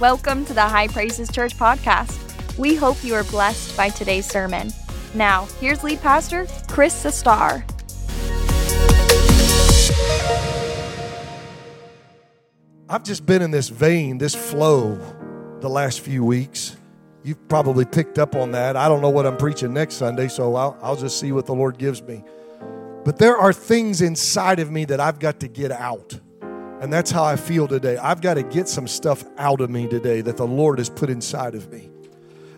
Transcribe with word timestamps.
Welcome 0.00 0.46
to 0.46 0.54
the 0.54 0.62
High 0.62 0.88
Praises 0.88 1.30
Church 1.30 1.58
podcast. 1.58 2.56
We 2.56 2.74
hope 2.74 3.04
you 3.04 3.14
are 3.16 3.24
blessed 3.24 3.76
by 3.76 3.90
today's 3.90 4.24
sermon. 4.24 4.72
Now, 5.12 5.46
here's 5.60 5.84
lead 5.84 6.00
pastor 6.00 6.46
Chris 6.68 7.04
Sestar. 7.04 7.62
I've 12.88 13.02
just 13.02 13.26
been 13.26 13.42
in 13.42 13.50
this 13.50 13.68
vein, 13.68 14.16
this 14.16 14.34
flow, 14.34 14.98
the 15.60 15.68
last 15.68 16.00
few 16.00 16.24
weeks. 16.24 16.78
You've 17.22 17.46
probably 17.48 17.84
picked 17.84 18.18
up 18.18 18.34
on 18.34 18.52
that. 18.52 18.78
I 18.78 18.88
don't 18.88 19.02
know 19.02 19.10
what 19.10 19.26
I'm 19.26 19.36
preaching 19.36 19.74
next 19.74 19.96
Sunday, 19.96 20.28
so 20.28 20.54
I'll, 20.54 20.78
I'll 20.80 20.96
just 20.96 21.20
see 21.20 21.32
what 21.32 21.44
the 21.44 21.54
Lord 21.54 21.76
gives 21.76 22.00
me. 22.00 22.24
But 23.04 23.18
there 23.18 23.36
are 23.36 23.52
things 23.52 24.00
inside 24.00 24.60
of 24.60 24.70
me 24.70 24.86
that 24.86 24.98
I've 24.98 25.18
got 25.18 25.40
to 25.40 25.48
get 25.48 25.70
out. 25.70 26.18
And 26.80 26.92
that's 26.92 27.10
how 27.10 27.24
I 27.24 27.36
feel 27.36 27.68
today. 27.68 27.98
I've 27.98 28.20
got 28.20 28.34
to 28.34 28.42
get 28.42 28.68
some 28.68 28.88
stuff 28.88 29.22
out 29.36 29.60
of 29.60 29.68
me 29.70 29.86
today 29.86 30.22
that 30.22 30.36
the 30.36 30.46
Lord 30.46 30.78
has 30.78 30.88
put 30.88 31.10
inside 31.10 31.54
of 31.54 31.70
me. 31.70 31.90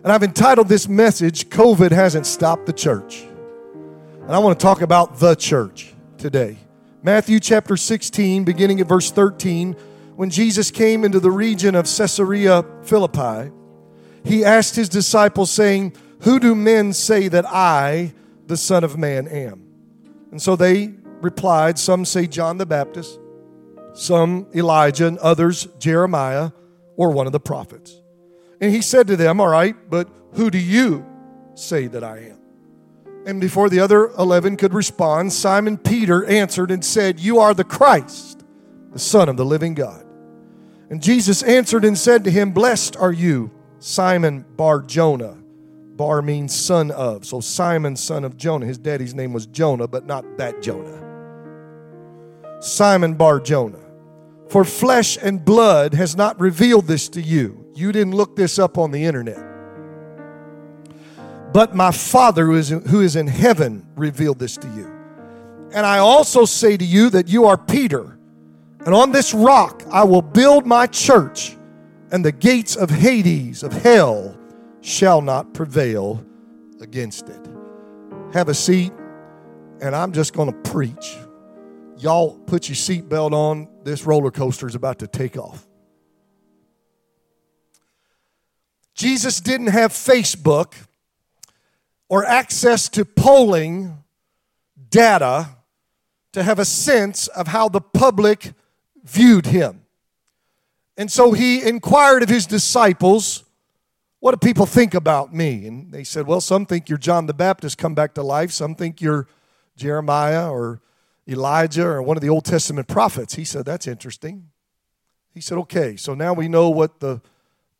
And 0.03 0.11
I've 0.11 0.23
entitled 0.23 0.69
this 0.69 0.87
message, 0.87 1.49
COVID 1.49 1.91
Hasn't 1.91 2.25
Stopped 2.25 2.65
the 2.65 2.73
Church. 2.73 3.23
And 4.21 4.31
I 4.31 4.39
want 4.39 4.57
to 4.57 4.63
talk 4.63 4.81
about 4.81 5.19
the 5.19 5.35
church 5.35 5.93
today. 6.17 6.57
Matthew 7.01 7.41
chapter 7.41 7.75
16, 7.75 8.45
beginning 8.45 8.79
at 8.79 8.87
verse 8.87 9.11
13 9.11 9.75
when 10.15 10.29
Jesus 10.29 10.69
came 10.69 11.03
into 11.03 11.19
the 11.19 11.31
region 11.31 11.75
of 11.75 11.85
Caesarea 11.85 12.63
Philippi, 12.83 13.51
he 14.23 14.45
asked 14.45 14.75
his 14.75 14.87
disciples, 14.87 15.51
saying, 15.51 15.95
Who 16.21 16.39
do 16.39 16.55
men 16.55 16.93
say 16.93 17.27
that 17.27 17.45
I, 17.47 18.13
the 18.47 18.57
Son 18.57 18.83
of 18.83 18.97
Man, 18.97 19.27
am? 19.27 19.67
And 20.31 20.41
so 20.41 20.55
they 20.55 20.93
replied, 21.21 21.79
Some 21.79 22.05
say 22.05 22.27
John 22.27 22.57
the 22.57 22.65
Baptist, 22.65 23.19
some 23.93 24.47
Elijah, 24.55 25.07
and 25.07 25.17
others 25.19 25.67
Jeremiah 25.79 26.51
or 26.95 27.11
one 27.11 27.25
of 27.25 27.31
the 27.31 27.39
prophets. 27.39 27.95
And 28.59 28.71
he 28.71 28.81
said 28.81 29.07
to 29.07 29.15
them, 29.15 29.39
All 29.39 29.47
right, 29.47 29.75
but 29.89 30.09
who 30.33 30.49
do 30.49 30.57
you 30.57 31.05
say 31.55 31.87
that 31.87 32.03
I 32.03 32.19
am? 32.19 32.39
And 33.25 33.39
before 33.39 33.69
the 33.69 33.79
other 33.79 34.09
11 34.17 34.57
could 34.57 34.73
respond, 34.73 35.31
Simon 35.31 35.77
Peter 35.77 36.25
answered 36.25 36.71
and 36.71 36.83
said, 36.83 37.19
You 37.19 37.39
are 37.39 37.53
the 37.53 37.63
Christ, 37.63 38.43
the 38.91 38.99
Son 38.99 39.29
of 39.29 39.37
the 39.37 39.45
living 39.45 39.73
God. 39.73 40.05
And 40.89 41.01
Jesus 41.01 41.41
answered 41.43 41.85
and 41.85 41.97
said 41.97 42.23
to 42.25 42.31
him, 42.31 42.51
Blessed 42.51 42.95
are 42.97 43.11
you, 43.11 43.51
Simon 43.79 44.45
Bar 44.55 44.81
Jonah. 44.81 45.37
Bar 45.95 46.21
means 46.21 46.55
son 46.55 46.91
of. 46.91 47.25
So 47.25 47.39
Simon, 47.39 47.95
son 47.95 48.23
of 48.23 48.35
Jonah. 48.35 48.65
His 48.65 48.77
daddy's 48.77 49.13
name 49.13 49.31
was 49.31 49.45
Jonah, 49.45 49.87
but 49.87 50.05
not 50.05 50.37
that 50.37 50.61
Jonah. 50.61 51.01
Simon 52.61 53.13
Bar 53.13 53.39
Jonah. 53.39 53.82
For 54.53 54.63
flesh 54.63 55.17
and 55.19 55.43
blood 55.43 55.95
has 55.95 56.15
not 56.15 56.39
revealed 56.39 56.85
this 56.85 57.09
to 57.09 57.21
you. 57.21 57.65
You 57.73 57.91
didn't 57.91 58.13
look 58.13 58.35
this 58.35 58.59
up 58.59 58.77
on 58.77 58.91
the 58.91 59.03
internet. 59.03 59.43
But 61.51 61.75
my 61.75 61.89
Father 61.89 62.45
who 62.45 62.53
is, 62.53 62.71
in, 62.71 62.85
who 62.85 63.01
is 63.01 63.15
in 63.15 63.25
heaven 63.25 63.83
revealed 63.95 64.37
this 64.37 64.55
to 64.57 64.67
you. 64.67 64.85
And 65.73 65.87
I 65.87 65.97
also 65.97 66.45
say 66.45 66.77
to 66.77 66.85
you 66.85 67.09
that 67.09 67.29
you 67.29 67.45
are 67.45 67.57
Peter 67.57 68.19
and 68.85 68.93
on 68.93 69.11
this 69.11 69.33
rock 69.33 69.81
I 69.91 70.03
will 70.03 70.21
build 70.21 70.67
my 70.67 70.85
church, 70.85 71.57
and 72.11 72.23
the 72.23 72.31
gates 72.31 72.75
of 72.75 72.91
Hades, 72.91 73.63
of 73.63 73.73
hell, 73.73 74.37
shall 74.81 75.21
not 75.21 75.55
prevail 75.55 76.23
against 76.79 77.27
it. 77.27 77.49
Have 78.33 78.49
a 78.49 78.53
seat, 78.53 78.93
and 79.81 79.95
I'm 79.95 80.11
just 80.11 80.33
going 80.33 80.51
to 80.53 80.69
preach. 80.69 81.17
Y'all 82.03 82.31
put 82.31 82.67
your 82.67 82.75
seatbelt 82.75 83.31
on. 83.31 83.69
This 83.85 84.05
roller 84.05 84.29
coaster 84.29 84.67
is 84.67 84.75
about 84.75 84.99
to 84.99 85.07
take 85.07 85.37
off. 85.37 85.65
Jesus 88.93 89.39
didn't 89.39 89.67
have 89.67 89.93
Facebook 89.93 90.73
or 92.09 92.25
access 92.25 92.89
to 92.89 93.05
polling 93.05 94.03
data 94.89 95.47
to 96.33 96.43
have 96.43 96.59
a 96.59 96.65
sense 96.65 97.27
of 97.29 97.47
how 97.47 97.69
the 97.69 97.79
public 97.79 98.51
viewed 99.05 99.45
him. 99.45 99.85
And 100.97 101.09
so 101.09 101.31
he 101.31 101.63
inquired 101.63 102.21
of 102.21 102.27
his 102.27 102.45
disciples, 102.45 103.45
What 104.19 104.31
do 104.31 104.45
people 104.45 104.65
think 104.65 104.93
about 104.93 105.33
me? 105.33 105.67
And 105.67 105.93
they 105.93 106.03
said, 106.03 106.27
Well, 106.27 106.41
some 106.41 106.65
think 106.65 106.89
you're 106.89 106.97
John 106.97 107.27
the 107.27 107.33
Baptist 107.33 107.77
come 107.77 107.95
back 107.95 108.13
to 108.15 108.23
life, 108.23 108.51
some 108.51 108.75
think 108.75 108.99
you're 108.99 109.25
Jeremiah 109.77 110.51
or 110.51 110.81
Elijah 111.27 111.85
or 111.85 112.01
one 112.01 112.17
of 112.17 112.21
the 112.21 112.29
Old 112.29 112.45
Testament 112.45 112.87
prophets. 112.87 113.35
He 113.35 113.45
said, 113.45 113.65
That's 113.65 113.87
interesting. 113.87 114.49
He 115.33 115.41
said, 115.41 115.57
Okay, 115.59 115.95
so 115.95 116.13
now 116.13 116.33
we 116.33 116.47
know 116.47 116.69
what 116.69 116.99
the, 116.99 117.21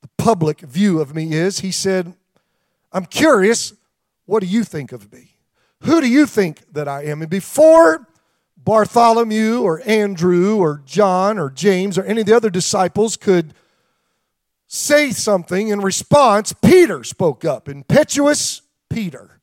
the 0.01 0.09
public 0.17 0.61
view 0.61 0.99
of 0.99 1.13
me 1.13 1.33
is. 1.33 1.59
He 1.59 1.71
said, 1.71 2.13
I'm 2.91 3.05
curious, 3.05 3.73
what 4.25 4.41
do 4.41 4.47
you 4.47 4.63
think 4.63 4.91
of 4.91 5.11
me? 5.11 5.31
Who 5.81 5.99
do 5.99 6.07
you 6.07 6.25
think 6.25 6.61
that 6.73 6.87
I 6.87 7.05
am? 7.05 7.21
And 7.21 7.29
before 7.29 8.07
Bartholomew 8.57 9.61
or 9.61 9.81
Andrew 9.85 10.57
or 10.57 10.81
John 10.85 11.37
or 11.37 11.49
James 11.49 11.97
or 11.97 12.03
any 12.03 12.21
of 12.21 12.27
the 12.27 12.35
other 12.35 12.49
disciples 12.49 13.17
could 13.17 13.53
say 14.67 15.11
something 15.11 15.67
in 15.67 15.81
response, 15.81 16.53
Peter 16.53 17.03
spoke 17.03 17.43
up, 17.43 17.67
impetuous 17.67 18.61
Peter. 18.89 19.41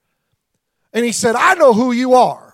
And 0.93 1.05
he 1.05 1.12
said, 1.12 1.37
I 1.37 1.55
know 1.55 1.75
who 1.75 1.93
you 1.93 2.15
are. 2.15 2.50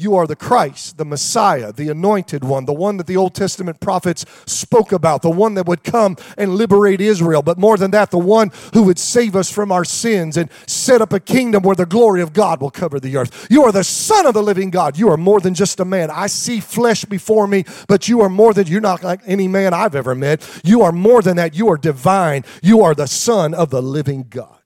You 0.00 0.16
are 0.16 0.26
the 0.26 0.34
Christ, 0.34 0.96
the 0.96 1.04
Messiah, 1.04 1.74
the 1.74 1.90
anointed 1.90 2.42
one, 2.42 2.64
the 2.64 2.72
one 2.72 2.96
that 2.96 3.06
the 3.06 3.18
Old 3.18 3.34
Testament 3.34 3.80
prophets 3.80 4.24
spoke 4.46 4.92
about, 4.92 5.20
the 5.20 5.28
one 5.28 5.52
that 5.54 5.66
would 5.66 5.84
come 5.84 6.16
and 6.38 6.54
liberate 6.54 7.02
Israel. 7.02 7.42
But 7.42 7.58
more 7.58 7.76
than 7.76 7.90
that, 7.90 8.10
the 8.10 8.18
one 8.18 8.50
who 8.72 8.84
would 8.84 8.98
save 8.98 9.36
us 9.36 9.52
from 9.52 9.70
our 9.70 9.84
sins 9.84 10.38
and 10.38 10.48
set 10.66 11.02
up 11.02 11.12
a 11.12 11.20
kingdom 11.20 11.64
where 11.64 11.76
the 11.76 11.84
glory 11.84 12.22
of 12.22 12.32
God 12.32 12.62
will 12.62 12.70
cover 12.70 12.98
the 12.98 13.14
earth. 13.18 13.46
You 13.50 13.62
are 13.64 13.72
the 13.72 13.84
Son 13.84 14.24
of 14.24 14.32
the 14.32 14.42
living 14.42 14.70
God. 14.70 14.96
You 14.96 15.10
are 15.10 15.18
more 15.18 15.38
than 15.38 15.52
just 15.52 15.80
a 15.80 15.84
man. 15.84 16.10
I 16.10 16.28
see 16.28 16.60
flesh 16.60 17.04
before 17.04 17.46
me, 17.46 17.66
but 17.86 18.08
you 18.08 18.22
are 18.22 18.30
more 18.30 18.54
than, 18.54 18.68
you're 18.68 18.80
not 18.80 19.02
like 19.02 19.20
any 19.26 19.48
man 19.48 19.74
I've 19.74 19.94
ever 19.94 20.14
met. 20.14 20.62
You 20.64 20.80
are 20.80 20.92
more 20.92 21.20
than 21.20 21.36
that. 21.36 21.54
You 21.54 21.68
are 21.68 21.76
divine. 21.76 22.46
You 22.62 22.80
are 22.80 22.94
the 22.94 23.06
Son 23.06 23.52
of 23.52 23.68
the 23.68 23.82
living 23.82 24.28
God. 24.30 24.62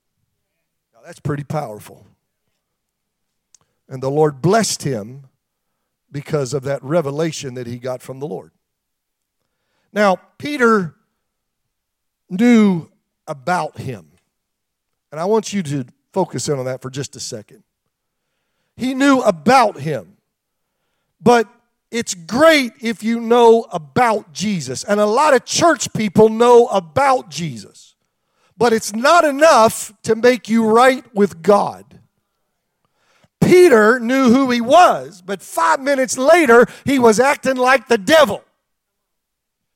Now, 0.94 1.00
that's 1.04 1.18
pretty 1.18 1.42
powerful. 1.42 2.06
And 3.88 4.02
the 4.02 4.10
Lord 4.10 4.40
blessed 4.40 4.82
him 4.82 5.26
because 6.10 6.54
of 6.54 6.62
that 6.62 6.82
revelation 6.82 7.54
that 7.54 7.66
he 7.66 7.78
got 7.78 8.02
from 8.02 8.20
the 8.20 8.26
Lord. 8.26 8.52
Now, 9.92 10.16
Peter 10.38 10.94
knew 12.30 12.88
about 13.26 13.78
him. 13.78 14.10
And 15.12 15.20
I 15.20 15.24
want 15.26 15.52
you 15.52 15.62
to 15.62 15.84
focus 16.12 16.48
in 16.48 16.58
on 16.58 16.64
that 16.64 16.82
for 16.82 16.90
just 16.90 17.14
a 17.16 17.20
second. 17.20 17.62
He 18.76 18.94
knew 18.94 19.20
about 19.20 19.78
him. 19.78 20.16
But 21.20 21.48
it's 21.90 22.14
great 22.14 22.72
if 22.80 23.04
you 23.04 23.20
know 23.20 23.66
about 23.70 24.32
Jesus. 24.32 24.82
And 24.84 24.98
a 24.98 25.06
lot 25.06 25.34
of 25.34 25.44
church 25.44 25.92
people 25.92 26.28
know 26.28 26.66
about 26.66 27.30
Jesus. 27.30 27.94
But 28.56 28.72
it's 28.72 28.92
not 28.92 29.24
enough 29.24 29.92
to 30.02 30.16
make 30.16 30.48
you 30.48 30.66
right 30.66 31.04
with 31.14 31.42
God. 31.42 31.93
Peter 33.44 34.00
knew 34.00 34.32
who 34.32 34.50
he 34.50 34.60
was, 34.60 35.22
but 35.22 35.42
five 35.42 35.80
minutes 35.80 36.16
later, 36.16 36.66
he 36.84 36.98
was 36.98 37.20
acting 37.20 37.56
like 37.56 37.88
the 37.88 37.98
devil. 37.98 38.42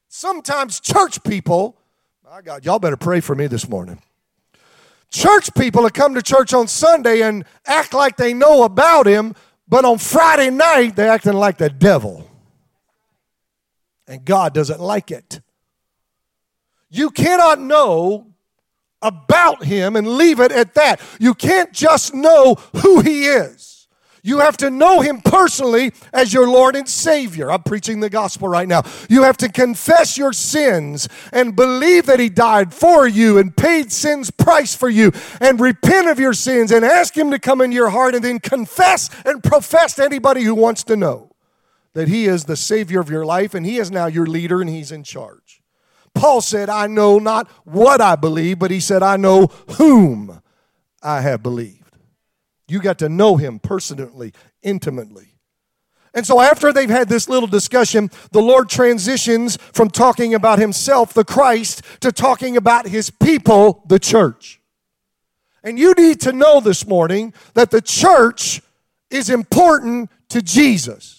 Sometimes 0.08 0.80
church 0.80 1.22
people, 1.22 1.76
my 2.24 2.40
God, 2.42 2.64
y'all 2.64 2.78
better 2.78 2.96
pray 2.96 3.20
for 3.20 3.34
me 3.34 3.46
this 3.46 3.68
morning. 3.68 4.00
Church 5.10 5.52
people 5.54 5.82
that 5.82 5.94
come 5.94 6.14
to 6.14 6.22
church 6.22 6.52
on 6.52 6.68
Sunday 6.68 7.22
and 7.22 7.44
act 7.66 7.94
like 7.94 8.16
they 8.16 8.34
know 8.34 8.64
about 8.64 9.06
him, 9.06 9.34
but 9.68 9.84
on 9.84 9.98
Friday 9.98 10.50
night, 10.50 10.96
they're 10.96 11.10
acting 11.10 11.34
like 11.34 11.58
the 11.58 11.70
devil. 11.70 12.28
And 14.06 14.24
God 14.24 14.54
doesn't 14.54 14.80
like 14.80 15.10
it. 15.10 15.40
You 16.90 17.10
cannot 17.10 17.60
know 17.60 18.27
about 19.02 19.64
him 19.64 19.96
and 19.96 20.06
leave 20.06 20.40
it 20.40 20.52
at 20.52 20.74
that. 20.74 21.00
You 21.18 21.34
can't 21.34 21.72
just 21.72 22.14
know 22.14 22.56
who 22.82 23.00
he 23.00 23.26
is. 23.26 23.68
You 24.22 24.40
have 24.40 24.56
to 24.58 24.70
know 24.70 25.00
him 25.00 25.20
personally 25.20 25.92
as 26.12 26.34
your 26.34 26.48
Lord 26.48 26.76
and 26.76 26.88
Savior. 26.88 27.50
I'm 27.50 27.62
preaching 27.62 28.00
the 28.00 28.10
gospel 28.10 28.48
right 28.48 28.68
now. 28.68 28.82
You 29.08 29.22
have 29.22 29.36
to 29.38 29.48
confess 29.48 30.18
your 30.18 30.32
sins 30.32 31.08
and 31.32 31.56
believe 31.56 32.06
that 32.06 32.20
he 32.20 32.28
died 32.28 32.74
for 32.74 33.06
you 33.06 33.38
and 33.38 33.56
paid 33.56 33.92
sin's 33.92 34.30
price 34.30 34.74
for 34.74 34.88
you 34.88 35.12
and 35.40 35.60
repent 35.60 36.08
of 36.08 36.18
your 36.18 36.34
sins 36.34 36.72
and 36.72 36.84
ask 36.84 37.16
him 37.16 37.30
to 37.30 37.38
come 37.38 37.60
into 37.60 37.76
your 37.76 37.90
heart 37.90 38.14
and 38.14 38.24
then 38.24 38.38
confess 38.38 39.08
and 39.24 39.42
profess 39.42 39.94
to 39.94 40.04
anybody 40.04 40.42
who 40.42 40.54
wants 40.54 40.84
to 40.84 40.96
know 40.96 41.32
that 41.94 42.08
he 42.08 42.26
is 42.26 42.44
the 42.44 42.56
Savior 42.56 43.00
of 43.00 43.10
your 43.10 43.24
life 43.24 43.54
and 43.54 43.64
he 43.64 43.78
is 43.78 43.90
now 43.90 44.06
your 44.06 44.26
leader 44.26 44.60
and 44.60 44.68
he's 44.68 44.92
in 44.92 45.04
charge. 45.04 45.57
Paul 46.18 46.40
said, 46.40 46.68
I 46.68 46.88
know 46.88 47.20
not 47.20 47.48
what 47.64 48.00
I 48.00 48.16
believe, 48.16 48.58
but 48.58 48.72
he 48.72 48.80
said, 48.80 49.04
I 49.04 49.16
know 49.16 49.46
whom 49.76 50.42
I 51.00 51.20
have 51.20 51.44
believed. 51.44 51.96
You 52.66 52.80
got 52.80 52.98
to 52.98 53.08
know 53.08 53.36
him 53.36 53.60
personally, 53.60 54.32
intimately. 54.60 55.34
And 56.12 56.26
so, 56.26 56.40
after 56.40 56.72
they've 56.72 56.90
had 56.90 57.08
this 57.08 57.28
little 57.28 57.46
discussion, 57.46 58.10
the 58.32 58.42
Lord 58.42 58.68
transitions 58.68 59.58
from 59.72 59.90
talking 59.90 60.34
about 60.34 60.58
himself, 60.58 61.14
the 61.14 61.24
Christ, 61.24 61.82
to 62.00 62.10
talking 62.10 62.56
about 62.56 62.88
his 62.88 63.10
people, 63.10 63.84
the 63.86 64.00
church. 64.00 64.60
And 65.62 65.78
you 65.78 65.94
need 65.94 66.20
to 66.22 66.32
know 66.32 66.58
this 66.58 66.84
morning 66.84 67.32
that 67.54 67.70
the 67.70 67.80
church 67.80 68.60
is 69.08 69.30
important 69.30 70.10
to 70.30 70.42
Jesus. 70.42 71.17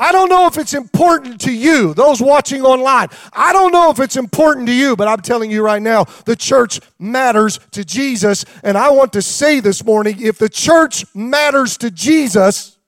I 0.00 0.12
don't 0.12 0.30
know 0.30 0.46
if 0.46 0.56
it's 0.56 0.72
important 0.72 1.42
to 1.42 1.52
you, 1.52 1.92
those 1.92 2.22
watching 2.22 2.62
online. 2.62 3.08
I 3.34 3.52
don't 3.52 3.70
know 3.70 3.90
if 3.90 4.00
it's 4.00 4.16
important 4.16 4.66
to 4.68 4.72
you, 4.72 4.96
but 4.96 5.08
I'm 5.08 5.20
telling 5.20 5.50
you 5.50 5.62
right 5.62 5.82
now, 5.82 6.04
the 6.24 6.34
church 6.34 6.80
matters 6.98 7.60
to 7.72 7.84
Jesus. 7.84 8.46
And 8.64 8.78
I 8.78 8.90
want 8.92 9.12
to 9.12 9.20
say 9.20 9.60
this 9.60 9.84
morning 9.84 10.16
if 10.18 10.38
the 10.38 10.48
church 10.48 11.04
matters 11.14 11.76
to 11.78 11.90
Jesus, 11.90 12.78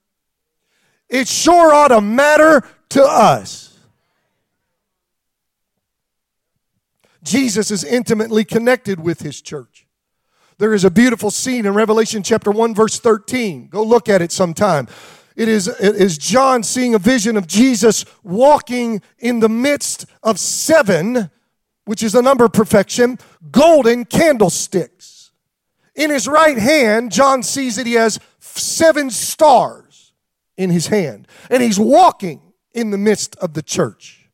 it 1.10 1.28
sure 1.28 1.74
ought 1.74 1.88
to 1.88 2.00
matter 2.00 2.66
to 2.88 3.04
us. 3.04 3.78
Jesus 7.22 7.70
is 7.70 7.84
intimately 7.84 8.42
connected 8.42 8.98
with 8.98 9.20
his 9.20 9.42
church. 9.42 9.86
There 10.56 10.72
is 10.72 10.84
a 10.84 10.90
beautiful 10.90 11.30
scene 11.30 11.66
in 11.66 11.74
Revelation 11.74 12.22
chapter 12.22 12.50
1, 12.50 12.74
verse 12.74 12.98
13. 12.98 13.68
Go 13.68 13.82
look 13.82 14.08
at 14.08 14.22
it 14.22 14.32
sometime. 14.32 14.88
It 15.42 15.48
is, 15.48 15.66
it 15.66 15.96
is 15.96 16.18
John 16.18 16.62
seeing 16.62 16.94
a 16.94 17.00
vision 17.00 17.36
of 17.36 17.48
Jesus 17.48 18.04
walking 18.22 19.02
in 19.18 19.40
the 19.40 19.48
midst 19.48 20.06
of 20.22 20.38
seven, 20.38 21.32
which 21.84 22.04
is 22.04 22.12
the 22.12 22.22
number 22.22 22.44
of 22.44 22.52
perfection, 22.52 23.18
golden 23.50 24.04
candlesticks. 24.04 25.32
In 25.96 26.10
his 26.10 26.28
right 26.28 26.56
hand, 26.56 27.10
John 27.10 27.42
sees 27.42 27.74
that 27.74 27.88
he 27.88 27.94
has 27.94 28.20
seven 28.38 29.10
stars 29.10 30.12
in 30.56 30.70
his 30.70 30.86
hand, 30.86 31.26
and 31.50 31.60
he's 31.60 31.76
walking 31.76 32.40
in 32.72 32.92
the 32.92 32.98
midst 32.98 33.34
of 33.38 33.54
the 33.54 33.62
church. 33.62 34.30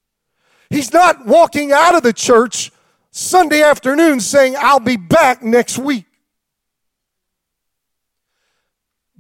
He's 0.69 0.93
not 0.93 1.25
walking 1.25 1.73
out 1.73 1.95
of 1.95 2.03
the 2.03 2.13
church 2.13 2.71
Sunday 3.13 3.63
afternoon 3.63 4.21
saying, 4.21 4.57
I'll 4.59 4.79
be 4.79 4.99
back 4.99 5.43
next 5.43 5.79
week. 5.79 6.05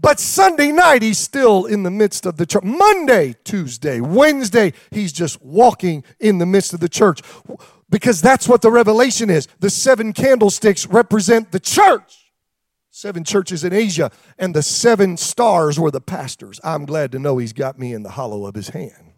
But 0.01 0.21
Sunday 0.21 0.71
night, 0.71 1.03
he's 1.03 1.19
still 1.19 1.65
in 1.65 1.83
the 1.83 1.91
midst 1.91 2.25
of 2.25 2.37
the 2.37 2.47
church. 2.47 2.63
Monday, 2.63 3.35
Tuesday, 3.43 4.01
Wednesday, 4.01 4.73
he's 4.91 5.13
just 5.13 5.43
walking 5.43 6.05
in 6.21 6.39
the 6.39 6.47
midst 6.47 6.73
of 6.73 6.81
the 6.81 6.89
church. 6.89 7.21
Because 7.91 8.21
that's 8.21 8.49
what 8.49 8.63
the 8.63 8.71
revelation 8.71 9.29
is. 9.29 9.49
The 9.59 9.71
seven 9.71 10.13
candlesticks 10.13 10.87
represent 10.87 11.51
the 11.51 11.59
church. 11.59 12.33
Seven 12.91 13.25
churches 13.25 13.65
in 13.65 13.73
Asia, 13.73 14.11
and 14.39 14.55
the 14.55 14.63
seven 14.63 15.17
stars 15.17 15.79
were 15.79 15.91
the 15.91 16.01
pastors. 16.01 16.61
I'm 16.63 16.85
glad 16.85 17.13
to 17.13 17.19
know 17.19 17.39
he's 17.39 17.53
got 17.53 17.79
me 17.79 17.93
in 17.93 18.03
the 18.03 18.11
hollow 18.11 18.47
of 18.47 18.55
his 18.55 18.71
hand. 18.71 19.13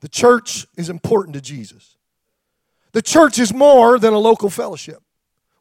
The 0.00 0.08
church 0.08 0.66
is 0.76 0.90
important 0.90 1.34
to 1.34 1.40
Jesus. 1.40 1.96
The 2.92 3.02
church 3.02 3.38
is 3.38 3.54
more 3.54 3.98
than 3.98 4.12
a 4.12 4.18
local 4.18 4.50
fellowship. 4.50 5.02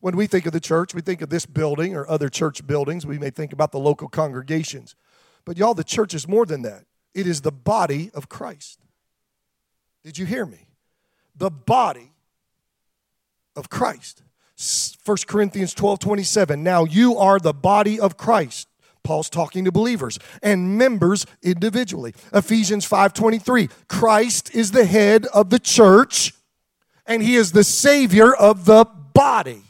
When 0.02 0.16
we 0.16 0.28
think 0.28 0.46
of 0.48 0.52
the 0.52 0.60
church, 0.60 0.94
we 0.94 1.02
think 1.02 1.22
of 1.22 1.30
this 1.30 1.46
building 1.46 1.96
or 1.96 2.10
other 2.10 2.28
church 2.28 2.66
buildings. 2.66 3.06
We 3.06 3.20
may 3.20 3.30
think 3.30 3.54
about 3.54 3.72
the 3.72 3.80
local 3.80 4.10
congregations. 4.10 4.96
But 5.46 5.58
y'all, 5.58 5.76
the 5.76 5.84
church 5.84 6.14
is 6.14 6.28
more 6.28 6.46
than 6.46 6.64
that. 6.64 6.86
It 7.14 7.28
is 7.28 7.42
the 7.42 7.52
body 7.52 8.12
of 8.14 8.28
Christ. 8.28 8.80
Did 10.04 10.18
you 10.18 10.26
hear 10.26 10.46
me? 10.46 10.68
The 11.36 11.52
body 11.52 12.12
of 13.56 13.70
Christ. 13.70 14.24
1 15.06 15.18
Corinthians 15.28 15.74
12 15.74 16.00
27. 16.00 16.64
Now 16.64 16.84
you 16.84 17.18
are 17.18 17.40
the 17.40 17.54
body 17.54 18.00
of 18.00 18.18
Christ. 18.18 18.68
Paul's 19.04 19.30
talking 19.30 19.66
to 19.66 19.72
believers 19.72 20.20
and 20.44 20.78
members 20.78 21.26
individually. 21.42 22.14
Ephesians 22.34 22.86
5:23. 22.88 23.70
Christ 23.88 24.54
is 24.54 24.72
the 24.72 24.86
head 24.86 25.26
of 25.28 25.50
the 25.50 25.60
church 25.60 26.34
and 27.08 27.24
he 27.24 27.36
is 27.36 27.52
the 27.52 27.64
savior 27.64 28.34
of 28.34 28.66
the 28.66 28.86
body. 29.14 29.64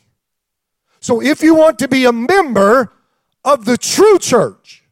So 1.01 1.21
if 1.21 1.41
you 1.41 1.55
want 1.55 1.79
to 1.79 1.87
be 1.87 2.05
a 2.05 2.11
member 2.11 2.93
of 3.43 3.65
the 3.65 3.75
true 3.75 4.19
church 4.19 4.83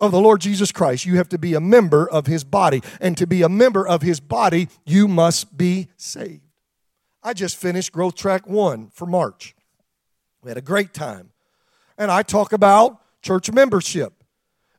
of 0.00 0.10
the 0.10 0.20
Lord 0.20 0.40
Jesus 0.40 0.72
Christ, 0.72 1.06
you 1.06 1.16
have 1.16 1.28
to 1.30 1.38
be 1.38 1.54
a 1.54 1.60
member 1.60 2.10
of 2.10 2.26
his 2.26 2.42
body. 2.42 2.82
And 3.00 3.16
to 3.16 3.26
be 3.26 3.42
a 3.42 3.48
member 3.48 3.86
of 3.86 4.02
his 4.02 4.18
body, 4.18 4.68
you 4.84 5.06
must 5.06 5.56
be 5.56 5.88
saved. 5.96 6.42
I 7.22 7.32
just 7.32 7.56
finished 7.56 7.92
Growth 7.92 8.16
Track 8.16 8.46
1 8.48 8.90
for 8.92 9.06
March. 9.06 9.54
We 10.42 10.50
had 10.50 10.58
a 10.58 10.62
great 10.62 10.92
time. 10.92 11.30
And 11.96 12.10
I 12.10 12.22
talk 12.22 12.52
about 12.52 13.00
church 13.22 13.50
membership. 13.50 14.12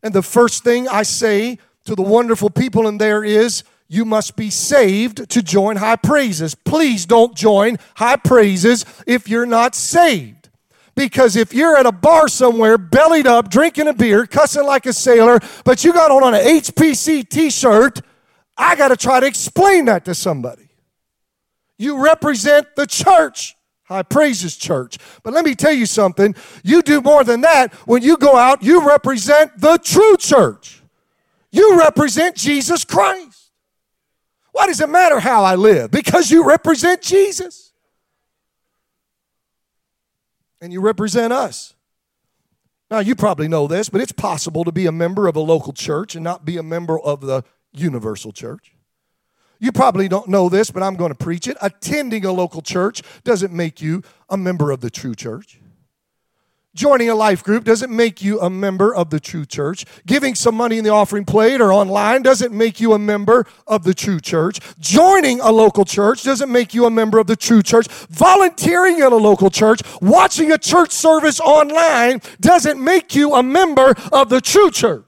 And 0.03 0.13
the 0.13 0.21
first 0.21 0.63
thing 0.63 0.87
I 0.87 1.03
say 1.03 1.57
to 1.85 1.95
the 1.95 2.03
wonderful 2.03 2.49
people 2.49 2.87
in 2.87 2.97
there 2.97 3.23
is, 3.23 3.63
you 3.87 4.05
must 4.05 4.35
be 4.35 4.49
saved 4.49 5.29
to 5.29 5.41
join 5.41 5.77
high 5.77 5.95
praises. 5.95 6.55
Please 6.55 7.05
don't 7.05 7.35
join 7.35 7.77
high 7.95 8.17
praises 8.17 8.85
if 9.05 9.29
you're 9.29 9.45
not 9.45 9.75
saved. 9.75 10.49
Because 10.95 11.35
if 11.35 11.53
you're 11.53 11.77
at 11.77 11.85
a 11.85 11.91
bar 11.91 12.27
somewhere, 12.27 12.77
bellied 12.77 13.27
up, 13.27 13.49
drinking 13.49 13.87
a 13.87 13.93
beer, 13.93 14.25
cussing 14.25 14.65
like 14.65 14.85
a 14.87 14.93
sailor, 14.93 15.39
but 15.63 15.83
you 15.83 15.93
got 15.93 16.11
on 16.11 16.33
an 16.33 16.41
HPC 16.41 17.29
t 17.29 17.49
shirt, 17.49 18.01
I 18.57 18.75
got 18.75 18.87
to 18.87 18.97
try 18.97 19.19
to 19.19 19.27
explain 19.27 19.85
that 19.85 20.05
to 20.05 20.15
somebody. 20.15 20.69
You 21.77 22.03
represent 22.03 22.75
the 22.75 22.87
church. 22.87 23.53
High 23.83 24.03
Praises 24.03 24.57
Church. 24.57 24.97
But 25.23 25.33
let 25.33 25.45
me 25.45 25.55
tell 25.55 25.71
you 25.71 25.85
something. 25.85 26.35
You 26.61 26.81
do 26.81 26.99
more 26.99 27.23
than 27.23 27.39
that. 27.41 27.73
When 27.85 28.03
you 28.03 28.17
go 28.17 28.35
out, 28.35 28.61
you 28.61 28.85
represent 28.85 29.61
the 29.61 29.77
true 29.77 30.17
church. 30.17 30.81
You 31.51 31.79
represent 31.79 32.35
Jesus 32.35 32.83
Christ. 32.83 33.36
Why 34.57 34.65
does 34.65 34.81
it 34.81 34.89
matter 34.89 35.19
how 35.19 35.43
I 35.43 35.53
live? 35.53 35.91
Because 35.91 36.31
you 36.31 36.43
represent 36.43 37.03
Jesus. 37.03 37.73
And 40.59 40.73
you 40.73 40.81
represent 40.81 41.31
us. 41.31 41.75
Now, 42.89 42.97
you 42.97 43.13
probably 43.13 43.47
know 43.47 43.67
this, 43.67 43.87
but 43.87 44.01
it's 44.01 44.11
possible 44.11 44.63
to 44.63 44.71
be 44.71 44.87
a 44.87 44.91
member 44.91 45.27
of 45.27 45.35
a 45.35 45.41
local 45.41 45.73
church 45.73 46.15
and 46.15 46.23
not 46.23 46.43
be 46.43 46.57
a 46.57 46.63
member 46.63 46.99
of 46.99 47.21
the 47.21 47.43
universal 47.71 48.31
church. 48.31 48.73
You 49.59 49.71
probably 49.71 50.07
don't 50.07 50.27
know 50.27 50.49
this, 50.49 50.71
but 50.71 50.81
I'm 50.81 50.95
going 50.95 51.11
to 51.11 51.23
preach 51.23 51.47
it. 51.47 51.55
Attending 51.61 52.25
a 52.25 52.31
local 52.31 52.63
church 52.63 53.03
doesn't 53.23 53.53
make 53.53 53.79
you 53.79 54.01
a 54.27 54.37
member 54.37 54.71
of 54.71 54.81
the 54.81 54.89
true 54.89 55.13
church. 55.13 55.61
Joining 56.77 57.09
a 57.09 57.15
life 57.15 57.43
group 57.43 57.63
doesn't 57.63 57.89
make 57.89 58.21
you 58.21 58.39
a 58.39 58.51
member 58.51 58.93
of 58.93 59.09
the 59.09 59.19
true 59.19 59.47
church. 59.47 59.83
Giving 60.05 60.35
some 60.35 60.53
money 60.53 60.77
in 60.77 60.83
the 60.83 60.91
offering 60.91 61.25
plate 61.25 61.59
or 61.59 61.73
online 61.73 62.21
doesn't 62.21 62.53
make 62.53 62.79
you 62.79 62.93
a 62.93 62.99
member 62.99 63.47
of 63.65 63.83
the 63.83 63.95
true 63.95 64.19
church. 64.19 64.59
Joining 64.77 65.39
a 65.39 65.51
local 65.51 65.85
church 65.85 66.21
doesn't 66.21 66.51
make 66.51 66.75
you 66.75 66.85
a 66.85 66.91
member 66.91 67.17
of 67.17 67.25
the 67.25 67.35
true 67.35 67.63
church. 67.63 67.87
Volunteering 68.09 69.01
at 69.01 69.11
a 69.11 69.15
local 69.15 69.49
church, 69.49 69.81
watching 70.01 70.51
a 70.51 70.57
church 70.59 70.91
service 70.91 71.39
online 71.39 72.21
doesn't 72.41 72.79
make 72.79 73.15
you 73.15 73.33
a 73.33 73.41
member 73.41 73.95
of 74.11 74.29
the 74.29 74.39
true 74.39 74.69
church. 74.69 75.06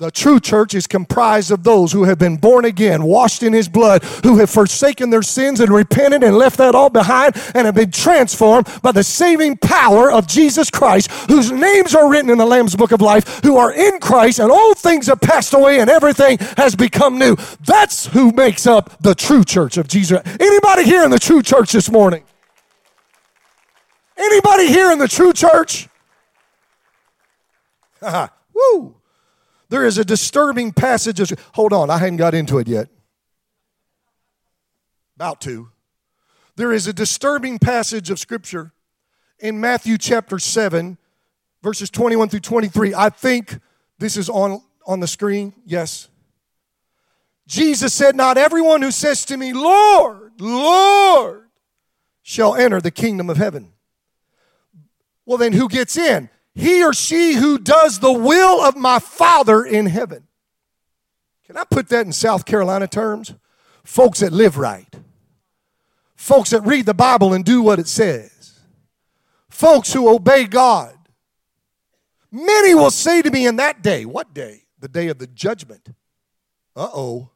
The 0.00 0.10
true 0.10 0.40
church 0.40 0.72
is 0.72 0.86
comprised 0.86 1.50
of 1.50 1.62
those 1.62 1.92
who 1.92 2.04
have 2.04 2.18
been 2.18 2.38
born 2.38 2.64
again, 2.64 3.04
washed 3.04 3.42
in 3.42 3.52
his 3.52 3.68
blood, 3.68 4.02
who 4.22 4.38
have 4.38 4.48
forsaken 4.48 5.10
their 5.10 5.20
sins 5.20 5.60
and 5.60 5.70
repented 5.70 6.24
and 6.24 6.38
left 6.38 6.56
that 6.56 6.74
all 6.74 6.88
behind 6.88 7.34
and 7.54 7.66
have 7.66 7.74
been 7.74 7.90
transformed 7.90 8.66
by 8.80 8.92
the 8.92 9.04
saving 9.04 9.58
power 9.58 10.10
of 10.10 10.26
Jesus 10.26 10.70
Christ, 10.70 11.10
whose 11.28 11.52
names 11.52 11.94
are 11.94 12.10
written 12.10 12.30
in 12.30 12.38
the 12.38 12.46
Lamb's 12.46 12.74
book 12.74 12.92
of 12.92 13.02
life, 13.02 13.42
who 13.42 13.58
are 13.58 13.74
in 13.74 14.00
Christ, 14.00 14.38
and 14.38 14.50
all 14.50 14.72
things 14.72 15.06
have 15.06 15.20
passed 15.20 15.52
away 15.52 15.80
and 15.80 15.90
everything 15.90 16.38
has 16.56 16.74
become 16.74 17.18
new. 17.18 17.36
That's 17.66 18.06
who 18.06 18.32
makes 18.32 18.66
up 18.66 19.02
the 19.02 19.14
true 19.14 19.44
church 19.44 19.76
of 19.76 19.86
Jesus. 19.86 20.22
Anybody 20.40 20.84
here 20.84 21.04
in 21.04 21.10
the 21.10 21.18
true 21.18 21.42
church 21.42 21.72
this 21.72 21.90
morning? 21.90 22.24
Anybody 24.16 24.68
here 24.68 24.92
in 24.92 24.98
the 24.98 25.08
true 25.08 25.34
church? 25.34 25.88
Woo! 28.54 28.94
There 29.70 29.86
is 29.86 29.98
a 29.98 30.04
disturbing 30.04 30.72
passage 30.72 31.20
of, 31.20 31.32
hold 31.54 31.72
on, 31.72 31.90
I 31.90 31.98
hadn't 31.98 32.16
got 32.16 32.34
into 32.34 32.58
it 32.58 32.66
yet. 32.66 32.88
About 35.16 35.40
to. 35.42 35.70
There 36.56 36.72
is 36.72 36.88
a 36.88 36.92
disturbing 36.92 37.58
passage 37.60 38.10
of 38.10 38.18
Scripture 38.18 38.72
in 39.38 39.60
Matthew 39.60 39.96
chapter 39.96 40.40
7, 40.40 40.98
verses 41.62 41.88
21 41.88 42.28
through 42.28 42.40
23. 42.40 42.94
I 42.94 43.10
think 43.10 43.60
this 43.98 44.16
is 44.16 44.28
on, 44.28 44.60
on 44.86 44.98
the 44.98 45.06
screen. 45.06 45.54
Yes. 45.64 46.08
Jesus 47.46 47.94
said, 47.94 48.16
Not 48.16 48.38
everyone 48.38 48.82
who 48.82 48.90
says 48.90 49.24
to 49.26 49.36
me, 49.36 49.52
Lord, 49.52 50.32
Lord, 50.40 51.48
shall 52.22 52.56
enter 52.56 52.80
the 52.80 52.90
kingdom 52.90 53.30
of 53.30 53.36
heaven. 53.36 53.72
Well, 55.24 55.38
then 55.38 55.52
who 55.52 55.68
gets 55.68 55.96
in? 55.96 56.28
He 56.54 56.84
or 56.84 56.92
she 56.92 57.34
who 57.34 57.58
does 57.58 58.00
the 58.00 58.12
will 58.12 58.62
of 58.62 58.76
my 58.76 58.98
Father 58.98 59.64
in 59.64 59.86
heaven. 59.86 60.26
Can 61.46 61.56
I 61.56 61.64
put 61.64 61.88
that 61.88 62.06
in 62.06 62.12
South 62.12 62.44
Carolina 62.44 62.86
terms? 62.86 63.34
Folks 63.84 64.20
that 64.20 64.32
live 64.32 64.56
right, 64.56 64.94
folks 66.14 66.50
that 66.50 66.60
read 66.62 66.86
the 66.86 66.94
Bible 66.94 67.32
and 67.32 67.44
do 67.44 67.62
what 67.62 67.78
it 67.78 67.88
says, 67.88 68.60
folks 69.48 69.92
who 69.92 70.08
obey 70.08 70.44
God, 70.44 70.96
Many 72.30 72.74
will 72.74 72.90
say 72.90 73.22
to 73.22 73.30
me 73.30 73.46
in 73.46 73.56
that 73.56 73.82
day, 73.82 74.04
What 74.04 74.32
day? 74.32 74.62
The 74.78 74.88
day 74.88 75.08
of 75.08 75.18
the 75.18 75.26
judgment. 75.26 75.88
Uh 76.74 76.88
oh. 76.94 77.30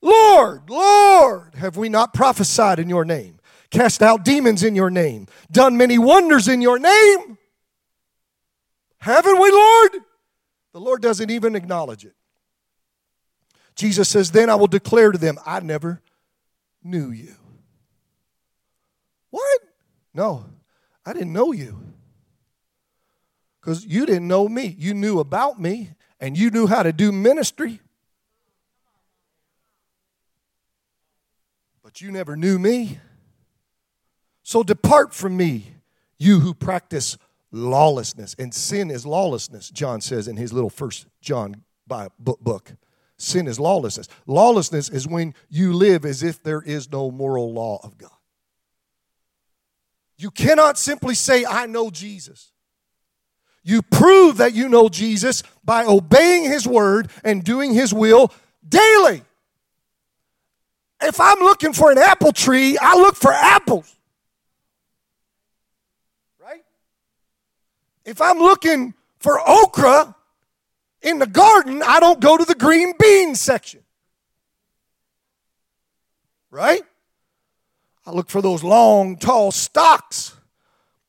Lord, 0.00 0.70
Lord, 0.70 1.54
have 1.56 1.76
we 1.76 1.88
not 1.88 2.14
prophesied 2.14 2.78
in 2.78 2.88
your 2.88 3.04
name, 3.04 3.40
cast 3.70 4.02
out 4.02 4.24
demons 4.24 4.62
in 4.62 4.76
your 4.76 4.90
name, 4.90 5.26
done 5.50 5.76
many 5.76 5.98
wonders 5.98 6.46
in 6.46 6.60
your 6.60 6.78
name? 6.78 7.38
Haven't 9.06 9.40
we, 9.40 9.52
Lord? 9.52 9.92
The 10.72 10.80
Lord 10.80 11.00
doesn't 11.00 11.30
even 11.30 11.54
acknowledge 11.54 12.04
it. 12.04 12.14
Jesus 13.76 14.08
says, 14.08 14.32
Then 14.32 14.50
I 14.50 14.56
will 14.56 14.66
declare 14.66 15.12
to 15.12 15.18
them, 15.18 15.38
I 15.46 15.60
never 15.60 16.02
knew 16.82 17.12
you. 17.12 17.36
What? 19.30 19.60
No, 20.12 20.46
I 21.04 21.12
didn't 21.12 21.32
know 21.32 21.52
you. 21.52 21.80
Because 23.60 23.86
you 23.86 24.06
didn't 24.06 24.26
know 24.26 24.48
me. 24.48 24.74
You 24.76 24.92
knew 24.92 25.20
about 25.20 25.60
me 25.60 25.90
and 26.18 26.36
you 26.36 26.50
knew 26.50 26.66
how 26.66 26.82
to 26.82 26.92
do 26.92 27.12
ministry. 27.12 27.78
But 31.80 32.00
you 32.00 32.10
never 32.10 32.34
knew 32.34 32.58
me. 32.58 32.98
So 34.42 34.64
depart 34.64 35.14
from 35.14 35.36
me, 35.36 35.74
you 36.18 36.40
who 36.40 36.54
practice 36.54 37.16
lawlessness. 37.52 38.34
And 38.38 38.54
sin 38.54 38.90
is 38.90 39.06
lawlessness, 39.06 39.70
John 39.70 40.00
says 40.00 40.28
in 40.28 40.36
his 40.36 40.52
little 40.52 40.70
first 40.70 41.06
John 41.20 41.64
book. 42.18 42.72
Sin 43.18 43.46
is 43.46 43.58
lawlessness. 43.58 44.08
Lawlessness 44.26 44.88
is 44.88 45.08
when 45.08 45.34
you 45.48 45.72
live 45.72 46.04
as 46.04 46.22
if 46.22 46.42
there 46.42 46.60
is 46.60 46.90
no 46.90 47.10
moral 47.10 47.52
law 47.52 47.80
of 47.82 47.96
God. 47.96 48.10
You 50.18 50.30
cannot 50.30 50.78
simply 50.78 51.14
say, 51.14 51.44
I 51.44 51.66
know 51.66 51.90
Jesus. 51.90 52.52
You 53.62 53.82
prove 53.82 54.36
that 54.36 54.54
you 54.54 54.68
know 54.68 54.88
Jesus 54.88 55.42
by 55.64 55.84
obeying 55.84 56.44
his 56.44 56.66
word 56.66 57.10
and 57.24 57.42
doing 57.42 57.74
his 57.74 57.92
will 57.92 58.32
daily. 58.66 59.22
If 61.02 61.20
I'm 61.20 61.38
looking 61.40 61.72
for 61.72 61.90
an 61.90 61.98
apple 61.98 62.32
tree, 62.32 62.78
I 62.80 62.94
look 62.94 63.16
for 63.16 63.32
apples. 63.32 63.92
Right? 66.40 66.62
If 68.06 68.22
I'm 68.22 68.38
looking 68.38 68.94
for 69.18 69.38
okra, 69.46 70.14
in 71.02 71.18
the 71.18 71.26
garden, 71.26 71.82
I 71.84 72.00
don't 72.00 72.20
go 72.20 72.36
to 72.36 72.44
the 72.44 72.54
green 72.54 72.94
bean 72.98 73.34
section. 73.34 73.80
Right? 76.50 76.82
I 78.06 78.12
look 78.12 78.30
for 78.30 78.40
those 78.40 78.64
long, 78.64 79.16
tall 79.16 79.52
stalks 79.52 80.34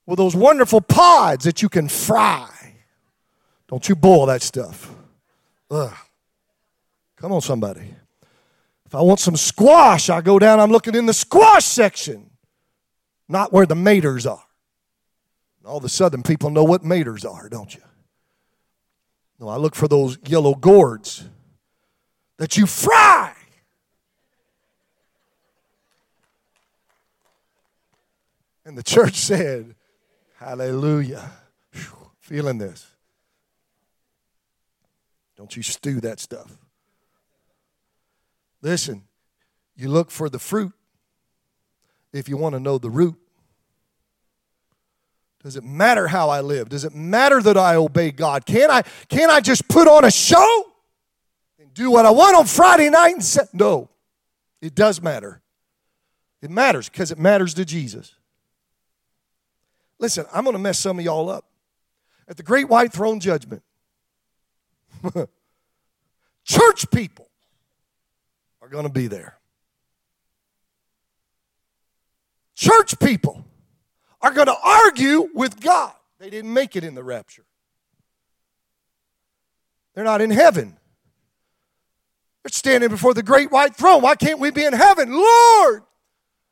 with 0.06 0.18
those 0.18 0.36
wonderful 0.36 0.82
pods 0.82 1.46
that 1.46 1.62
you 1.62 1.70
can 1.70 1.88
fry. 1.88 2.50
Don't 3.68 3.88
you 3.88 3.96
boil 3.96 4.26
that 4.26 4.42
stuff. 4.42 4.94
Ugh. 5.70 5.94
Come 7.18 7.32
on, 7.32 7.42
somebody. 7.42 7.94
If 8.86 8.96
I 8.96 9.02
want 9.02 9.20
some 9.20 9.36
squash, 9.36 10.10
I 10.10 10.22
go 10.22 10.40
down, 10.40 10.60
I'm 10.60 10.72
looking 10.72 10.96
in 10.96 11.06
the 11.06 11.14
squash 11.14 11.66
section, 11.66 12.30
not 13.28 13.52
where 13.52 13.66
the 13.66 13.76
maters 13.76 14.30
are. 14.30 14.47
All 15.68 15.80
the 15.82 15.90
southern 15.90 16.24
people 16.24 16.50
know 16.50 16.64
what 16.64 16.84
maters 16.84 17.30
are, 17.30 17.50
don't 17.50 17.76
you? 17.76 17.82
No, 19.40 19.50
I 19.50 19.58
look 19.58 19.76
for 19.76 19.88
those 19.88 20.18
yellow 20.26 20.56
gourds 20.56 21.28
that 22.38 22.58
you 22.58 22.66
fry. 22.66 23.34
And 28.66 28.78
the 28.78 28.84
church 28.84 29.16
said, 29.16 29.76
Hallelujah. 30.38 31.32
Feeling 32.20 32.58
this. 32.58 32.86
Don't 35.36 35.56
you 35.56 35.64
stew 35.64 36.02
that 36.02 36.20
stuff. 36.20 36.58
Listen, 38.62 39.04
you 39.76 39.90
look 39.90 40.12
for 40.12 40.30
the 40.30 40.40
fruit 40.40 40.74
if 42.12 42.28
you 42.28 42.38
want 42.38 42.54
to 42.54 42.60
know 42.60 42.78
the 42.78 42.90
root. 42.90 43.16
Does 45.48 45.56
it 45.56 45.64
matter 45.64 46.10
how 46.10 46.30
I 46.30 46.42
live? 46.42 46.68
Does 46.68 46.84
it 46.84 46.94
matter 46.94 47.42
that 47.42 47.56
I 47.56 47.76
obey 47.76 48.12
God? 48.12 48.46
Can 48.46 48.70
I, 48.70 48.82
can 49.08 49.30
I 49.30 49.40
just 49.40 49.66
put 49.70 49.88
on 49.88 50.04
a 50.04 50.12
show 50.12 50.74
and 51.58 51.74
do 51.74 51.90
what 51.90 52.06
I 52.06 52.10
want 52.10 52.36
on 52.36 52.46
Friday 52.46 52.90
night 52.90 53.14
and 53.14 53.24
say, 53.24 53.44
no, 53.54 53.88
it 54.62 54.76
does 54.76 55.02
matter. 55.02 55.42
It 56.42 56.50
matters 56.50 56.90
because 56.90 57.12
it 57.12 57.18
matters 57.18 57.54
to 57.54 57.64
Jesus. 57.64 58.14
Listen, 60.00 60.26
I'm 60.34 60.44
going 60.44 60.54
to 60.54 60.60
mess 60.60 60.80
some 60.80 61.00
of 61.00 61.06
y'all 61.06 61.30
up. 61.30 61.46
At 62.28 62.36
the 62.36 62.44
great 62.44 62.68
white 62.68 62.92
throne 62.92 63.22
judgment, 63.22 63.64
church 66.44 66.92
people 66.92 67.30
are 68.62 68.68
going 68.68 68.84
to 68.84 68.92
be 68.92 69.08
there. 69.08 69.38
Church 72.54 73.00
people 73.00 73.46
are 74.22 74.32
going 74.32 74.48
to 74.48 74.58
argue 74.64 75.30
with 75.34 75.60
God. 75.60 75.94
They 76.20 76.30
didn't 76.30 76.54
make 76.54 76.76
it 76.76 76.84
in 76.84 76.96
the 76.96 77.04
rapture. 77.04 77.46
They're 79.94 80.04
not 80.04 80.22
in 80.22 80.30
heaven. 80.30 80.78
They're 82.44 82.52
standing 82.52 82.90
before 82.90 83.14
the 83.14 83.24
great 83.24 83.52
white 83.52 83.76
throne. 83.76 84.02
Why 84.02 84.16
can't 84.16 84.40
we 84.40 84.52
be 84.52 84.64
in 84.64 84.74
heaven? 84.74 85.12
Lord, 85.12 85.84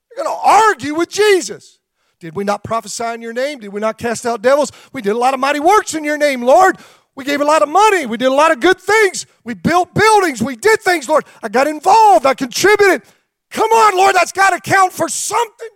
they're 0.10 0.24
going 0.24 0.36
to 0.36 0.48
argue 0.48 0.96
with 0.96 1.10
Jesus. 1.10 1.80
Did 2.20 2.36
we 2.36 2.44
not 2.44 2.64
prophesy 2.64 3.06
in 3.06 3.22
your 3.22 3.34
name? 3.34 3.60
Did 3.60 3.70
we 3.70 3.80
not 3.80 3.98
cast 3.98 4.26
out 4.26 4.42
devils? 4.42 4.72
We 4.94 5.02
did 5.02 5.12
a 5.12 5.18
lot 5.18 5.34
of 5.34 5.40
mighty 5.40 5.60
works 5.60 5.94
in 5.94 6.04
your 6.04 6.18
name, 6.18 6.42
Lord. 6.42 6.78
We 7.16 7.24
gave 7.24 7.40
a 7.40 7.46
lot 7.46 7.62
of 7.62 7.70
money. 7.70 8.06
We 8.06 8.18
did 8.18 8.28
a 8.28 8.34
lot 8.34 8.52
of 8.52 8.60
good 8.60 8.80
things. 8.80 9.26
We 9.44 9.54
built 9.54 9.94
buildings. 9.94 10.42
We 10.42 10.56
did 10.56 10.82
things, 10.82 11.08
Lord. 11.08 11.26
I 11.42 11.50
got 11.50 11.68
involved. 11.68 12.26
I 12.26 12.34
contributed. 12.34 13.04
Come 13.52 13.72
on, 13.72 13.96
Lord, 13.96 14.16
that's 14.16 14.32
got 14.32 14.50
to 14.52 14.60
count 14.60 14.92
for 14.92 15.08
something 15.08 15.70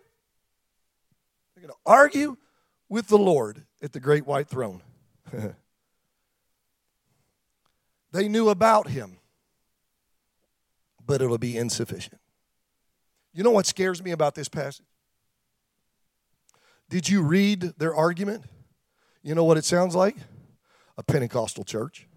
going 1.70 1.78
to 1.86 1.92
argue 1.92 2.38
with 2.88 3.08
the 3.08 3.18
Lord 3.18 3.66
at 3.82 3.94
the 3.94 4.00
great 4.00 4.26
white 4.26 4.48
throne. 4.48 4.82
they 8.12 8.28
knew 8.28 8.50
about 8.50 8.90
him, 8.90 9.18
but 11.06 11.22
it'll 11.22 11.38
be 11.38 11.58
insufficient. 11.58 12.20
You 13.34 13.44
know 13.44 13.52
what 13.52 13.68
scares 13.68 14.02
me 14.04 14.12
about 14.12 14.36
this 14.36 14.50
passage? 14.50 14.86
Did 16.90 17.08
you 17.08 17.22
read 17.22 17.74
their 17.78 17.94
argument? 17.94 18.44
You 19.22 19.36
know 19.36 19.44
what 19.44 19.58
it 19.58 19.66
sounds 19.66 19.94
like? 19.94 20.16
A 20.98 21.04
Pentecostal 21.04 21.64
church. 21.64 22.08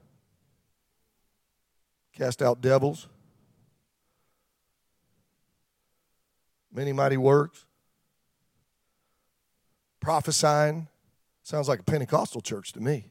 Cast 2.16 2.40
out 2.40 2.62
devils. 2.62 3.08
Many 6.72 6.94
mighty 6.94 7.18
works 7.18 7.66
prophesying. 10.02 10.88
Sounds 11.42 11.68
like 11.68 11.80
a 11.80 11.84
Pentecostal 11.84 12.42
church 12.42 12.72
to 12.72 12.80
me. 12.80 13.06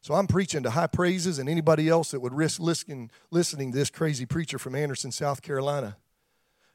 So 0.00 0.14
I'm 0.14 0.26
preaching 0.26 0.62
to 0.62 0.70
high 0.70 0.86
praises 0.86 1.38
and 1.38 1.48
anybody 1.48 1.88
else 1.88 2.10
that 2.10 2.20
would 2.20 2.34
risk 2.34 2.60
listening, 2.60 3.10
listening 3.30 3.72
to 3.72 3.78
this 3.78 3.90
crazy 3.90 4.26
preacher 4.26 4.58
from 4.58 4.74
Anderson, 4.74 5.12
South 5.12 5.42
Carolina. 5.42 5.96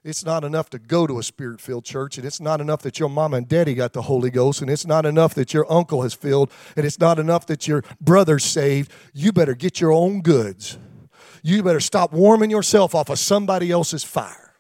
It's 0.04 0.24
not 0.24 0.44
enough 0.44 0.70
to 0.72 0.80
go 0.80 1.06
to 1.06 1.20
a 1.20 1.24
spirit 1.24 1.60
filled 1.60 1.84
church, 1.84 2.18
and 2.18 2.26
it's 2.26 2.40
not 2.40 2.62
enough 2.62 2.82
that 2.84 3.00
your 3.00 3.10
mama 3.10 3.38
and 3.38 3.48
daddy 3.48 3.74
got 3.74 3.94
the 3.94 4.04
Holy 4.04 4.30
Ghost, 4.30 4.62
and 4.62 4.70
it's 4.70 4.88
not 4.88 5.06
enough 5.06 5.34
that 5.36 5.54
your 5.54 5.72
uncle 5.72 6.04
has 6.04 6.14
filled, 6.14 6.52
and 6.78 6.86
it's 6.86 7.00
not 7.00 7.20
enough 7.20 7.46
that 7.48 7.68
your 7.68 7.84
brother's 8.00 8.46
saved. 8.46 8.92
You 9.14 9.32
better 9.34 9.56
get 9.56 9.82
your 9.82 9.92
own 9.92 10.22
goods. 10.22 10.78
You 11.44 11.62
better 11.64 11.82
stop 11.82 12.14
warming 12.14 12.50
yourself 12.50 12.96
off 12.96 13.10
of 13.10 13.20
somebody 13.20 13.72
else's 13.72 14.04
fire. 14.04 14.54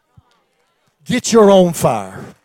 Get 1.05 1.31
your 1.33 1.49
own 1.49 1.73
fire. 1.73 2.35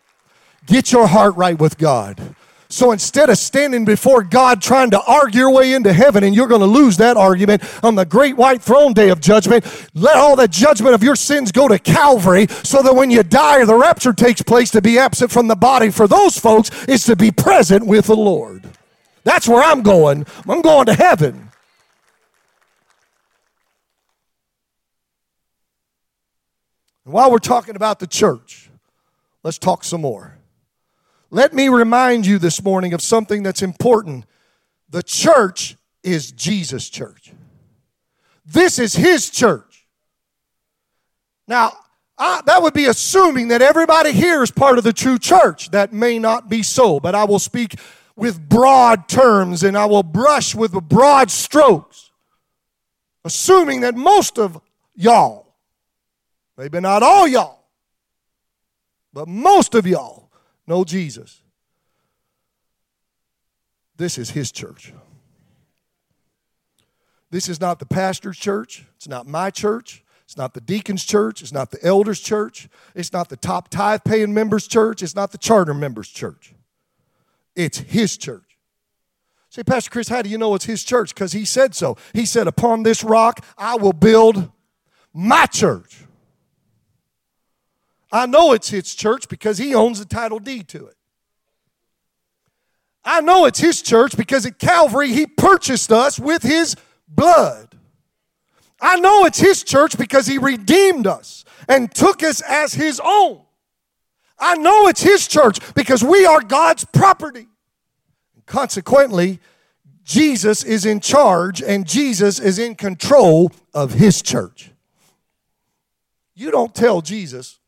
Get 0.65 0.91
your 0.91 1.07
heart 1.07 1.35
right 1.35 1.57
with 1.57 1.77
God. 1.77 2.35
So 2.67 2.91
instead 2.91 3.29
of 3.29 3.37
standing 3.37 3.85
before 3.85 4.23
God 4.23 4.61
trying 4.61 4.89
to 4.89 5.01
argue 5.01 5.41
your 5.41 5.51
way 5.51 5.73
into 5.73 5.93
heaven, 5.93 6.23
and 6.23 6.35
you're 6.35 6.47
going 6.47 6.61
to 6.61 6.67
lose 6.67 6.97
that 6.97 7.15
argument 7.15 7.63
on 7.83 7.95
the 7.95 8.05
great 8.05 8.35
white 8.35 8.61
throne 8.61 8.93
day 8.93 9.09
of 9.09 9.21
judgment, 9.21 9.65
let 9.93 10.15
all 10.15 10.35
the 10.35 10.47
judgment 10.47 10.95
of 10.95 11.03
your 11.03 11.15
sins 11.15 11.51
go 11.51 11.67
to 11.67 11.77
Calvary 11.77 12.47
so 12.63 12.81
that 12.81 12.95
when 12.95 13.11
you 13.11 13.21
die 13.21 13.61
or 13.61 13.65
the 13.65 13.75
rapture 13.75 14.13
takes 14.13 14.41
place, 14.41 14.71
to 14.71 14.81
be 14.81 14.97
absent 14.97 15.31
from 15.31 15.47
the 15.47 15.55
body 15.55 15.91
for 15.91 16.07
those 16.07 16.39
folks 16.39 16.85
is 16.85 17.03
to 17.05 17.15
be 17.15 17.31
present 17.31 17.85
with 17.85 18.07
the 18.07 18.15
Lord. 18.15 18.67
That's 19.23 19.47
where 19.47 19.63
I'm 19.63 19.83
going. 19.83 20.25
I'm 20.47 20.61
going 20.61 20.87
to 20.87 20.93
heaven. 20.93 21.51
And 27.05 27.13
while 27.13 27.31
we're 27.31 27.37
talking 27.37 27.75
about 27.75 27.99
the 27.99 28.07
church, 28.07 28.69
let's 29.43 29.59
talk 29.59 29.83
some 29.83 30.01
more. 30.01 30.34
Let 31.31 31.53
me 31.53 31.69
remind 31.69 32.25
you 32.25 32.37
this 32.37 32.63
morning 32.63 32.93
of 32.93 33.01
something 33.01 33.43
that's 33.43 33.61
important. 33.61 34.25
The 34.89 35.03
church 35.03 35.75
is 36.03 36.31
Jesus' 36.31 36.89
church. 36.89 37.33
This 38.45 38.77
is 38.77 38.93
his 38.93 39.29
church. 39.29 39.87
Now, 41.47 41.73
I, 42.17 42.41
that 42.45 42.61
would 42.61 42.73
be 42.73 42.85
assuming 42.85 43.49
that 43.49 43.61
everybody 43.61 44.11
here 44.11 44.41
is 44.43 44.51
part 44.51 44.77
of 44.77 44.83
the 44.83 44.93
true 44.93 45.17
church. 45.17 45.71
That 45.71 45.91
may 45.91 46.19
not 46.19 46.47
be 46.47 46.63
so, 46.63 46.99
but 46.99 47.15
I 47.15 47.25
will 47.25 47.39
speak 47.39 47.75
with 48.15 48.47
broad 48.47 49.09
terms 49.09 49.63
and 49.63 49.77
I 49.77 49.85
will 49.85 50.03
brush 50.03 50.55
with 50.55 50.71
broad 50.87 51.29
strokes, 51.29 52.11
assuming 53.25 53.81
that 53.81 53.95
most 53.95 54.39
of 54.39 54.61
y'all, 54.95 55.55
maybe 56.57 56.79
not 56.79 57.03
all 57.03 57.27
y'all, 57.27 57.65
but 59.11 59.27
most 59.27 59.75
of 59.75 59.85
y'all 59.85 60.24
know 60.67 60.83
Jesus. 60.83 61.41
This 63.97 64.17
is 64.17 64.31
his 64.31 64.51
church. 64.51 64.93
This 67.31 67.49
is 67.49 67.59
not 67.59 67.79
the 67.79 67.85
pastor's 67.85 68.37
church. 68.37 68.85
It's 68.95 69.07
not 69.07 69.27
my 69.27 69.49
church. 69.49 70.03
It's 70.23 70.37
not 70.37 70.53
the 70.53 70.61
deacon's 70.61 71.03
church. 71.03 71.41
It's 71.41 71.51
not 71.51 71.71
the 71.71 71.83
elder's 71.83 72.19
church. 72.19 72.67
It's 72.95 73.13
not 73.13 73.29
the 73.29 73.37
top 73.37 73.69
tithe 73.69 74.01
paying 74.03 74.33
members' 74.33 74.67
church. 74.67 75.03
It's 75.03 75.15
not 75.15 75.31
the 75.31 75.37
charter 75.37 75.73
members' 75.73 76.09
church. 76.09 76.53
It's 77.55 77.77
his 77.77 78.17
church. 78.17 78.57
Say, 79.49 79.63
Pastor 79.63 79.89
Chris, 79.89 80.09
how 80.09 80.21
do 80.21 80.29
you 80.29 80.37
know 80.37 80.55
it's 80.55 80.65
his 80.65 80.83
church? 80.83 81.13
Because 81.13 81.31
he 81.31 81.45
said 81.45 81.75
so. 81.75 81.95
He 82.13 82.25
said, 82.25 82.47
Upon 82.47 82.83
this 82.83 83.03
rock 83.03 83.45
I 83.57 83.75
will 83.75 83.93
build 83.93 84.51
my 85.13 85.45
church. 85.45 86.04
I 88.11 88.25
know 88.25 88.53
it's 88.53 88.69
his 88.69 88.93
church 88.93 89.27
because 89.29 89.57
he 89.57 89.73
owns 89.75 89.99
the 89.99 90.05
title 90.05 90.39
deed 90.39 90.67
to 90.69 90.87
it. 90.87 90.95
I 93.03 93.21
know 93.21 93.45
it's 93.45 93.59
his 93.59 93.81
church 93.81 94.17
because 94.17 94.45
at 94.45 94.57
Calvary 94.57 95.13
he 95.13 95.27
purchased 95.27 95.91
us 95.91 96.19
with 96.19 96.41
his 96.41 96.75
blood. 97.07 97.75
I 98.81 98.99
know 98.99 99.25
it's 99.25 99.39
his 99.39 99.63
church 99.63 99.97
because 99.97 100.27
he 100.27 100.37
redeemed 100.37 101.07
us 101.07 101.45
and 101.67 101.93
took 101.93 102.23
us 102.23 102.41
as 102.41 102.73
his 102.73 102.99
own. 103.03 103.41
I 104.37 104.55
know 104.55 104.87
it's 104.87 105.01
his 105.01 105.27
church 105.27 105.59
because 105.75 106.03
we 106.03 106.25
are 106.25 106.41
God's 106.41 106.83
property. 106.85 107.47
Consequently, 108.45 109.39
Jesus 110.03 110.63
is 110.63 110.85
in 110.85 110.99
charge 110.99 111.61
and 111.61 111.87
Jesus 111.87 112.39
is 112.39 112.59
in 112.59 112.75
control 112.75 113.51
of 113.73 113.93
his 113.93 114.21
church. 114.21 114.71
You 116.35 116.51
don't 116.51 116.75
tell 116.75 117.01
Jesus 117.01 117.59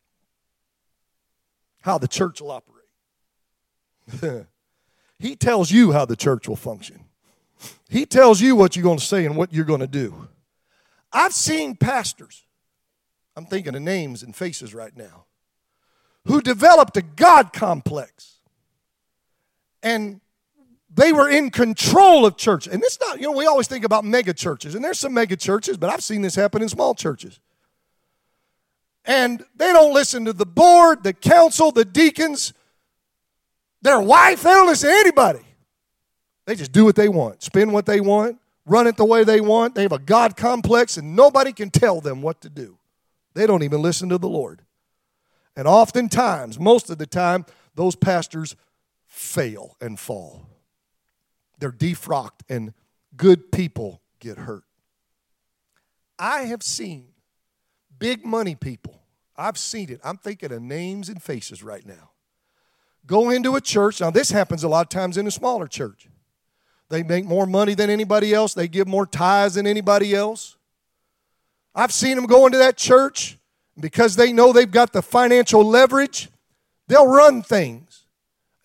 how 1.80 1.98
the 1.98 2.08
church 2.08 2.40
will 2.40 2.50
operate. 2.50 2.78
he 5.18 5.36
tells 5.36 5.70
you 5.70 5.92
how 5.92 6.04
the 6.04 6.16
church 6.16 6.48
will 6.48 6.56
function. 6.56 7.04
He 7.88 8.06
tells 8.06 8.40
you 8.40 8.54
what 8.54 8.76
you're 8.76 8.82
going 8.82 8.98
to 8.98 9.04
say 9.04 9.24
and 9.24 9.36
what 9.36 9.52
you're 9.52 9.64
going 9.64 9.80
to 9.80 9.86
do. 9.86 10.28
I've 11.12 11.32
seen 11.32 11.76
pastors, 11.76 12.44
I'm 13.36 13.46
thinking 13.46 13.74
of 13.74 13.82
names 13.82 14.22
and 14.22 14.36
faces 14.36 14.74
right 14.74 14.96
now, 14.96 15.24
who 16.26 16.40
developed 16.40 16.96
a 16.96 17.02
God 17.02 17.52
complex. 17.52 18.36
And 19.82 20.20
they 20.92 21.12
were 21.12 21.28
in 21.28 21.50
control 21.50 22.26
of 22.26 22.36
church. 22.36 22.66
And 22.66 22.82
it's 22.82 22.98
not, 23.00 23.20
you 23.20 23.24
know, 23.24 23.32
we 23.32 23.46
always 23.46 23.68
think 23.68 23.84
about 23.84 24.04
mega 24.04 24.34
churches, 24.34 24.74
and 24.74 24.84
there's 24.84 24.98
some 24.98 25.14
mega 25.14 25.36
churches, 25.36 25.76
but 25.76 25.90
I've 25.90 26.02
seen 26.02 26.22
this 26.22 26.34
happen 26.34 26.62
in 26.62 26.68
small 26.68 26.94
churches. 26.94 27.40
And 29.08 29.42
they 29.56 29.72
don't 29.72 29.94
listen 29.94 30.26
to 30.26 30.34
the 30.34 30.46
board, 30.46 31.02
the 31.02 31.14
council, 31.14 31.72
the 31.72 31.86
deacons, 31.86 32.52
their 33.80 34.00
wife, 34.00 34.42
they 34.42 34.50
don't 34.50 34.66
listen 34.66 34.90
to 34.90 34.96
anybody. 34.96 35.40
They 36.44 36.54
just 36.54 36.72
do 36.72 36.84
what 36.84 36.94
they 36.94 37.08
want, 37.08 37.42
spend 37.42 37.72
what 37.72 37.86
they 37.86 38.00
want, 38.00 38.38
run 38.66 38.86
it 38.86 38.98
the 38.98 39.06
way 39.06 39.24
they 39.24 39.40
want. 39.40 39.74
They 39.74 39.82
have 39.82 39.92
a 39.92 39.98
God 39.98 40.36
complex, 40.36 40.98
and 40.98 41.16
nobody 41.16 41.54
can 41.54 41.70
tell 41.70 42.02
them 42.02 42.20
what 42.20 42.42
to 42.42 42.50
do. 42.50 42.76
They 43.32 43.46
don't 43.46 43.62
even 43.62 43.80
listen 43.80 44.10
to 44.10 44.18
the 44.18 44.28
Lord. 44.28 44.60
And 45.56 45.66
oftentimes, 45.66 46.58
most 46.58 46.90
of 46.90 46.98
the 46.98 47.06
time, 47.06 47.46
those 47.74 47.96
pastors 47.96 48.56
fail 49.06 49.74
and 49.80 49.98
fall. 49.98 50.46
They're 51.58 51.72
defrocked, 51.72 52.42
and 52.48 52.74
good 53.16 53.50
people 53.52 54.02
get 54.20 54.36
hurt. 54.36 54.64
I 56.18 56.42
have 56.42 56.62
seen 56.62 57.06
big 57.98 58.24
money 58.24 58.54
people, 58.54 59.00
I've 59.36 59.58
seen 59.58 59.90
it. 59.90 60.00
I'm 60.02 60.16
thinking 60.16 60.52
of 60.52 60.62
names 60.62 61.08
and 61.08 61.22
faces 61.22 61.62
right 61.62 61.86
now. 61.86 62.10
Go 63.06 63.30
into 63.30 63.56
a 63.56 63.60
church. 63.60 64.00
Now, 64.00 64.10
this 64.10 64.30
happens 64.30 64.64
a 64.64 64.68
lot 64.68 64.82
of 64.82 64.88
times 64.88 65.16
in 65.16 65.26
a 65.26 65.30
smaller 65.30 65.66
church. 65.66 66.08
They 66.90 67.02
make 67.02 67.24
more 67.24 67.46
money 67.46 67.74
than 67.74 67.90
anybody 67.90 68.32
else, 68.32 68.54
they 68.54 68.68
give 68.68 68.88
more 68.88 69.06
tithes 69.06 69.54
than 69.54 69.66
anybody 69.66 70.14
else. 70.14 70.56
I've 71.74 71.92
seen 71.92 72.16
them 72.16 72.26
go 72.26 72.46
into 72.46 72.58
that 72.58 72.76
church 72.76 73.38
because 73.78 74.16
they 74.16 74.32
know 74.32 74.52
they've 74.52 74.70
got 74.70 74.92
the 74.92 75.02
financial 75.02 75.64
leverage, 75.64 76.28
they'll 76.88 77.06
run 77.06 77.42
things. 77.42 77.87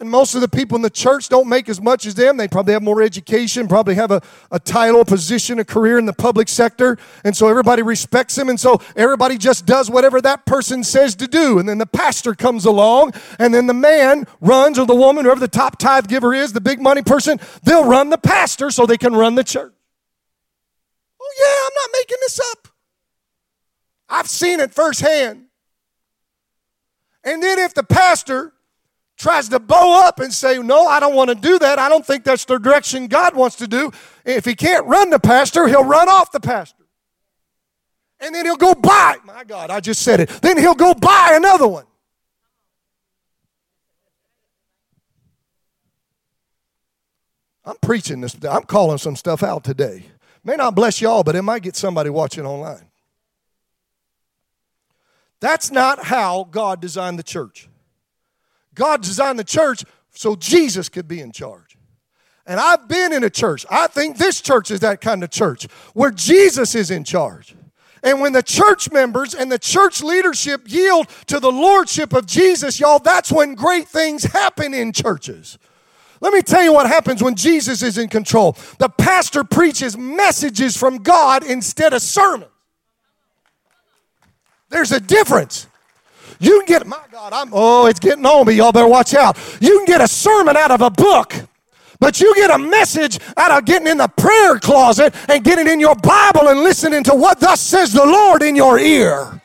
And 0.04 0.12
most 0.12 0.36
of 0.36 0.42
the 0.42 0.50
people 0.50 0.76
in 0.76 0.82
the 0.82 0.90
church 0.90 1.30
don't 1.30 1.48
make 1.48 1.70
as 1.70 1.80
much 1.80 2.06
as 2.06 2.14
them. 2.14 2.36
They 2.36 2.50
probably 2.50 2.74
have 2.74 2.84
more 2.84 3.02
education, 3.02 3.70
probably 3.70 3.96
have 3.96 4.12
a, 4.12 4.22
a 4.52 4.60
title, 4.60 5.00
a 5.00 5.06
position, 5.06 5.60
a 5.60 5.64
career 5.64 5.98
in 5.98 6.06
the 6.06 6.12
public 6.12 6.50
sector. 6.50 6.98
And 7.24 7.38
so 7.38 7.48
everybody 7.48 7.84
respects 7.84 8.36
them. 8.36 8.50
And 8.50 8.60
so 8.60 8.82
everybody 8.98 9.38
just 9.38 9.66
does 9.66 9.90
whatever 9.90 10.20
that 10.20 10.46
person 10.46 10.84
says 10.84 11.16
to 11.16 11.26
do. 11.26 11.58
And 11.58 11.70
then 11.70 11.78
the 11.78 11.86
pastor 11.86 12.36
comes 12.36 12.66
along, 12.66 13.14
and 13.40 13.54
then 13.54 13.66
the 13.66 13.74
man 13.74 14.28
runs, 14.42 14.78
or 14.78 14.86
the 14.86 14.94
woman, 14.94 15.24
whoever 15.24 15.40
the 15.40 15.48
top 15.48 15.80
tithe 15.80 16.10
giver 16.10 16.34
is, 16.34 16.52
the 16.52 16.60
big 16.60 16.82
money 16.82 17.02
person, 17.02 17.40
they'll 17.64 17.88
run 17.88 18.10
the 18.10 18.18
pastor 18.18 18.72
so 18.72 18.86
they 18.86 18.98
can 18.98 19.16
run 19.16 19.36
the 19.36 19.44
church. 19.46 19.74
Oh, 21.22 21.34
yeah, 21.40 21.66
I'm 21.66 21.74
not 21.76 21.98
making 22.02 22.18
this 22.20 22.42
up. 22.52 22.68
I've 24.10 24.28
seen 24.28 24.60
it 24.60 24.74
firsthand. 24.74 25.46
And 27.24 27.42
then 27.42 27.58
if 27.58 27.74
the 27.74 27.84
pastor 27.84 28.53
tries 29.24 29.48
to 29.50 29.60
bow 29.60 30.06
up 30.06 30.20
and 30.20 30.34
say, 30.34 30.60
No, 30.60 30.86
I 30.86 31.00
don't 31.00 31.16
want 31.16 31.30
to 31.30 31.36
do 31.36 31.58
that. 31.60 31.80
I 31.80 31.90
don't 31.90 32.06
think 32.06 32.26
that's 32.26 32.46
the 32.46 32.60
direction 32.60 33.08
God 33.08 33.36
wants 33.36 33.56
to 33.56 33.68
do. 33.68 33.92
If 34.26 34.46
he 34.46 34.54
can't 34.54 34.86
run 34.86 35.10
the 35.10 35.20
pastor, 35.20 35.68
he'll 35.68 35.86
run 35.86 36.10
off 36.10 36.32
the 36.32 36.42
pastor. 36.42 36.84
And 38.20 38.36
then 38.36 38.46
he'll 38.46 38.58
go 38.58 38.76
buy, 38.76 39.16
my 39.26 39.44
God, 39.44 39.70
I 39.72 39.80
just 39.80 40.02
said 40.02 40.20
it. 40.20 40.30
Then 40.42 40.58
he'll 40.58 40.76
go 40.76 40.94
buy 40.94 41.32
another 41.34 41.68
one. 41.68 41.86
I'm 47.66 47.76
preaching 47.82 48.20
this, 48.20 48.36
I'm 48.44 48.64
calling 48.64 48.98
some 48.98 49.16
stuff 49.16 49.42
out 49.42 49.64
today. 49.64 50.06
May 50.44 50.58
not 50.58 50.76
bless 50.76 51.00
y'all, 51.00 51.24
but 51.24 51.36
it 51.36 51.42
might 51.42 51.64
get 51.64 51.78
somebody 51.78 52.10
watching 52.10 52.46
online. 52.46 52.90
That's 55.40 55.72
not 55.72 56.04
how 56.04 56.46
God 56.52 56.82
designed 56.82 57.18
the 57.18 57.24
church. 57.24 57.70
God 58.76 59.02
designed 59.02 59.40
the 59.40 59.44
church 59.44 59.84
so 60.12 60.36
Jesus 60.36 60.90
could 60.90 61.08
be 61.08 61.20
in 61.20 61.32
charge. 61.32 61.78
And 62.46 62.60
I've 62.60 62.88
been 62.88 63.14
in 63.14 63.24
a 63.24 63.30
church. 63.30 63.66
I 63.70 63.88
think 63.88 64.18
this 64.18 64.42
church 64.42 64.70
is 64.70 64.82
that 64.82 65.02
kind 65.02 65.24
of 65.24 65.32
church 65.32 65.66
where 65.94 66.12
Jesus 66.12 66.76
is 66.76 66.92
in 66.92 67.04
charge. 67.04 67.56
And 68.04 68.20
when 68.20 68.34
the 68.34 68.44
church 68.44 68.92
members 68.92 69.34
and 69.34 69.50
the 69.50 69.58
church 69.58 70.04
leadership 70.04 70.64
yield 70.66 71.08
to 71.28 71.40
the 71.40 71.52
lordship 71.52 72.12
of 72.12 72.26
Jesus, 72.26 72.80
y'all, 72.80 73.00
that's 73.00 73.32
when 73.32 73.56
great 73.56 73.88
things 73.88 74.24
happen 74.24 74.74
in 74.74 74.92
churches. 74.92 75.58
Let 76.20 76.34
me 76.34 76.42
tell 76.42 76.64
you 76.64 76.74
what 76.74 76.88
happens 76.88 77.24
when 77.24 77.36
Jesus 77.36 77.82
is 77.82 77.98
in 77.98 78.10
control. 78.10 78.58
The 78.78 78.90
pastor 78.90 79.46
preaches 79.46 79.98
messages 79.98 80.76
from 80.76 80.98
God 80.98 81.46
instead 81.46 81.94
of 81.94 82.02
sermons. 82.02 82.52
There's 84.70 84.92
a 84.92 85.00
difference. 85.00 85.68
You 86.40 86.60
can 86.60 86.66
get, 86.66 86.88
my 86.88 87.02
God, 87.12 87.34
I'm, 87.34 87.50
oh, 87.52 87.86
it's 87.88 88.00
getting 88.00 88.26
on 88.26 88.48
me. 88.48 88.54
Y'all 88.54 88.72
better 88.72 88.88
watch 88.88 89.14
out. 89.14 89.38
You 89.62 89.78
can 89.78 89.86
get 89.86 90.02
a 90.02 90.08
sermon 90.08 90.58
out 90.58 90.72
of 90.72 90.82
a 90.82 90.90
book. 90.90 91.34
But 92.00 92.20
you 92.20 92.36
get 92.36 92.50
a 92.50 92.58
message 92.58 93.18
out 93.38 93.52
of 93.52 93.66
getting 93.66 93.88
in 93.88 93.98
the 93.98 94.10
prayer 94.10 94.60
closet 94.60 95.16
and 95.30 95.44
getting 95.44 95.68
in 95.68 95.80
your 95.80 95.96
Bible 95.96 96.50
and 96.50 96.60
listening 96.60 97.04
to 97.06 97.16
what 97.16 97.40
thus 97.40 97.62
says 97.62 97.94
the 97.94 98.06
Lord 98.06 98.44
in 98.44 98.56
your 98.56 98.78
ear. 98.78 99.42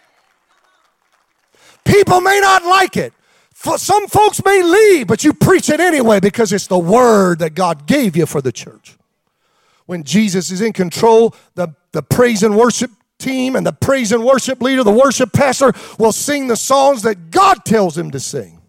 People 1.85 2.21
may 2.21 2.41
not 2.41 2.65
like 2.65 2.97
it. 2.97 3.13
Some 3.55 4.07
folks 4.09 4.45
may 4.45 4.63
leave, 4.63 5.07
but 5.07 5.25
you 5.25 5.33
preach 5.33 5.69
it 5.69 5.81
anyway 5.81 6.21
because 6.21 6.53
it's 6.53 6.67
the 6.67 6.79
word 6.79 7.41
that 7.41 7.55
God 7.55 7.87
gave 7.87 8.17
you 8.17 8.27
for 8.27 8.41
the 8.41 8.53
church. 8.53 8.97
When 9.87 10.05
Jesus 10.05 10.51
is 10.51 10.61
in 10.61 10.73
control, 10.73 11.35
the, 11.55 11.75
the 11.93 12.03
praise 12.03 12.43
and 12.43 12.57
worship 12.57 12.91
team 13.19 13.57
and 13.57 13.67
the 13.67 13.73
praise 13.73 14.13
and 14.13 14.25
worship 14.25 14.63
leader, 14.63 14.85
the 14.85 14.91
worship 14.91 15.33
pastor, 15.33 15.73
will 15.99 16.13
sing 16.13 16.47
the 16.47 16.57
songs 16.57 17.03
that 17.03 17.31
God 17.31 17.65
tells 17.65 17.97
him 17.97 18.11
to 18.13 18.21
sing. 18.21 18.61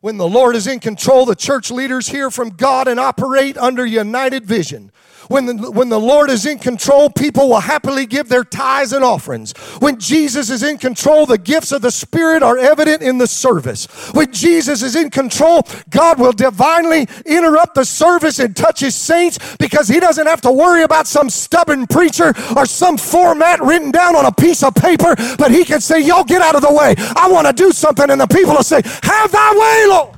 When 0.00 0.16
the 0.16 0.28
Lord 0.28 0.56
is 0.56 0.66
in 0.66 0.80
control, 0.80 1.26
the 1.26 1.34
church 1.34 1.70
leaders 1.70 2.08
hear 2.08 2.30
from 2.30 2.50
God 2.50 2.88
and 2.88 2.98
operate 2.98 3.58
under 3.58 3.84
united 3.84 4.46
vision. 4.46 4.92
When 5.30 5.46
the, 5.46 5.70
when 5.70 5.90
the 5.90 6.00
Lord 6.00 6.28
is 6.28 6.44
in 6.44 6.58
control, 6.58 7.08
people 7.08 7.50
will 7.50 7.60
happily 7.60 8.04
give 8.04 8.28
their 8.28 8.42
tithes 8.42 8.92
and 8.92 9.04
offerings. 9.04 9.52
When 9.78 9.96
Jesus 9.96 10.50
is 10.50 10.64
in 10.64 10.76
control, 10.76 11.24
the 11.24 11.38
gifts 11.38 11.70
of 11.70 11.82
the 11.82 11.92
Spirit 11.92 12.42
are 12.42 12.58
evident 12.58 13.00
in 13.00 13.18
the 13.18 13.28
service. 13.28 13.86
When 14.12 14.32
Jesus 14.32 14.82
is 14.82 14.96
in 14.96 15.08
control, 15.08 15.62
God 15.88 16.18
will 16.18 16.32
divinely 16.32 17.06
interrupt 17.24 17.76
the 17.76 17.84
service 17.84 18.40
and 18.40 18.56
touch 18.56 18.80
his 18.80 18.96
saints 18.96 19.38
because 19.60 19.86
he 19.86 20.00
doesn't 20.00 20.26
have 20.26 20.40
to 20.40 20.50
worry 20.50 20.82
about 20.82 21.06
some 21.06 21.30
stubborn 21.30 21.86
preacher 21.86 22.34
or 22.56 22.66
some 22.66 22.98
format 22.98 23.60
written 23.60 23.92
down 23.92 24.16
on 24.16 24.26
a 24.26 24.32
piece 24.32 24.64
of 24.64 24.74
paper, 24.74 25.14
but 25.38 25.52
he 25.52 25.64
can 25.64 25.80
say, 25.80 26.00
Y'all 26.00 26.24
get 26.24 26.42
out 26.42 26.56
of 26.56 26.62
the 26.62 26.74
way. 26.74 26.96
I 27.14 27.30
want 27.30 27.46
to 27.46 27.52
do 27.52 27.70
something. 27.70 28.10
And 28.10 28.20
the 28.20 28.26
people 28.26 28.54
will 28.54 28.64
say, 28.64 28.82
Have 28.84 29.30
thy 29.30 29.52
way, 29.52 29.86
Lord. 29.94 30.16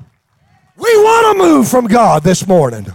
We 0.78 0.96
want 0.96 1.36
to 1.36 1.44
move 1.44 1.68
from 1.68 1.86
God 1.86 2.22
this 2.22 2.46
morning. 2.46 2.86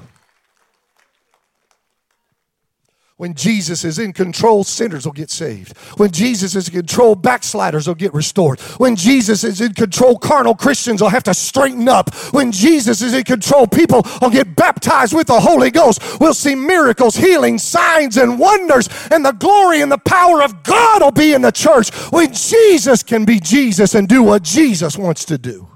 When 3.17 3.33
Jesus 3.33 3.83
is 3.83 3.97
in 3.97 4.13
control, 4.13 4.63
sinners 4.63 5.05
will 5.05 5.11
get 5.11 5.31
saved. 5.31 5.75
When 5.97 6.11
Jesus 6.11 6.53
is 6.53 6.67
in 6.67 6.75
control, 6.75 7.15
backsliders 7.15 7.87
will 7.87 7.95
get 7.95 8.13
restored. 8.13 8.59
When 8.77 8.95
Jesus 8.95 9.43
is 9.43 9.59
in 9.59 9.73
control, 9.73 10.19
carnal 10.19 10.53
Christians 10.53 11.01
will 11.01 11.09
have 11.09 11.23
to 11.23 11.33
straighten 11.33 11.89
up. 11.89 12.13
When 12.31 12.51
Jesus 12.51 13.01
is 13.01 13.15
in 13.15 13.23
control, 13.23 13.65
people 13.65 14.05
will 14.21 14.29
get 14.29 14.55
baptized 14.55 15.15
with 15.15 15.25
the 15.25 15.39
Holy 15.39 15.71
Ghost. 15.71 16.19
We'll 16.19 16.35
see 16.35 16.53
miracles, 16.53 17.15
healing, 17.15 17.57
signs, 17.57 18.17
and 18.17 18.37
wonders, 18.37 18.87
and 19.09 19.25
the 19.25 19.31
glory 19.31 19.81
and 19.81 19.91
the 19.91 19.97
power 19.97 20.43
of 20.43 20.61
God 20.61 21.01
will 21.01 21.09
be 21.09 21.33
in 21.33 21.41
the 21.41 21.51
church 21.51 21.89
when 22.11 22.31
Jesus 22.31 23.01
can 23.01 23.25
be 23.25 23.39
Jesus 23.39 23.95
and 23.95 24.07
do 24.07 24.21
what 24.21 24.43
Jesus 24.43 24.95
wants 24.95 25.25
to 25.25 25.39
do. 25.39 25.67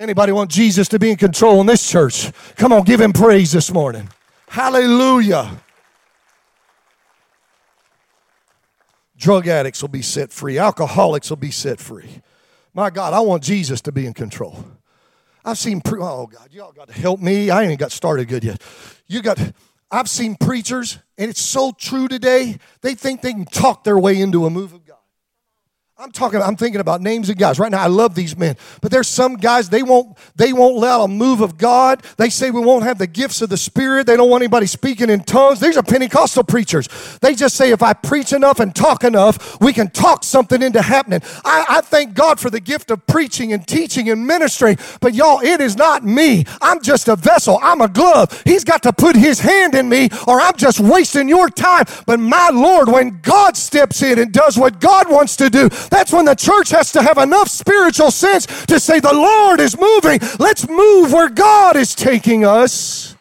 Anybody 0.00 0.32
want 0.32 0.50
Jesus 0.50 0.88
to 0.88 0.98
be 0.98 1.12
in 1.12 1.16
control 1.16 1.60
in 1.60 1.68
this 1.68 1.88
church? 1.88 2.32
Come 2.56 2.72
on, 2.72 2.82
give 2.82 3.00
him 3.00 3.12
praise 3.12 3.52
this 3.52 3.70
morning. 3.70 4.08
Hallelujah. 4.48 5.60
Drug 9.24 9.48
addicts 9.48 9.80
will 9.80 9.88
be 9.88 10.02
set 10.02 10.30
free. 10.30 10.58
Alcoholics 10.58 11.30
will 11.30 11.38
be 11.38 11.50
set 11.50 11.80
free. 11.80 12.20
My 12.74 12.90
God, 12.90 13.14
I 13.14 13.20
want 13.20 13.42
Jesus 13.42 13.80
to 13.80 13.90
be 13.90 14.04
in 14.04 14.12
control. 14.12 14.62
I've 15.42 15.56
seen, 15.56 15.80
pre- 15.80 15.98
oh 16.02 16.26
God, 16.26 16.48
y'all 16.52 16.72
got 16.72 16.88
to 16.88 16.92
help 16.92 17.20
me. 17.20 17.48
I 17.48 17.62
ain't 17.62 17.68
even 17.68 17.78
got 17.78 17.90
started 17.90 18.28
good 18.28 18.44
yet. 18.44 18.60
You 19.06 19.22
got, 19.22 19.40
I've 19.90 20.10
seen 20.10 20.36
preachers, 20.36 20.98
and 21.16 21.30
it's 21.30 21.40
so 21.40 21.72
true 21.72 22.06
today, 22.06 22.58
they 22.82 22.94
think 22.94 23.22
they 23.22 23.32
can 23.32 23.46
talk 23.46 23.82
their 23.82 23.98
way 23.98 24.20
into 24.20 24.44
a 24.44 24.50
move 24.50 24.74
of 24.74 24.83
I'm 26.04 26.12
talking, 26.12 26.42
I'm 26.42 26.54
thinking 26.54 26.82
about 26.82 27.00
names 27.00 27.30
of 27.30 27.38
guys. 27.38 27.58
Right 27.58 27.72
now, 27.72 27.80
I 27.80 27.86
love 27.86 28.14
these 28.14 28.36
men. 28.36 28.58
But 28.82 28.90
there's 28.90 29.08
some 29.08 29.36
guys, 29.36 29.70
they 29.70 29.82
won't, 29.82 30.18
they 30.36 30.52
won't 30.52 30.76
let 30.76 31.00
a 31.00 31.08
move 31.08 31.40
of 31.40 31.56
God. 31.56 32.02
They 32.18 32.28
say 32.28 32.50
we 32.50 32.60
won't 32.60 32.84
have 32.84 32.98
the 32.98 33.06
gifts 33.06 33.40
of 33.40 33.48
the 33.48 33.56
Spirit. 33.56 34.06
They 34.06 34.14
don't 34.14 34.28
want 34.28 34.42
anybody 34.42 34.66
speaking 34.66 35.08
in 35.08 35.24
tongues. 35.24 35.60
These 35.60 35.78
are 35.78 35.82
Pentecostal 35.82 36.44
preachers. 36.44 36.90
They 37.22 37.34
just 37.34 37.56
say 37.56 37.70
if 37.70 37.82
I 37.82 37.94
preach 37.94 38.34
enough 38.34 38.60
and 38.60 38.76
talk 38.76 39.02
enough, 39.02 39.58
we 39.62 39.72
can 39.72 39.88
talk 39.88 40.24
something 40.24 40.60
into 40.60 40.82
happening. 40.82 41.22
I, 41.42 41.64
I 41.66 41.80
thank 41.80 42.12
God 42.12 42.38
for 42.38 42.50
the 42.50 42.60
gift 42.60 42.90
of 42.90 43.06
preaching 43.06 43.54
and 43.54 43.66
teaching 43.66 44.10
and 44.10 44.26
ministering. 44.26 44.76
But 45.00 45.14
y'all, 45.14 45.40
it 45.40 45.62
is 45.62 45.74
not 45.74 46.04
me. 46.04 46.44
I'm 46.60 46.82
just 46.82 47.08
a 47.08 47.16
vessel. 47.16 47.58
I'm 47.62 47.80
a 47.80 47.88
glove. 47.88 48.42
He's 48.44 48.62
got 48.62 48.82
to 48.82 48.92
put 48.92 49.16
his 49.16 49.40
hand 49.40 49.74
in 49.74 49.88
me 49.88 50.10
or 50.28 50.38
I'm 50.38 50.56
just 50.58 50.80
wasting 50.80 51.30
your 51.30 51.48
time. 51.48 51.86
But 52.04 52.20
my 52.20 52.50
Lord, 52.52 52.90
when 52.90 53.20
God 53.22 53.56
steps 53.56 54.02
in 54.02 54.18
and 54.18 54.30
does 54.30 54.58
what 54.58 54.80
God 54.80 55.10
wants 55.10 55.36
to 55.36 55.48
do, 55.48 55.70
that's 55.94 56.12
when 56.12 56.24
the 56.24 56.34
church 56.34 56.70
has 56.70 56.90
to 56.92 57.02
have 57.02 57.18
enough 57.18 57.48
spiritual 57.48 58.10
sense 58.10 58.46
to 58.66 58.80
say, 58.80 58.98
The 58.98 59.14
Lord 59.14 59.60
is 59.60 59.78
moving. 59.78 60.18
Let's 60.38 60.68
move 60.68 61.12
where 61.12 61.28
God 61.28 61.76
is 61.76 61.94
taking 61.94 62.44
us. 62.44 63.14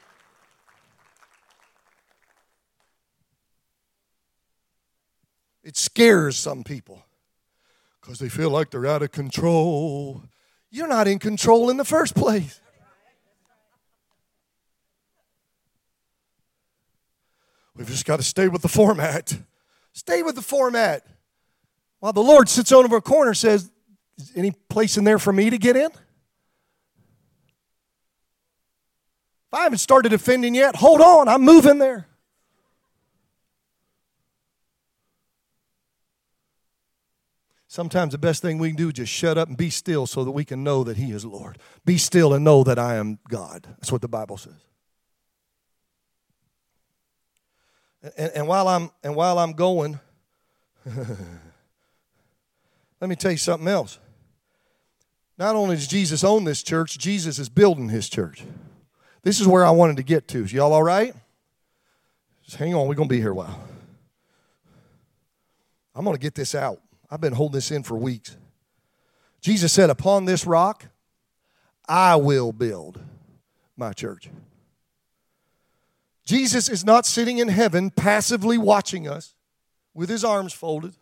It 5.63 5.77
scares 5.77 6.35
some 6.35 6.63
people 6.63 7.05
because 8.01 8.19
they 8.19 8.27
feel 8.27 8.49
like 8.49 8.71
they're 8.71 8.85
out 8.85 9.01
of 9.01 9.11
control. 9.11 10.23
You're 10.69 10.87
not 10.87 11.07
in 11.07 11.19
control 11.19 11.69
in 11.69 11.77
the 11.77 11.85
first 11.85 12.15
place. 12.15 12.59
We've 17.75 17.87
just 17.87 18.05
got 18.05 18.17
to 18.17 18.23
stay 18.23 18.47
with 18.47 18.61
the 18.61 18.67
format. 18.67 19.37
Stay 19.93 20.21
with 20.21 20.35
the 20.35 20.41
format. 20.41 21.05
While 22.03 22.11
the 22.11 22.21
Lord 22.21 22.49
sits 22.49 22.73
over 22.73 22.97
a 22.97 23.01
corner 23.01 23.33
says, 23.33 23.71
Is 24.17 24.33
any 24.35 24.51
place 24.51 24.97
in 24.97 25.05
there 25.05 25.17
for 25.17 25.31
me 25.31 25.49
to 25.49 25.57
get 25.57 25.77
in? 25.77 25.85
If 25.85 25.93
I 29.53 29.63
haven't 29.63 29.77
started 29.77 30.11
offending 30.11 30.53
yet, 30.53 30.75
hold 30.75 30.99
on, 30.99 31.29
I'm 31.29 31.43
moving 31.43 31.77
there. 31.77 32.07
Sometimes 37.69 38.11
the 38.11 38.17
best 38.17 38.41
thing 38.41 38.57
we 38.57 38.67
can 38.67 38.75
do 38.75 38.89
is 38.89 38.95
just 38.95 39.13
shut 39.13 39.37
up 39.37 39.47
and 39.47 39.55
be 39.55 39.69
still 39.69 40.05
so 40.05 40.25
that 40.25 40.31
we 40.31 40.43
can 40.43 40.61
know 40.61 40.83
that 40.83 40.97
He 40.97 41.13
is 41.13 41.23
Lord. 41.23 41.57
Be 41.85 41.97
still 41.97 42.33
and 42.33 42.43
know 42.43 42.65
that 42.65 42.77
I 42.77 42.95
am 42.95 43.19
God. 43.29 43.65
That's 43.77 43.93
what 43.93 44.01
the 44.01 44.09
Bible 44.09 44.35
says. 44.35 44.51
And, 48.17 48.31
and 48.35 48.45
while 48.49 48.67
I'm 48.67 48.91
and 49.01 49.15
while 49.15 49.39
I'm 49.39 49.53
going, 49.53 50.01
Let 53.03 53.09
me 53.09 53.17
tell 53.17 53.31
you 53.31 53.37
something 53.37 53.67
else. 53.67 53.99
Not 55.37 55.57
only 55.57 55.75
does 55.75 55.87
Jesus 55.87 56.23
own 56.23 56.45
this 56.45 56.63
church, 56.63 56.97
Jesus 56.97 57.37
is 57.37 57.49
building 57.49 57.89
his 57.89 58.07
church. 58.07 58.45
This 59.23 59.41
is 59.41 59.45
where 59.45 59.65
I 59.65 59.71
wanted 59.71 59.97
to 59.97 60.03
get 60.03 60.25
to. 60.29 60.45
Is 60.45 60.53
y'all 60.53 60.71
all 60.71 60.83
right? 60.83 61.13
Just 62.45 62.55
hang 62.55 62.73
on, 62.73 62.87
we're 62.87 62.95
going 62.95 63.09
to 63.09 63.13
be 63.13 63.19
here 63.19 63.31
a 63.31 63.35
while. 63.35 63.61
I'm 65.93 66.05
going 66.05 66.15
to 66.15 66.21
get 66.21 66.33
this 66.33 66.55
out. 66.55 66.79
I've 67.11 67.19
been 67.19 67.33
holding 67.33 67.55
this 67.55 67.71
in 67.71 67.83
for 67.83 67.97
weeks. 67.97 68.37
Jesus 69.41 69.73
said, 69.73 69.89
Upon 69.89 70.23
this 70.23 70.45
rock, 70.45 70.85
I 71.85 72.15
will 72.15 72.53
build 72.53 73.01
my 73.75 73.91
church. 73.91 74.29
Jesus 76.23 76.69
is 76.69 76.85
not 76.85 77.05
sitting 77.05 77.39
in 77.39 77.49
heaven 77.49 77.91
passively 77.91 78.57
watching 78.57 79.09
us 79.09 79.35
with 79.93 80.07
his 80.07 80.23
arms 80.23 80.53
folded 80.53 80.95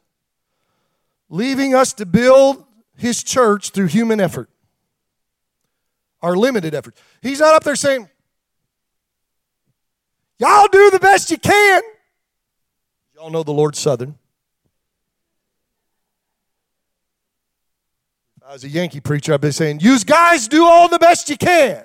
leaving 1.31 1.73
us 1.73 1.93
to 1.93 2.05
build 2.05 2.63
his 2.97 3.23
church 3.23 3.71
through 3.71 3.87
human 3.87 4.19
effort, 4.19 4.49
our 6.21 6.35
limited 6.35 6.75
effort. 6.75 6.95
He's 7.21 7.39
not 7.39 7.55
up 7.55 7.63
there 7.63 7.75
saying, 7.75 8.07
Y'all 10.37 10.67
do 10.71 10.89
the 10.89 10.99
best 10.99 11.31
you 11.31 11.37
can. 11.37 11.81
Y'all 13.15 13.29
know 13.29 13.43
the 13.43 13.53
Lord 13.53 13.75
Southern. 13.75 14.15
If 18.37 18.43
I 18.47 18.53
was 18.53 18.63
a 18.63 18.69
Yankee 18.69 18.99
preacher, 18.99 19.33
I'd 19.33 19.41
be 19.41 19.51
saying, 19.51 19.79
You 19.79 19.97
guys 19.99 20.47
do 20.47 20.65
all 20.65 20.89
the 20.89 20.99
best 20.99 21.29
you 21.29 21.37
can. 21.37 21.83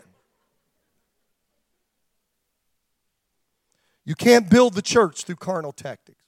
You 4.04 4.14
can't 4.14 4.48
build 4.48 4.74
the 4.74 4.82
church 4.82 5.24
through 5.24 5.36
carnal 5.36 5.72
tactics. 5.72 6.22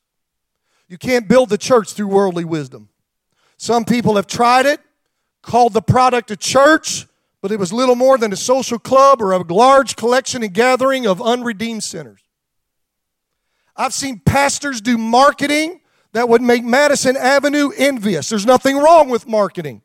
You 0.89 0.99
can't 0.99 1.27
build 1.29 1.49
the 1.49 1.59
church 1.59 1.93
through 1.95 2.09
worldly 2.09 2.45
wisdom. 2.45 2.91
Some 3.59 3.85
people 3.85 4.17
have 4.17 4.27
tried 4.27 4.67
it, 4.67 4.81
called 5.43 5.75
the 5.75 5.83
product 5.83 6.31
a 6.31 6.37
church, 6.37 7.07
but 7.43 7.53
it 7.53 7.59
was 7.59 7.73
little 7.73 7.97
more 7.97 8.17
than 8.17 8.33
a 8.33 8.37
social 8.37 8.79
club 8.79 9.21
or 9.21 9.33
a 9.33 9.39
large 9.53 9.97
collection 9.97 10.43
and 10.43 10.55
gathering 10.55 11.07
of 11.07 11.21
unredeemed 11.21 11.83
sinners. 11.83 12.21
I've 13.77 13.93
seen 13.93 14.21
pastors 14.21 14.81
do 14.81 14.97
marketing 14.97 15.81
that 16.13 16.29
would 16.29 16.41
make 16.41 16.65
Madison 16.65 17.17
Avenue 17.17 17.71
envious. 17.77 18.29
There's 18.29 18.47
nothing 18.47 18.77
wrong 18.77 19.09
with 19.09 19.29
marketing. 19.29 19.83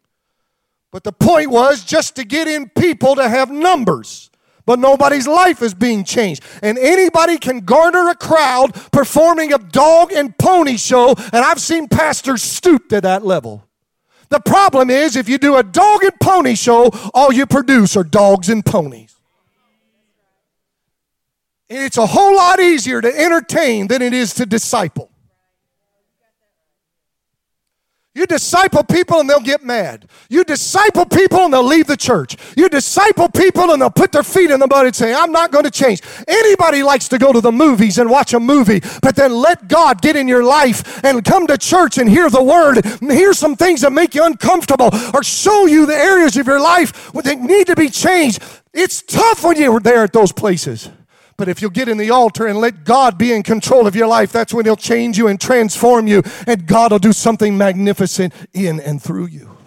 But 0.91 1.03
the 1.03 1.11
point 1.11 1.49
was 1.49 1.83
just 1.83 2.15
to 2.17 2.23
get 2.23 2.47
in 2.47 2.69
people 2.69 3.15
to 3.15 3.27
have 3.27 3.51
numbers. 3.51 4.29
But 4.65 4.79
nobody's 4.79 5.27
life 5.27 5.61
is 5.61 5.73
being 5.73 6.03
changed. 6.05 6.43
And 6.61 6.77
anybody 6.77 7.37
can 7.37 7.59
garner 7.61 8.09
a 8.09 8.15
crowd 8.15 8.73
performing 8.91 9.53
a 9.53 9.57
dog 9.57 10.13
and 10.13 10.37
pony 10.37 10.77
show, 10.77 11.09
and 11.09 11.43
I've 11.45 11.59
seen 11.59 11.87
pastors 11.87 12.41
stoop 12.41 12.89
to 12.89 13.01
that 13.01 13.25
level. 13.25 13.67
The 14.29 14.39
problem 14.39 14.89
is, 14.89 15.15
if 15.15 15.29
you 15.29 15.37
do 15.37 15.57
a 15.57 15.63
dog 15.63 16.03
and 16.03 16.19
pony 16.19 16.55
show, 16.55 16.89
all 17.13 17.31
you 17.31 17.45
produce 17.45 17.95
are 17.95 18.03
dogs 18.03 18.49
and 18.49 18.65
ponies. 18.65 19.15
And 21.69 21.83
it's 21.83 21.97
a 21.97 22.05
whole 22.05 22.35
lot 22.35 22.59
easier 22.59 23.01
to 23.01 23.19
entertain 23.19 23.87
than 23.87 24.01
it 24.01 24.13
is 24.13 24.33
to 24.35 24.45
disciple. 24.45 25.09
You 28.15 28.27
disciple 28.27 28.83
people 28.83 29.19
and 29.19 29.27
they'll 29.27 29.39
get 29.39 29.63
mad. 29.63 30.07
You 30.29 30.43
disciple 30.43 31.05
people 31.05 31.39
and 31.39 31.53
they'll 31.53 31.65
leave 31.65 31.87
the 31.87 31.97
church. 31.97 32.37
You 32.55 32.69
disciple 32.69 33.27
people 33.27 33.71
and 33.71 33.81
they'll 33.81 33.89
put 33.89 34.11
their 34.11 34.21
feet 34.21 34.51
in 34.51 34.59
the 34.59 34.67
mud 34.67 34.85
and 34.85 34.95
say, 34.95 35.15
I'm 35.15 35.31
not 35.31 35.51
going 35.51 35.63
to 35.63 35.71
change. 35.71 36.01
Anybody 36.27 36.83
likes 36.83 37.07
to 37.07 37.17
go 37.17 37.33
to 37.33 37.41
the 37.41 37.51
movies 37.51 37.97
and 37.97 38.11
watch 38.11 38.33
a 38.33 38.39
movie, 38.39 38.81
but 39.01 39.15
then 39.15 39.33
let 39.33 39.67
God 39.67 39.99
get 40.01 40.15
in 40.15 40.27
your 40.27 40.43
life 40.43 41.03
and 41.03 41.25
come 41.25 41.47
to 41.47 41.57
church 41.57 41.97
and 41.97 42.07
hear 42.07 42.29
the 42.29 42.43
word 42.43 42.85
and 42.85 43.11
hear 43.11 43.33
some 43.33 43.55
things 43.55 43.81
that 43.81 43.91
make 43.91 44.13
you 44.13 44.23
uncomfortable 44.23 44.91
or 45.11 45.23
show 45.23 45.65
you 45.65 45.87
the 45.87 45.97
areas 45.97 46.37
of 46.37 46.45
your 46.45 46.61
life 46.61 47.11
that 47.13 47.39
need 47.39 47.65
to 47.65 47.75
be 47.75 47.89
changed. 47.89 48.43
It's 48.73 49.01
tough 49.01 49.43
when 49.43 49.57
you're 49.57 49.79
there 49.79 50.03
at 50.03 50.13
those 50.13 50.31
places. 50.31 50.87
But 51.43 51.49
if 51.49 51.61
you'll 51.61 51.71
get 51.71 51.89
in 51.89 51.97
the 51.97 52.09
altar 52.09 52.47
and 52.47 52.57
let 52.59 52.85
God 52.85 53.17
be 53.17 53.33
in 53.33 53.43
control 53.43 53.85
of 53.85 53.97
your 53.97 54.07
life, 54.07 54.31
that's 54.31 54.53
when 54.53 54.63
He'll 54.63 54.77
change 54.77 55.17
you 55.17 55.27
and 55.27 55.41
transform 55.41 56.07
you, 56.07 56.23
and 56.47 56.65
God 56.65 56.93
will 56.93 56.99
do 56.99 57.11
something 57.11 57.57
magnificent 57.57 58.33
in 58.53 58.79
and 58.79 59.03
through 59.03 59.25
you. 59.25 59.57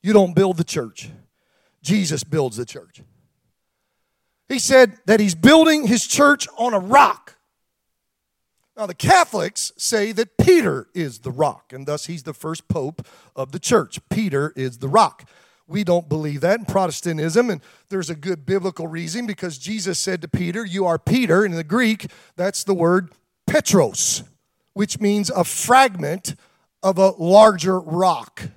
You 0.00 0.14
don't 0.14 0.34
build 0.34 0.56
the 0.56 0.64
church, 0.64 1.10
Jesus 1.82 2.24
builds 2.24 2.56
the 2.56 2.64
church. 2.64 3.02
He 4.48 4.58
said 4.58 4.96
that 5.04 5.20
He's 5.20 5.34
building 5.34 5.86
His 5.86 6.06
church 6.06 6.48
on 6.56 6.72
a 6.72 6.78
rock. 6.78 7.36
Now, 8.74 8.86
the 8.86 8.94
Catholics 8.94 9.72
say 9.76 10.12
that 10.12 10.38
Peter 10.38 10.88
is 10.94 11.18
the 11.18 11.32
rock, 11.32 11.74
and 11.74 11.84
thus 11.84 12.06
he's 12.06 12.22
the 12.22 12.32
first 12.32 12.68
pope 12.68 13.06
of 13.36 13.52
the 13.52 13.58
church. 13.58 13.98
Peter 14.08 14.54
is 14.56 14.78
the 14.78 14.88
rock. 14.88 15.28
We 15.68 15.84
don't 15.84 16.08
believe 16.08 16.40
that 16.40 16.60
in 16.60 16.64
Protestantism, 16.64 17.50
and 17.50 17.60
there's 17.90 18.08
a 18.08 18.14
good 18.14 18.46
biblical 18.46 18.86
reason 18.86 19.26
because 19.26 19.58
Jesus 19.58 19.98
said 19.98 20.22
to 20.22 20.28
Peter, 20.28 20.64
You 20.64 20.86
are 20.86 20.98
Peter. 20.98 21.44
In 21.44 21.52
the 21.52 21.62
Greek, 21.62 22.10
that's 22.36 22.64
the 22.64 22.72
word 22.72 23.12
Petros, 23.46 24.24
which 24.72 24.98
means 24.98 25.28
a 25.28 25.44
fragment 25.44 26.34
of 26.82 26.96
a 26.96 27.10
larger 27.10 27.78
rock. 27.78 28.48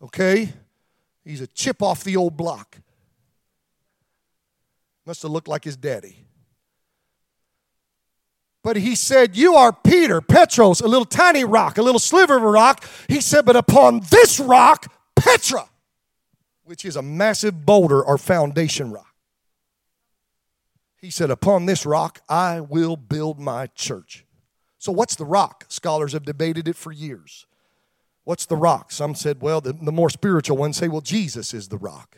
Okay? 0.00 0.52
He's 1.24 1.40
a 1.40 1.48
chip 1.48 1.82
off 1.82 2.04
the 2.04 2.16
old 2.16 2.36
block. 2.36 2.78
Must 5.04 5.22
have 5.22 5.32
looked 5.32 5.48
like 5.48 5.64
his 5.64 5.76
daddy. 5.76 6.24
But 8.62 8.76
he 8.76 8.94
said, 8.94 9.36
You 9.36 9.56
are 9.56 9.72
Peter, 9.72 10.20
Petros, 10.20 10.80
a 10.80 10.88
little 10.88 11.04
tiny 11.04 11.44
rock, 11.44 11.76
a 11.76 11.82
little 11.82 11.98
sliver 11.98 12.36
of 12.36 12.42
a 12.42 12.48
rock. 12.48 12.84
He 13.08 13.20
said, 13.20 13.44
But 13.44 13.56
upon 13.56 14.00
this 14.10 14.38
rock, 14.38 14.92
Petra, 15.16 15.68
which 16.64 16.84
is 16.84 16.96
a 16.96 17.02
massive 17.02 17.64
boulder 17.64 18.02
or 18.02 18.18
foundation 18.18 18.90
rock. 18.90 19.14
He 20.96 21.10
said, 21.10 21.30
Upon 21.30 21.66
this 21.66 21.84
rock, 21.84 22.20
I 22.28 22.60
will 22.60 22.96
build 22.96 23.38
my 23.38 23.66
church. 23.68 24.24
So, 24.78 24.92
what's 24.92 25.14
the 25.16 25.24
rock? 25.24 25.64
Scholars 25.68 26.12
have 26.12 26.24
debated 26.24 26.66
it 26.68 26.76
for 26.76 26.92
years. 26.92 27.46
What's 28.24 28.46
the 28.46 28.56
rock? 28.56 28.90
Some 28.90 29.14
said, 29.14 29.42
well, 29.42 29.60
the, 29.60 29.74
the 29.74 29.92
more 29.92 30.08
spiritual 30.08 30.56
ones 30.56 30.78
say, 30.78 30.88
well, 30.88 31.02
Jesus 31.02 31.52
is 31.52 31.68
the 31.68 31.76
rock. 31.76 32.16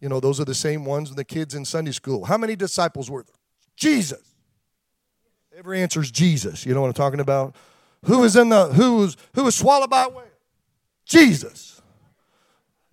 You 0.00 0.08
know, 0.08 0.20
those 0.20 0.38
are 0.38 0.44
the 0.44 0.54
same 0.54 0.84
ones 0.84 1.14
the 1.14 1.24
kids 1.24 1.54
in 1.54 1.64
Sunday 1.64 1.92
school. 1.92 2.26
How 2.26 2.38
many 2.38 2.54
disciples 2.54 3.10
were 3.10 3.22
there? 3.22 3.34
Jesus. 3.74 4.34
Every 5.56 5.80
answer 5.80 6.00
is 6.00 6.10
Jesus. 6.10 6.64
You 6.64 6.74
know 6.74 6.82
what 6.82 6.88
I'm 6.88 6.92
talking 6.92 7.20
about? 7.20 7.56
Who 8.04 8.20
was 8.20 8.36
in 8.36 8.48
the 8.48 8.66
who 8.68 8.98
was 8.98 9.16
who 9.34 9.44
was 9.44 9.56
swallowed 9.56 9.90
by 9.90 10.04
a 10.04 10.08
whale? 10.08 10.24
Jesus. 11.04 11.77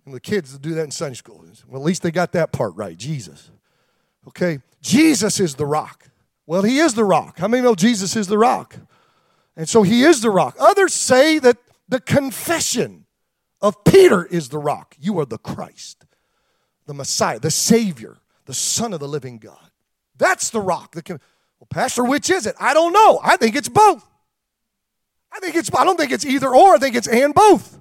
And 0.05 0.13
the 0.13 0.19
kids 0.19 0.57
do 0.57 0.73
that 0.75 0.83
in 0.83 0.91
Sunday 0.91 1.15
school. 1.15 1.43
Well, 1.67 1.81
at 1.81 1.85
least 1.85 2.03
they 2.03 2.11
got 2.11 2.31
that 2.33 2.51
part 2.51 2.75
right. 2.75 2.95
Jesus. 2.95 3.49
Okay? 4.27 4.59
Jesus 4.81 5.39
is 5.39 5.55
the 5.55 5.65
rock. 5.65 6.09
Well, 6.45 6.61
he 6.61 6.77
is 6.77 6.93
the 6.93 7.03
rock. 7.03 7.39
How 7.39 7.47
many 7.47 7.63
know 7.63 7.73
Jesus 7.73 8.15
is 8.15 8.27
the 8.27 8.37
rock? 8.37 8.75
And 9.57 9.67
so 9.67 9.81
he 9.81 10.03
is 10.03 10.21
the 10.21 10.29
rock. 10.29 10.55
Others 10.59 10.93
say 10.93 11.39
that 11.39 11.57
the 11.87 11.99
confession 11.99 13.05
of 13.61 13.83
Peter 13.83 14.25
is 14.25 14.49
the 14.49 14.59
rock. 14.59 14.95
You 14.99 15.17
are 15.19 15.25
the 15.25 15.37
Christ, 15.39 16.05
the 16.85 16.93
Messiah, 16.93 17.39
the 17.39 17.49
Savior, 17.49 18.17
the 18.45 18.53
Son 18.53 18.93
of 18.93 18.99
the 18.99 19.07
living 19.07 19.39
God. 19.39 19.71
That's 20.17 20.51
the 20.51 20.61
rock. 20.61 20.91
The 20.91 21.01
con- 21.01 21.19
well, 21.59 21.67
Pastor, 21.69 22.03
which 22.03 22.29
is 22.29 22.45
it? 22.45 22.55
I 22.59 22.73
don't 22.73 22.93
know. 22.93 23.19
I 23.23 23.37
think 23.37 23.55
it's 23.55 23.69
both. 23.69 24.05
I 25.31 25.39
think 25.39 25.55
it's 25.55 25.73
I 25.73 25.83
don't 25.83 25.97
think 25.97 26.11
it's 26.11 26.25
either 26.25 26.53
or, 26.53 26.75
I 26.75 26.77
think 26.77 26.95
it's 26.95 27.07
and 27.07 27.33
both. 27.33 27.79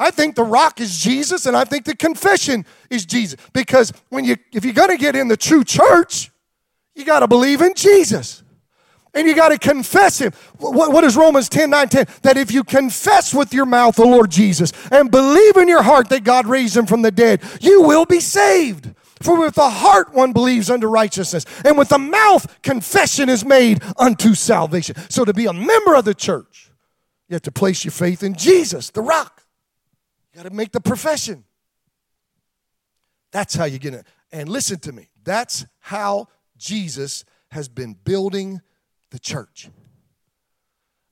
I 0.00 0.10
think 0.10 0.34
the 0.34 0.42
rock 0.42 0.80
is 0.80 0.98
Jesus 0.98 1.44
and 1.44 1.54
I 1.54 1.64
think 1.64 1.84
the 1.84 1.94
confession 1.94 2.64
is 2.88 3.04
Jesus. 3.04 3.38
Because 3.52 3.92
when 4.08 4.24
you 4.24 4.36
if 4.52 4.64
you're 4.64 4.74
gonna 4.74 4.96
get 4.96 5.14
in 5.14 5.28
the 5.28 5.36
true 5.36 5.62
church, 5.62 6.30
you 6.94 7.04
gotta 7.04 7.28
believe 7.28 7.60
in 7.60 7.74
Jesus. 7.74 8.42
And 9.12 9.26
you 9.26 9.34
got 9.34 9.48
to 9.48 9.58
confess 9.58 10.20
him. 10.20 10.32
What, 10.58 10.92
what 10.92 11.02
is 11.02 11.16
Romans 11.16 11.48
10 11.48 11.70
9 11.70 11.88
10? 11.88 12.06
That 12.22 12.36
if 12.36 12.52
you 12.52 12.62
confess 12.62 13.34
with 13.34 13.52
your 13.52 13.66
mouth 13.66 13.96
the 13.96 14.04
Lord 14.04 14.30
Jesus 14.30 14.72
and 14.92 15.10
believe 15.10 15.56
in 15.56 15.66
your 15.66 15.82
heart 15.82 16.08
that 16.10 16.22
God 16.22 16.46
raised 16.46 16.76
him 16.76 16.86
from 16.86 17.02
the 17.02 17.10
dead, 17.10 17.42
you 17.60 17.82
will 17.82 18.04
be 18.04 18.20
saved. 18.20 18.94
For 19.20 19.38
with 19.38 19.56
the 19.56 19.68
heart 19.68 20.14
one 20.14 20.32
believes 20.32 20.70
unto 20.70 20.86
righteousness, 20.86 21.44
and 21.64 21.76
with 21.76 21.90
the 21.90 21.98
mouth 21.98 22.62
confession 22.62 23.28
is 23.28 23.44
made 23.44 23.82
unto 23.98 24.34
salvation. 24.34 24.96
So 25.10 25.26
to 25.26 25.34
be 25.34 25.46
a 25.46 25.52
member 25.52 25.94
of 25.94 26.06
the 26.06 26.14
church, 26.14 26.70
you 27.28 27.34
have 27.34 27.42
to 27.42 27.52
place 27.52 27.84
your 27.84 27.92
faith 27.92 28.22
in 28.22 28.34
Jesus, 28.34 28.90
the 28.90 29.02
rock. 29.02 29.42
You 30.32 30.42
got 30.42 30.48
to 30.48 30.54
make 30.54 30.72
the 30.72 30.80
profession. 30.80 31.44
That's 33.32 33.54
how 33.54 33.64
you 33.64 33.78
get 33.78 33.94
it. 33.94 34.06
And 34.32 34.48
listen 34.48 34.78
to 34.80 34.92
me. 34.92 35.08
That's 35.24 35.66
how 35.80 36.28
Jesus 36.56 37.24
has 37.50 37.68
been 37.68 37.94
building 38.04 38.60
the 39.10 39.18
church. 39.18 39.68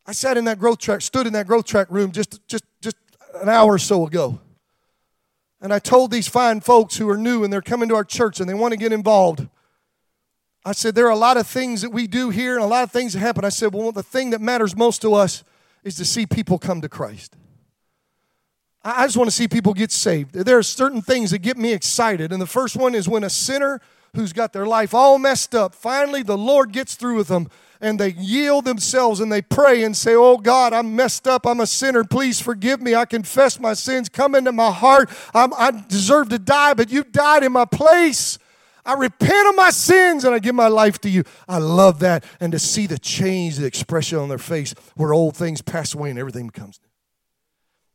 I 0.07 0.13
sat 0.13 0.37
in 0.37 0.45
that 0.45 0.59
growth 0.59 0.79
track, 0.79 1.03
stood 1.03 1.27
in 1.27 1.33
that 1.35 1.47
growth 1.47 1.67
track 1.67 1.89
room 1.91 2.13
just, 2.13 2.47
just, 2.49 2.65
just 2.81 2.97
an 3.41 3.49
hour 3.49 3.75
or 3.75 3.79
so 3.79 4.07
ago. 4.07 4.41
And 5.61 5.73
I 5.73 5.81
told 5.81 6.11
these 6.11 6.29
fine 6.29 6.61
folks 6.61 6.97
who 6.97 7.09
are 7.11 7.19
new 7.19 7.43
and 7.45 7.53
they're 7.53 7.61
coming 7.61 7.89
to 7.89 7.97
our 7.97 8.05
church 8.05 8.41
and 8.41 8.49
they 8.49 8.55
want 8.55 8.73
to 8.73 8.79
get 8.79 8.93
involved. 8.93 9.49
I 10.65 10.73
said, 10.73 10.95
there 10.95 11.07
are 11.07 11.13
a 11.13 11.17
lot 11.17 11.37
of 11.37 11.47
things 11.47 11.83
that 11.83 11.91
we 11.91 12.07
do 12.07 12.31
here 12.31 12.55
and 12.55 12.65
a 12.65 12.69
lot 12.69 12.85
of 12.85 12.93
things 12.93 13.13
that 13.13 13.21
happen. 13.21 13.45
I 13.45 13.49
said, 13.49 13.75
well, 13.75 13.91
the 13.91 14.03
thing 14.03 14.31
that 14.31 14.41
matters 14.41 14.77
most 14.77 15.03
to 15.03 15.15
us 15.15 15.43
is 15.83 15.97
to 15.97 16.05
see 16.05 16.27
people 16.27 16.59
come 16.59 16.81
to 16.81 16.89
Christ. 16.89 17.37
I 18.85 19.07
just 19.07 19.17
want 19.17 19.29
to 19.29 19.35
see 19.37 19.49
people 19.49 19.75
get 19.75 19.91
saved. 19.91 20.33
There 20.33 20.57
are 20.57 20.63
certain 20.63 21.03
things 21.03 21.33
that 21.33 21.39
get 21.39 21.57
me 21.57 21.73
excited. 21.73 22.33
And 22.33 22.41
the 22.41 22.47
first 22.47 22.77
one 22.77 22.95
is 22.95 23.09
when 23.09 23.25
a 23.25 23.31
sinner 23.31 23.81
who's 24.15 24.33
got 24.33 24.53
their 24.53 24.67
life 24.67 24.95
all 24.95 25.19
messed 25.19 25.55
up, 25.55 25.75
finally 25.75 26.23
the 26.23 26.39
Lord 26.39 26.73
gets 26.73 26.95
through 26.95 27.17
with 27.17 27.29
them 27.29 27.49
and 27.81 27.99
they 27.99 28.11
yield 28.11 28.65
themselves 28.65 29.21
and 29.21 29.31
they 29.31 29.43
pray 29.43 29.85
and 29.85 29.97
say, 29.97 30.15
Oh 30.15 30.37
God, 30.37 30.73
I'm 30.73 30.97
messed 30.97 31.27
up. 31.29 31.47
I'm 31.47 31.61
a 31.61 31.67
sinner. 31.67 32.05
Please 32.05 32.41
forgive 32.41 32.81
me. 32.81 32.95
I 32.95 33.05
confess 33.05 33.61
my 33.61 33.75
sins. 33.75 34.09
Come 34.09 34.35
into 34.35 34.53
my 34.53 34.71
heart. 34.71 35.11
I'm, 35.35 35.53
i 35.55 35.71
deserve 35.71 36.29
to 36.31 36.39
die, 36.39 36.75
but 36.75 36.91
you 36.91 37.05
died 37.05 37.45
in 37.45 37.53
my 37.53 37.65
place. 37.65 38.39
I 38.85 38.95
repent 38.95 39.49
of 39.49 39.55
my 39.55 39.71
sins 39.71 40.25
and 40.25 40.35
I 40.35 40.39
give 40.39 40.55
my 40.55 40.69
life 40.69 40.99
to 41.01 41.11
you. 41.11 41.25
I 41.47 41.59
love 41.59 41.99
that. 42.01 42.25
And 42.41 42.53
to 42.53 42.59
see 42.59 42.87
the 42.87 42.99
change, 42.99 43.57
the 43.57 43.67
expression 43.67 44.19
on 44.19 44.29
their 44.29 44.39
face 44.39 44.75
where 44.97 45.13
old 45.13 45.37
things 45.37 45.61
pass 45.61 45.95
away 45.95 46.11
and 46.11 46.19
everything 46.19 46.47
becomes 46.47 46.81
new. 46.83 46.88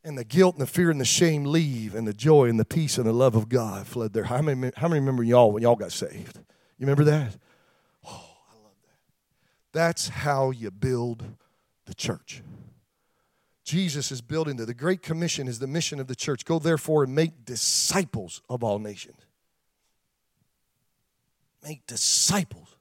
And 0.04 0.18
the 0.18 0.24
guilt 0.24 0.54
and 0.54 0.62
the 0.62 0.66
fear 0.66 0.90
and 0.90 1.00
the 1.00 1.06
shame 1.06 1.44
leave, 1.44 1.94
and 1.94 2.06
the 2.06 2.12
joy 2.12 2.48
and 2.50 2.60
the 2.60 2.64
peace 2.64 2.98
and 2.98 3.06
the 3.06 3.12
love 3.12 3.34
of 3.34 3.48
God 3.48 3.86
flood 3.86 4.12
there. 4.12 4.24
How 4.24 4.42
many, 4.42 4.70
how 4.76 4.86
many 4.86 5.00
remember 5.00 5.22
y'all 5.22 5.50
when 5.50 5.62
y'all 5.62 5.76
got 5.76 5.92
saved? 5.92 6.36
You 6.36 6.86
remember 6.86 7.04
that? 7.04 7.36
Oh, 8.04 8.36
I 8.50 8.54
love 8.62 8.76
that. 8.82 8.98
That's 9.72 10.08
how 10.08 10.50
you 10.50 10.70
build 10.70 11.24
the 11.86 11.94
church. 11.94 12.42
Jesus 13.64 14.12
is 14.12 14.20
building 14.20 14.56
the, 14.56 14.66
the 14.66 14.74
Great 14.74 15.00
Commission 15.00 15.48
is 15.48 15.58
the 15.58 15.66
mission 15.66 15.98
of 15.98 16.06
the 16.06 16.14
church. 16.14 16.44
Go 16.44 16.58
therefore 16.58 17.04
and 17.04 17.14
make 17.14 17.46
disciples 17.46 18.42
of 18.50 18.62
all 18.62 18.78
nations. 18.78 19.16
Make 21.62 21.86
disciples. 21.86 22.76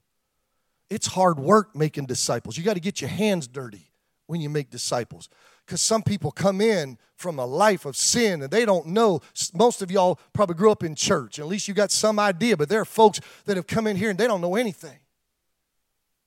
It's 0.90 1.08
hard 1.08 1.40
work 1.40 1.74
making 1.74 2.08
disciples. 2.08 2.58
You 2.58 2.64
got 2.64 2.74
to 2.74 2.82
get 2.82 3.00
your 3.00 3.10
hands 3.10 3.48
dirty 3.48 3.92
when 4.28 4.42
you 4.42 4.50
make 4.50 4.70
disciples. 4.70 5.30
Because 5.66 5.82
some 5.82 6.04
people 6.04 6.32
come 6.32 6.60
in 6.62 6.98
from 7.16 7.40
a 7.40 7.46
life 7.46 7.86
of 7.86 7.96
sin 7.96 8.42
and 8.42 8.52
they 8.52 8.66
don't 8.66 8.88
know. 8.88 9.22
Most 9.54 9.82
of 9.82 9.90
y'all 9.90 10.20
probably 10.34 10.56
grew 10.56 10.72
up 10.72 10.84
in 10.84 10.94
church. 10.94 11.40
At 11.40 11.48
least 11.48 11.68
you 11.68 11.74
got 11.74 11.92
some 11.92 12.20
idea, 12.20 12.58
but 12.58 12.70
there 12.70 12.82
are 12.82 12.86
folks 12.86 13.22
that 13.46 13.56
have 13.56 13.68
come 13.68 13.88
in 13.88 13.96
here 13.96 14.10
and 14.10 14.20
they 14.20 14.28
don't 14.28 14.42
know 14.42 14.56
anything. 14.56 15.00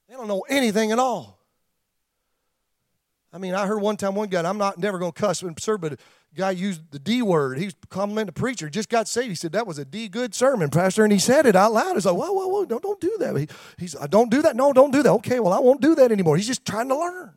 They 0.09 0.15
don't 0.15 0.29
know 0.29 0.45
anything 0.49 0.93
at 0.93 0.99
all. 0.99 1.37
I 3.33 3.39
mean, 3.39 3.55
I 3.55 3.67
heard 3.67 3.83
one 3.83 3.99
time 3.99 4.15
one 4.15 4.29
guy, 4.29 4.49
I'm 4.49 4.57
not 4.57 4.79
never 4.79 4.99
going 4.99 5.13
to 5.13 5.21
cuss, 5.21 5.45
sir, 5.59 5.77
but 5.77 5.95
a 5.95 5.99
guy 6.35 6.53
used 6.53 6.91
the 6.91 6.99
D 6.99 7.21
word. 7.21 7.59
He 7.59 7.67
was 7.67 7.75
complimenting 7.91 8.27
the 8.27 8.41
preacher, 8.41 8.71
just 8.71 8.89
got 8.89 9.09
saved. 9.09 9.29
He 9.29 9.35
said, 9.35 9.53
That 9.53 9.67
was 9.67 9.79
a 9.79 9.85
D 9.85 10.09
good 10.09 10.35
sermon, 10.35 10.71
Pastor. 10.71 11.05
And 11.05 11.13
he 11.13 11.19
said 11.19 11.45
it 11.45 11.55
out 11.55 11.75
loud. 11.75 11.95
He's 11.95 12.07
like, 12.07 12.17
Whoa, 12.17 12.33
whoa, 12.33 12.47
whoa, 12.47 12.65
don't, 12.65 12.83
don't 12.83 13.01
do 13.01 13.15
that. 13.19 13.37
He, 13.37 13.49
he's, 13.77 13.95
I 13.97 14.07
don't 14.07 14.31
do 14.31 14.41
that. 14.41 14.57
No, 14.57 14.73
don't 14.73 14.91
do 14.91 15.03
that. 15.03 15.11
Okay, 15.11 15.41
well, 15.41 15.53
I 15.53 15.59
won't 15.59 15.83
do 15.83 15.95
that 15.97 16.11
anymore. 16.11 16.37
He's 16.39 16.47
just 16.47 16.65
trying 16.65 16.89
to 16.89 16.97
learn. 16.97 17.35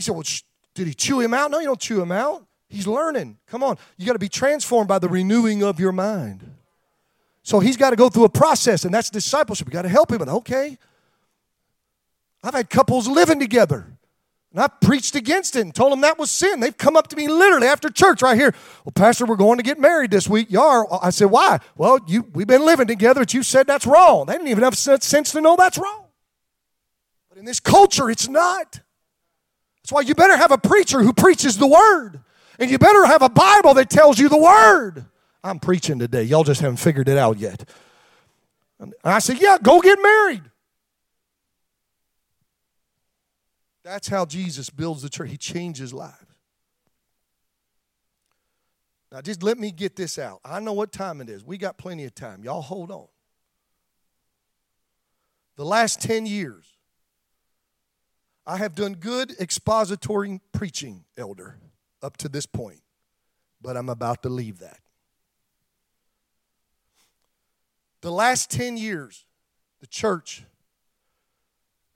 He 0.00 0.02
said, 0.02 0.14
Well, 0.14 0.24
did 0.74 0.86
he 0.86 0.94
chew 0.94 1.20
him 1.20 1.34
out? 1.34 1.50
No, 1.50 1.58
you 1.58 1.66
don't 1.66 1.78
chew 1.78 2.00
him 2.00 2.10
out. 2.10 2.46
He's 2.70 2.86
learning. 2.86 3.36
Come 3.46 3.62
on. 3.62 3.76
You 3.98 4.06
got 4.06 4.14
to 4.14 4.18
be 4.18 4.30
transformed 4.30 4.88
by 4.88 4.98
the 4.98 5.10
renewing 5.10 5.62
of 5.62 5.78
your 5.78 5.92
mind. 5.92 6.54
So 7.42 7.60
he's 7.60 7.76
got 7.76 7.90
to 7.90 7.96
go 7.96 8.08
through 8.08 8.24
a 8.24 8.30
process, 8.30 8.86
and 8.86 8.94
that's 8.94 9.10
discipleship. 9.10 9.66
You 9.66 9.74
got 9.74 9.82
to 9.82 9.90
help 9.90 10.10
him. 10.10 10.22
Okay, 10.22 10.78
I've 12.42 12.54
had 12.54 12.70
couples 12.70 13.08
living 13.08 13.40
together, 13.40 13.92
and 14.52 14.60
I 14.62 14.68
preached 14.68 15.16
against 15.16 15.54
it 15.54 15.60
and 15.60 15.74
told 15.74 15.92
them 15.92 16.00
that 16.00 16.18
was 16.18 16.30
sin. 16.30 16.60
They've 16.60 16.74
come 16.74 16.96
up 16.96 17.08
to 17.08 17.16
me 17.16 17.28
literally 17.28 17.66
after 17.66 17.90
church 17.90 18.22
right 18.22 18.38
here. 18.38 18.54
Well, 18.86 18.92
Pastor, 18.94 19.26
we're 19.26 19.36
going 19.36 19.58
to 19.58 19.62
get 19.62 19.78
married 19.78 20.10
this 20.10 20.26
week. 20.30 20.50
You 20.50 20.62
are. 20.62 20.86
I 21.04 21.10
said, 21.10 21.26
why? 21.26 21.58
Well, 21.76 21.98
you 22.06 22.22
we've 22.32 22.46
been 22.46 22.64
living 22.64 22.86
together, 22.86 23.20
but 23.20 23.34
you 23.34 23.42
said 23.42 23.66
that's 23.66 23.86
wrong. 23.86 24.24
They 24.24 24.32
didn't 24.32 24.48
even 24.48 24.64
have 24.64 24.78
sense 24.78 25.32
to 25.32 25.42
know 25.42 25.56
that's 25.56 25.76
wrong. 25.76 26.06
But 27.28 27.36
in 27.36 27.44
this 27.44 27.60
culture, 27.60 28.08
it's 28.08 28.28
not. 28.28 28.80
That's 29.82 29.92
why 29.92 30.02
you 30.02 30.14
better 30.14 30.36
have 30.36 30.52
a 30.52 30.58
preacher 30.58 31.02
who 31.02 31.12
preaches 31.12 31.56
the 31.56 31.66
word, 31.66 32.20
and 32.58 32.70
you 32.70 32.78
better 32.78 33.06
have 33.06 33.22
a 33.22 33.28
Bible 33.28 33.74
that 33.74 33.90
tells 33.90 34.18
you 34.18 34.28
the 34.28 34.38
word. 34.38 35.06
I'm 35.42 35.58
preaching 35.58 35.98
today. 35.98 36.22
Y'all 36.22 36.44
just 36.44 36.60
haven't 36.60 36.76
figured 36.76 37.08
it 37.08 37.16
out 37.16 37.38
yet. 37.38 37.68
And 38.78 38.94
I 39.04 39.18
said, 39.18 39.40
Yeah, 39.40 39.58
go 39.62 39.80
get 39.80 39.98
married. 40.02 40.42
That's 43.82 44.08
how 44.08 44.26
Jesus 44.26 44.68
builds 44.70 45.02
the 45.02 45.08
church. 45.08 45.30
He 45.30 45.36
changes 45.36 45.92
lives. 45.94 46.14
Now, 49.12 49.20
just 49.20 49.42
let 49.42 49.58
me 49.58 49.72
get 49.72 49.96
this 49.96 50.18
out. 50.18 50.40
I 50.44 50.60
know 50.60 50.72
what 50.72 50.92
time 50.92 51.20
it 51.20 51.28
is. 51.28 51.44
We 51.44 51.58
got 51.58 51.76
plenty 51.76 52.04
of 52.04 52.14
time. 52.14 52.44
Y'all 52.44 52.62
hold 52.62 52.90
on. 52.90 53.08
the 55.56 55.64
last 55.64 56.00
10 56.00 56.26
years, 56.26 56.64
I 58.50 58.56
have 58.56 58.74
done 58.74 58.94
good 58.94 59.30
expository 59.38 60.40
preaching, 60.50 61.04
elder, 61.16 61.60
up 62.02 62.16
to 62.16 62.28
this 62.28 62.46
point, 62.46 62.80
but 63.62 63.76
I'm 63.76 63.88
about 63.88 64.24
to 64.24 64.28
leave 64.28 64.58
that. 64.58 64.80
The 68.00 68.10
last 68.10 68.50
10 68.50 68.76
years, 68.76 69.24
the 69.78 69.86
church 69.86 70.42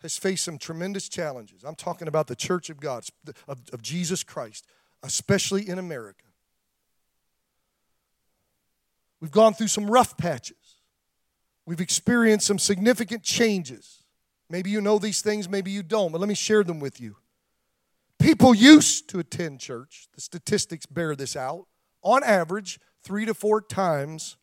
has 0.03 0.17
faced 0.17 0.45
some 0.45 0.57
tremendous 0.57 1.09
challenges. 1.09 1.65
I'm 1.65 1.75
talking 1.75 2.07
about 2.07 2.29
the 2.29 2.37
church 2.37 2.71
of 2.71 2.79
God, 2.79 3.05
of, 3.49 3.59
of 3.73 3.83
Jesus 3.83 4.23
Christ, 4.23 4.65
especially 5.03 5.69
in 5.69 5.81
America. 5.81 6.23
We've 9.21 9.33
gone 9.33 9.55
through 9.55 9.67
some 9.67 9.91
rough 9.91 10.17
patches. 10.17 10.77
We've 11.67 11.81
experienced 11.81 12.47
some 12.47 12.61
significant 12.61 13.25
changes. 13.25 14.04
Maybe 14.55 14.71
you 14.71 14.81
know 14.81 15.01
these 15.01 15.21
things, 15.21 15.49
maybe 15.49 15.73
you 15.73 15.83
don't, 15.83 16.13
but 16.13 16.21
let 16.21 16.29
me 16.29 16.37
share 16.37 16.63
them 16.63 16.79
with 16.79 17.01
you. 17.01 17.17
People 18.21 18.55
used 18.55 19.09
to 19.09 19.19
attend 19.19 19.59
church, 19.59 20.07
the 20.15 20.21
statistics 20.21 20.87
bear 20.87 21.17
this 21.17 21.35
out, 21.35 21.67
on 22.03 22.23
average, 22.23 22.79
three 23.03 23.25
to 23.25 23.35
four 23.35 23.61
times 23.61 24.37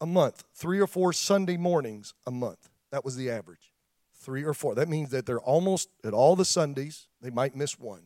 a 0.00 0.06
month, 0.06 0.42
three 0.52 0.80
or 0.80 0.88
four 0.88 1.12
Sunday 1.12 1.56
mornings 1.56 2.12
a 2.26 2.32
month. 2.32 2.68
That 2.90 3.04
was 3.04 3.14
the 3.14 3.30
average. 3.30 3.72
Three 4.14 4.42
or 4.42 4.52
four. 4.52 4.74
That 4.74 4.88
means 4.88 5.10
that 5.10 5.26
they're 5.26 5.38
almost 5.38 5.88
at 6.02 6.12
all 6.12 6.34
the 6.34 6.44
Sundays, 6.44 7.06
they 7.22 7.30
might 7.30 7.54
miss 7.54 7.78
one. 7.78 8.02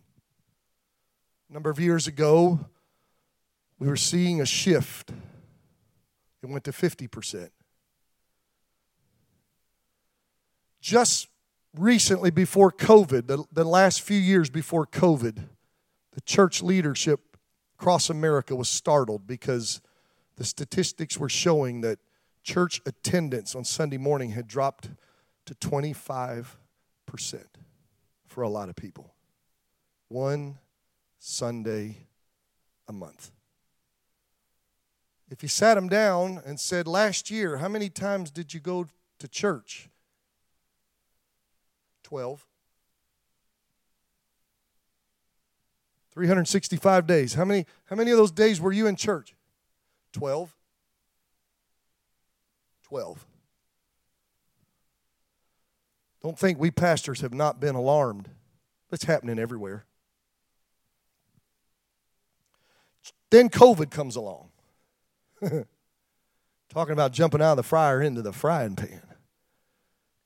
A 1.49 1.55
number 1.55 1.70
of 1.70 1.81
years 1.81 2.07
ago, 2.07 2.61
we 3.79 3.88
were 3.88 3.96
seeing 3.96 4.42
a 4.42 4.46
shift. 4.46 5.11
It 6.42 6.51
went 6.51 6.64
to 6.64 6.73
50%. 6.73 7.49
Just 10.81 11.29
recently, 11.77 12.31
before 12.31 12.73
COVID, 12.73 13.27
the, 13.27 13.45
the 13.53 13.64
last 13.64 14.01
few 14.01 14.19
years 14.19 14.51
before 14.51 14.87
COVID, 14.87 15.45
the 16.12 16.21
church 16.23 16.62
leadership 16.62 17.37
across 17.79 18.11
America 18.11 18.57
was 18.57 18.69
startled 18.69 19.27
because 19.27 19.81
the 20.37 20.45
statistics 20.45 21.19
were 21.19 21.29
showing 21.29 21.83
that 21.83 21.99
church 22.43 22.81
attendance 22.87 23.55
on 23.55 23.64
Sunday 23.64 23.99
morning 23.99 24.31
had 24.31 24.49
dropped 24.49 24.88
to 25.45 25.55
25% 25.55 26.57
for 28.27 28.43
a 28.43 28.49
lot 28.49 28.69
of 28.69 28.77
people. 28.77 29.14
One 30.09 30.59
Sunday 31.19 32.07
a 32.88 32.93
month. 32.93 33.31
If 35.31 35.43
you 35.43 35.49
sat 35.49 35.75
them 35.75 35.88
down 35.88 36.40
and 36.45 36.59
said, 36.59 36.87
Last 36.87 37.31
year, 37.31 37.59
how 37.59 37.69
many 37.69 37.88
times 37.88 38.31
did 38.31 38.55
you 38.55 38.61
go 38.61 38.88
to 39.19 39.29
church? 39.29 39.89
12. 42.11 42.44
365 46.12 47.07
days. 47.07 47.35
How 47.35 47.44
many, 47.44 47.66
how 47.87 47.94
many 47.94 48.11
of 48.11 48.18
those 48.18 48.33
days 48.33 48.61
were 48.61 48.73
you 48.73 48.88
in 48.88 48.96
church? 48.96 49.35
12? 50.12 50.55
12. 52.83 53.27
Don't 56.20 56.37
think 56.37 56.59
we 56.59 56.73
pastors 56.73 57.20
have 57.20 57.33
not 57.33 57.61
been 57.61 57.77
alarmed. 57.77 58.29
It's 58.90 59.05
happening 59.05 59.38
everywhere. 59.38 59.85
Then 63.31 63.49
COVID 63.49 63.92
comes 63.92 64.16
along. 64.16 64.49
Talking 66.68 66.92
about 66.92 67.12
jumping 67.12 67.40
out 67.40 67.53
of 67.53 67.57
the 67.59 67.62
fryer 67.62 68.03
into 68.03 68.20
the 68.20 68.33
frying 68.33 68.75
pan. 68.75 69.10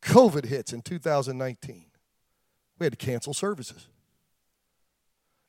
COVID 0.04 0.44
hits 0.46 0.72
in 0.72 0.82
2019. 0.82 1.86
We 2.78 2.84
had 2.84 2.92
to 2.92 3.04
cancel 3.04 3.34
services. 3.34 3.88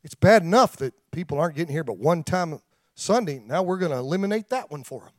It's 0.03 0.15
bad 0.15 0.43
enough 0.43 0.77
that 0.77 0.93
people 1.11 1.39
aren't 1.39 1.55
getting 1.55 1.73
here 1.73 1.83
but 1.83 1.97
one 1.97 2.23
time 2.23 2.59
Sunday, 2.95 3.41
now 3.45 3.61
we're 3.61 3.77
going 3.77 3.91
to 3.91 3.97
eliminate 3.97 4.49
that 4.49 4.71
one 4.71 4.83
for 4.83 5.01
them. 5.01 5.13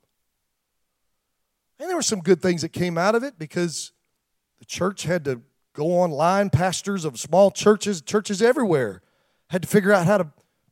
And 1.78 1.88
there 1.88 1.96
were 1.96 2.02
some 2.02 2.20
good 2.20 2.40
things 2.40 2.62
that 2.62 2.70
came 2.70 2.96
out 2.96 3.14
of 3.14 3.22
it 3.22 3.38
because 3.38 3.92
the 4.58 4.64
church 4.64 5.02
had 5.02 5.24
to 5.26 5.42
go 5.74 5.88
online. 5.88 6.48
Pastors 6.48 7.04
of 7.04 7.20
small 7.20 7.50
churches, 7.50 8.00
churches 8.00 8.40
everywhere, 8.40 9.02
had 9.50 9.60
to 9.62 9.68
figure 9.68 9.92
out 9.92 10.06
how 10.06 10.16
to 10.16 10.28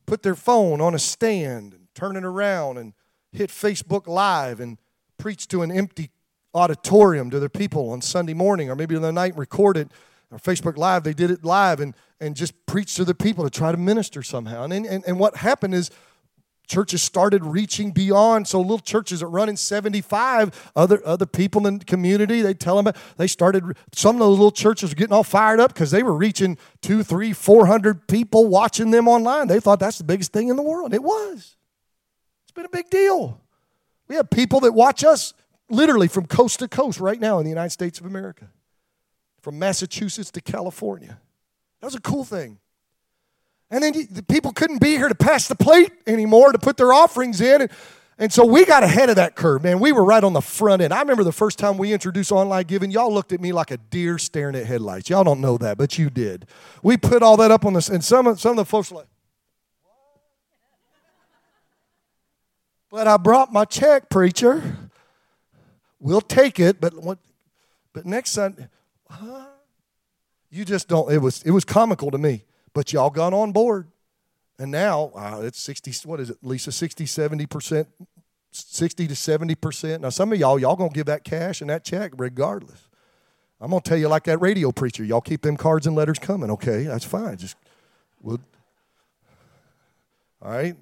put 0.07 0.23
their 0.23 0.35
phone 0.35 0.81
on 0.81 0.95
a 0.95 0.99
stand 0.99 1.75
and 1.75 1.89
turn 1.95 2.17
it 2.17 2.25
around 2.25 2.79
and 2.79 2.95
hit 3.33 3.51
Facebook 3.51 4.07
Live 4.07 4.61
and 4.61 4.79
preach 5.19 5.47
to 5.49 5.61
an 5.63 5.71
empty 5.71 6.11
auditorium 6.55 7.31
to 7.31 7.41
their 7.41 7.49
people 7.49 7.91
on 7.91 8.01
Sunday 8.01 8.35
morning 8.35 8.71
or 8.71 8.77
maybe 8.77 8.97
on 8.97 9.03
the 9.03 9.13
night 9.13 9.37
recorded 9.37 9.91
or 10.31 10.39
Facebook 10.39 10.77
Live. 10.77 11.05
They 11.05 11.15
did 11.15 11.31
it 11.31 11.45
live 11.45 11.81
and, 11.81 11.95
and 12.21 12.37
just 12.37 12.55
preached 12.67 12.97
to 12.97 13.05
the 13.05 13.15
people 13.15 13.45
to 13.45 13.51
try 13.51 13.73
to 13.73 13.79
minister 13.79 14.23
somehow. 14.23 14.65
And, 14.65 14.73
and, 14.73 15.05
and 15.07 15.19
what 15.19 15.37
happened 15.37 15.75
is 15.75 15.91
churches 16.67 17.03
started 17.03 17.45
reaching 17.45 17.93
beyond. 17.93 18.49
So 18.49 18.61
little 18.61 18.79
churches 18.79 19.23
are 19.23 19.29
running 19.29 19.57
75 19.57 20.73
other 20.75 21.07
other 21.07 21.27
people 21.27 21.67
in 21.67 21.79
the 21.79 21.85
community 21.85 22.41
they 22.41 22.55
tell 22.55 22.83
them 22.83 22.93
they 23.17 23.27
started 23.27 23.65
some 23.93 24.17
of 24.17 24.21
those 24.21 24.39
little 24.39 24.51
churches 24.51 24.91
were 24.91 24.95
getting 24.95 25.13
all 25.13 25.25
fired 25.25 25.61
up 25.61 25.75
because 25.75 25.91
they 25.91 26.03
were 26.03 26.15
reaching 26.15 26.57
two 26.81 27.03
three 27.03 27.33
four 27.33 27.67
hundred 27.67 28.07
people 28.09 28.49
watching 28.49 28.91
them 28.91 29.09
online. 29.09 29.49
They 29.49 29.61
thought 29.61 29.81
that's 29.81 29.99
the 29.99 30.05
biggest 30.05 30.33
thing 30.33 30.49
in 30.49 30.57
the 30.57 30.63
world. 30.63 30.95
It 30.95 31.03
was. 31.03 31.57
It's 32.45 32.53
been 32.55 32.65
a 32.65 32.71
big 32.71 32.91
deal. 32.91 33.41
We 34.09 34.17
have 34.17 34.31
people 34.31 34.61
that 34.61 34.73
watch 34.73 35.05
us 35.05 35.35
literally 35.69 36.09
from 36.09 36.27
coast 36.27 36.59
to 36.59 36.69
coast 36.69 37.01
right 37.01 37.21
now 37.21 37.39
in 37.39 37.45
the 37.45 37.51
united 37.51 37.71
states 37.71 37.99
of 38.01 38.07
america 38.07 38.49
from 39.41 39.59
massachusetts 39.59 40.31
to 40.31 40.41
california 40.41 41.21
that 41.81 41.87
was 41.87 41.95
a 41.95 42.01
cool 42.01 42.25
thing 42.25 42.59
and 43.75 43.83
then 43.83 44.07
the 44.09 44.23
people 44.23 44.53
couldn't 44.53 44.81
be 44.81 44.91
here 44.91 45.09
to 45.09 45.17
pass 45.17 45.49
the 45.49 45.57
plate 45.57 45.93
anymore 46.07 46.53
to 46.53 46.59
put 46.61 46.77
their 46.77 46.93
offerings 46.93 47.41
in. 47.41 47.63
And, 47.63 47.71
and 48.19 48.33
so 48.33 48.45
we 48.45 48.65
got 48.65 48.85
ahead 48.85 49.11
of 49.11 49.17
that 49.17 49.35
curve, 49.35 49.65
man. 49.65 49.81
We 49.81 49.91
were 49.91 50.05
right 50.05 50.23
on 50.23 50.33
the 50.33 50.41
front 50.41 50.81
end. 50.81 50.95
I 50.95 51.01
remember 51.01 51.25
the 51.25 51.33
first 51.33 51.59
time 51.59 51.77
we 51.77 51.93
introduced 51.93 52.31
online 52.31 52.67
giving, 52.67 52.93
y'all 52.93 53.13
looked 53.13 53.33
at 53.33 53.41
me 53.41 53.53
like 53.53 53.73
a 53.73 53.77
deer 53.77 54.19
staring 54.19 54.55
at 54.55 54.67
headlights. 54.67 55.11
Y'all 55.11 55.25
don't 55.25 55.41
know 55.41 55.59
that, 55.59 55.77
but 55.77 55.99
you 55.99 56.09
did. 56.09 56.47
We 56.85 56.97
put 56.97 57.23
all 57.23 57.37
that 57.39 57.51
up 57.51 57.65
on 57.65 57.73
this, 57.73 57.89
and 57.89 58.05
some 58.05 58.37
some 58.37 58.53
of 58.53 58.57
the 58.59 58.65
folks 58.65 58.93
were 58.93 58.99
like, 58.99 59.09
but 62.91 63.09
I 63.09 63.17
brought 63.17 63.53
my 63.53 63.65
check, 63.65 64.09
preacher. 64.09 64.84
We'll 66.05 66.21
take 66.21 66.61
it, 66.61 66.83
but 66.83 66.93
what? 67.03 67.19
But 67.95 68.05
next 68.05 68.33
Sunday, 68.33 68.69
huh? 69.09 69.47
You 70.51 70.67
just 70.67 70.87
don't. 70.87 71.11
It 71.11 71.19
was 71.19 71.43
it 71.45 71.51
was 71.51 71.65
comical 71.65 72.11
to 72.11 72.19
me. 72.19 72.45
But 72.75 72.93
y'all 72.93 73.09
got 73.09 73.33
on 73.33 73.53
board. 73.53 73.87
And 74.59 74.71
now 74.71 75.13
uh, 75.17 75.41
it's 75.43 75.59
60, 75.59 76.07
what 76.07 76.21
is 76.21 76.31
it, 76.31 76.37
Lisa, 76.43 76.71
60, 76.71 77.07
70%, 77.07 77.87
60 78.53 79.07
to 79.09 79.15
70%. 79.15 80.01
Now, 80.01 80.11
some 80.11 80.33
of 80.33 80.39
y'all, 80.39 80.59
y'all 80.59 80.77
to 80.77 80.89
give 80.95 81.07
that 81.07 81.25
cash 81.25 81.61
and 81.61 81.71
that 81.71 81.85
check 81.85 82.13
regardless. 82.17 82.89
I'm 83.61 83.71
to 83.71 83.81
tell 83.81 83.99
you 83.99 84.09
like 84.09 84.25
that 84.25 84.39
radio 84.39 84.71
preacher. 84.71 85.03
Y'all 85.05 85.21
keep 85.21 85.43
them 85.43 85.57
cards 85.57 85.87
and 85.87 85.97
letters 85.97 86.19
coming, 86.19 86.51
okay? 86.51 86.85
That's 86.85 87.05
fine. 87.05 87.37
Just, 87.37 87.57
we'll, 88.21 88.41
all 90.43 90.51
right? 90.51 90.77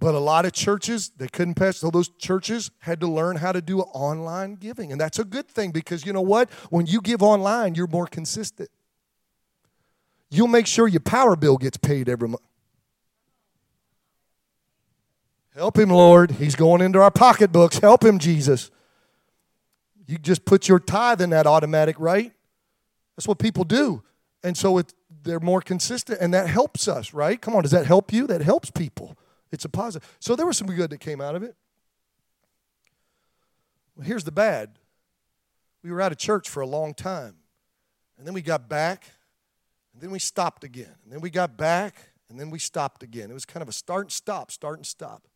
But 0.00 0.14
a 0.14 0.18
lot 0.18 0.44
of 0.44 0.52
churches, 0.52 1.10
they 1.16 1.26
couldn't 1.26 1.54
pass. 1.54 1.78
So 1.78 1.90
those 1.90 2.08
churches 2.08 2.70
had 2.78 3.00
to 3.00 3.08
learn 3.08 3.36
how 3.36 3.50
to 3.52 3.60
do 3.60 3.80
online 3.80 4.54
giving. 4.54 4.92
And 4.92 5.00
that's 5.00 5.18
a 5.18 5.24
good 5.24 5.48
thing 5.48 5.72
because 5.72 6.06
you 6.06 6.12
know 6.12 6.20
what? 6.22 6.50
When 6.70 6.86
you 6.86 7.00
give 7.00 7.22
online, 7.22 7.74
you're 7.74 7.88
more 7.88 8.06
consistent. 8.06 8.70
You'll 10.30 10.46
make 10.46 10.66
sure 10.66 10.86
your 10.86 11.00
power 11.00 11.34
bill 11.36 11.56
gets 11.56 11.76
paid 11.78 12.08
every 12.08 12.28
month. 12.28 12.42
Help 15.54 15.76
him, 15.76 15.90
Lord. 15.90 16.32
He's 16.32 16.54
going 16.54 16.80
into 16.80 17.00
our 17.00 17.10
pocketbooks. 17.10 17.78
Help 17.78 18.04
him, 18.04 18.20
Jesus. 18.20 18.70
You 20.06 20.16
just 20.16 20.44
put 20.44 20.68
your 20.68 20.78
tithe 20.78 21.20
in 21.20 21.30
that 21.30 21.46
automatic, 21.46 21.96
right? 21.98 22.32
That's 23.16 23.26
what 23.26 23.40
people 23.40 23.64
do. 23.64 24.04
And 24.44 24.56
so 24.56 24.78
it, 24.78 24.94
they're 25.24 25.40
more 25.40 25.60
consistent, 25.60 26.20
and 26.20 26.32
that 26.32 26.46
helps 26.46 26.86
us, 26.86 27.12
right? 27.12 27.40
Come 27.40 27.56
on, 27.56 27.62
does 27.62 27.72
that 27.72 27.86
help 27.86 28.12
you? 28.12 28.28
That 28.28 28.40
helps 28.40 28.70
people. 28.70 29.07
It's 29.50 29.64
a 29.64 29.68
positive. 29.68 30.16
So 30.20 30.36
there 30.36 30.46
was 30.46 30.56
some 30.56 30.66
good 30.66 30.90
that 30.90 31.00
came 31.00 31.20
out 31.20 31.34
of 31.34 31.42
it. 31.42 31.56
Well, 33.96 34.06
here's 34.06 34.24
the 34.24 34.32
bad 34.32 34.78
we 35.82 35.92
were 35.92 36.00
out 36.00 36.12
of 36.12 36.18
church 36.18 36.48
for 36.48 36.60
a 36.60 36.66
long 36.66 36.92
time, 36.92 37.36
and 38.18 38.26
then 38.26 38.34
we 38.34 38.42
got 38.42 38.68
back 38.68 39.04
and 39.98 40.02
then 40.04 40.12
we 40.12 40.20
stopped 40.20 40.62
again. 40.62 40.94
And 41.02 41.12
then 41.12 41.20
we 41.20 41.28
got 41.28 41.56
back, 41.56 42.10
and 42.30 42.38
then 42.38 42.50
we 42.50 42.60
stopped 42.60 43.02
again. 43.02 43.30
It 43.30 43.34
was 43.34 43.44
kind 43.44 43.62
of 43.62 43.68
a 43.68 43.72
start 43.72 44.04
and 44.04 44.12
stop, 44.12 44.52
start 44.52 44.76
and 44.78 44.86
stop. 44.86 45.26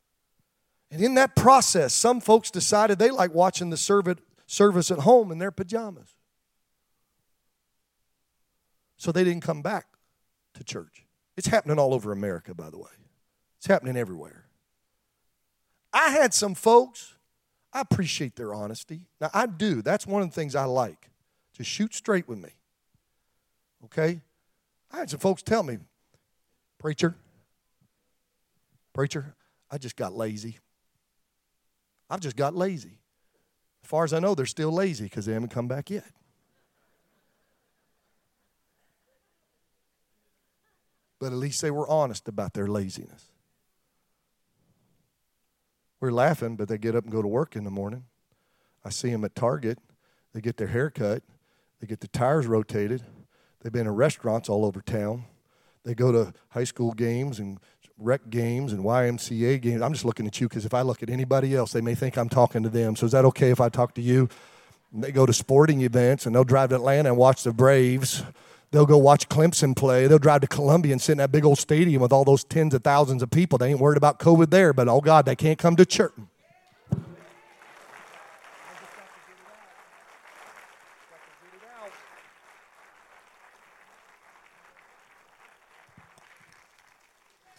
And 0.89 1.03
in 1.03 1.15
that 1.15 1.35
process, 1.35 1.93
some 1.93 2.21
folks 2.21 2.49
decided 2.49 3.01
they 3.01 3.11
like 3.11 3.35
watching 3.35 3.71
the 3.71 3.77
service 3.77 4.91
at 4.93 4.99
home 5.01 5.33
in 5.33 5.39
their 5.39 5.51
pajamas. 5.51 6.15
So 8.97 9.11
they 9.11 9.25
didn't 9.25 9.43
come 9.43 9.63
back 9.63 9.87
to 10.55 10.63
church. 10.63 11.07
It's 11.37 11.49
happening 11.49 11.81
all 11.81 11.93
over 11.93 12.13
America, 12.13 12.55
by 12.55 12.71
the 12.71 12.79
way. 12.79 12.91
It's 13.63 13.69
happening 13.69 13.97
everywhere. 13.97 14.47
I 15.93 16.09
had 16.09 16.35
some 16.35 16.57
folks, 16.57 17.15
I 17.73 17.81
appreciate 17.81 18.35
their 18.35 18.53
honesty. 18.53 19.03
Now, 19.21 19.31
I 19.33 19.47
do. 19.47 19.83
That's 19.83 20.05
one 20.05 20.21
of 20.21 20.29
the 20.29 20.35
things 20.35 20.57
I 20.57 20.65
like. 20.65 21.11
to 21.55 21.63
shoot 21.63 21.95
straight 21.95 22.27
with 22.27 22.39
me. 22.39 22.49
Okay? 23.85 24.21
I 24.91 24.97
had 24.97 25.11
some 25.11 25.21
folks 25.21 25.45
tell 25.45 25.63
me, 25.63 25.79
Preacher, 26.81 27.15
Preacher, 28.93 29.33
I 29.71 29.79
just 29.79 29.95
got 29.95 30.13
lazy. 30.13 30.59
I've 32.11 32.19
just 32.19 32.35
got 32.35 32.57
lazy. 32.57 32.99
As 33.85 33.89
far 33.89 34.03
as 34.03 34.13
I 34.13 34.19
know, 34.19 34.35
they're 34.35 34.45
still 34.45 34.73
lazy 34.73 35.05
because 35.05 35.27
they 35.27 35.35
haven't 35.35 35.51
come 35.51 35.69
back 35.69 35.89
yet. 35.89 36.11
But 41.21 41.27
at 41.27 41.39
least 41.39 41.63
they 41.63 41.71
were 41.71 41.89
honest 41.89 42.27
about 42.27 42.55
their 42.55 42.67
laziness. 42.67 43.29
We're 46.03 46.11
laughing, 46.11 46.57
but 46.57 46.67
they 46.67 46.79
get 46.79 46.97
up 46.97 47.05
and 47.05 47.13
go 47.13 47.23
to 47.23 47.29
work 47.29 47.55
in 47.55 47.63
the 47.63 47.71
morning. 47.71 48.03
I 48.85 48.91
see 48.91 49.11
them 49.13 49.25
at 49.25 49.37
Target. 49.37 49.79
They 50.35 50.41
get 50.41 50.57
their 50.57 50.67
hair 50.67 50.91
cut, 50.91 51.23
they 51.81 51.87
get 51.87 52.01
the 52.01 52.09
tires 52.09 52.49
rotated. 52.49 53.05
They've 53.61 53.71
been 53.73 53.87
in 53.87 53.95
restaurants 53.95 54.49
all 54.49 54.65
over 54.65 54.81
town. 54.81 55.27
They 55.85 55.95
go 55.95 56.11
to 56.11 56.33
high 56.49 56.65
school 56.65 56.91
games 56.91 57.39
and 57.39 57.61
rec 57.99 58.31
games 58.31 58.73
and 58.73 58.83
YMCA 58.83 59.61
games. 59.61 59.81
I'm 59.81 59.93
just 59.93 60.05
looking 60.05 60.27
at 60.27 60.41
you 60.41 60.49
because 60.49 60.67
if 60.67 60.75
I 60.75 60.83
look 60.83 61.05
at 61.05 61.09
anybody 61.09 61.55
else, 61.55 61.71
they 61.71 61.81
may 61.81 61.95
think 61.95 62.19
I'm 62.19 62.29
talking 62.29 62.65
to 62.65 62.69
them. 62.69 62.97
So 62.97 63.07
is 63.07 63.13
that 63.13 63.25
okay 63.27 63.51
if 63.51 63.61
I 63.61 63.69
talk 63.69 63.95
to 63.95 64.03
you? 64.03 64.29
They 64.93 65.13
go 65.13 65.25
to 65.25 65.33
sporting 65.33 65.83
events 65.83 66.27
and 66.27 66.35
they'll 66.35 66.43
drive 66.43 66.71
to 66.71 66.75
Atlanta 66.75 67.11
and 67.11 67.17
watch 67.17 67.45
the 67.45 67.53
Braves. 67.53 68.25
They'll 68.73 68.87
go 68.87 68.97
watch 68.97 69.29
Clemson 69.29 69.77
play. 69.77 70.07
They'll 70.07 70.19
drive 70.19 70.41
to 70.41 70.47
Columbia 70.47 70.93
and 70.93 71.01
sit 71.01 71.13
in 71.13 71.19
that 71.19 71.31
big 71.31 71.45
old 71.45 71.59
stadium 71.59 72.01
with 72.01 72.11
all 72.11 72.25
those 72.25 72.43
tens 72.43 72.73
of 72.73 72.83
thousands 72.83 73.23
of 73.23 73.31
people. 73.31 73.59
They 73.59 73.69
ain't 73.69 73.79
worried 73.79 73.99
about 73.99 74.19
COVID 74.19 74.49
there, 74.49 74.73
but 74.73 74.89
oh 74.89 75.03
God, 75.03 75.27
they 75.27 75.37
can't 75.37 75.59
come 75.59 75.77
to 75.77 75.85
church. 75.85 76.15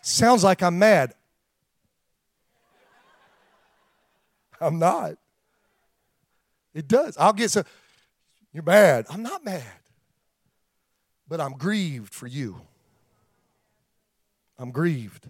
Sounds 0.02 0.44
like 0.44 0.64
I'm 0.64 0.80
mad. 0.80 1.14
I'm 4.60 4.80
not. 4.80 5.14
It 6.74 6.88
does. 6.88 7.16
I'll 7.18 7.34
get 7.34 7.52
some. 7.52 7.66
You're 8.52 8.64
mad. 8.64 9.06
I'm 9.12 9.22
not 9.22 9.46
mad 9.46 9.64
but 11.34 11.42
I'm 11.42 11.54
grieved 11.54 12.14
for 12.14 12.28
you. 12.28 12.62
I'm 14.60 14.70
grieved 14.70 15.26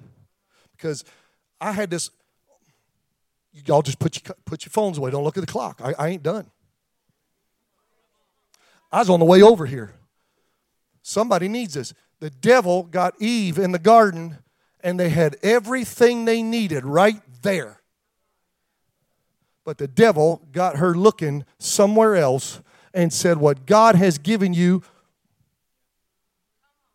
because 0.75 1.05
I 1.61 1.71
had 1.71 1.89
this. 1.89 2.09
Y'all 3.65 3.81
just 3.81 3.99
put 3.99 4.21
your, 4.21 4.35
put 4.43 4.65
your 4.65 4.71
phones 4.71 4.97
away. 4.97 5.11
Don't 5.11 5.23
look 5.23 5.37
at 5.37 5.45
the 5.45 5.49
clock. 5.49 5.79
I, 5.81 5.93
I 5.97 6.07
ain't 6.09 6.21
done. 6.21 6.51
I 8.91 8.99
was 8.99 9.09
on 9.09 9.21
the 9.21 9.25
way 9.25 9.41
over 9.41 9.65
here. 9.65 9.93
Somebody 11.03 11.47
needs 11.47 11.75
this. 11.75 11.93
The 12.19 12.31
devil 12.31 12.83
got 12.83 13.13
Eve 13.21 13.57
in 13.57 13.71
the 13.71 13.79
garden, 13.79 14.39
and 14.83 14.99
they 14.99 15.07
had 15.07 15.37
everything 15.41 16.25
they 16.25 16.43
needed 16.43 16.83
right 16.83 17.21
there. 17.43 17.79
But 19.63 19.77
the 19.77 19.87
devil 19.87 20.45
got 20.51 20.75
her 20.75 20.93
looking 20.93 21.45
somewhere 21.59 22.17
else 22.17 22.59
and 22.93 23.13
said, 23.13 23.37
What 23.37 23.65
God 23.65 23.95
has 23.95 24.17
given 24.17 24.53
you 24.53 24.83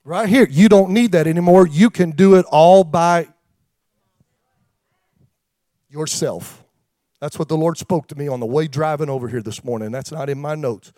Right 0.08 0.26
here. 0.26 0.46
You 0.48 0.70
don't 0.70 0.92
need 0.92 1.12
that 1.12 1.26
anymore. 1.26 1.66
You 1.66 1.90
can 1.90 2.12
do 2.12 2.36
it 2.36 2.46
all 2.50 2.82
by 2.82 3.28
yourself. 5.90 6.64
That's 7.20 7.38
what 7.38 7.48
the 7.48 7.58
Lord 7.58 7.76
spoke 7.76 8.06
to 8.06 8.14
me 8.14 8.26
on 8.26 8.40
the 8.40 8.46
way 8.46 8.68
driving 8.68 9.10
over 9.10 9.28
here 9.28 9.42
this 9.42 9.62
morning. 9.62 9.92
That's 9.92 10.10
not 10.10 10.30
in 10.30 10.40
my 10.40 10.54
notes. 10.54 10.94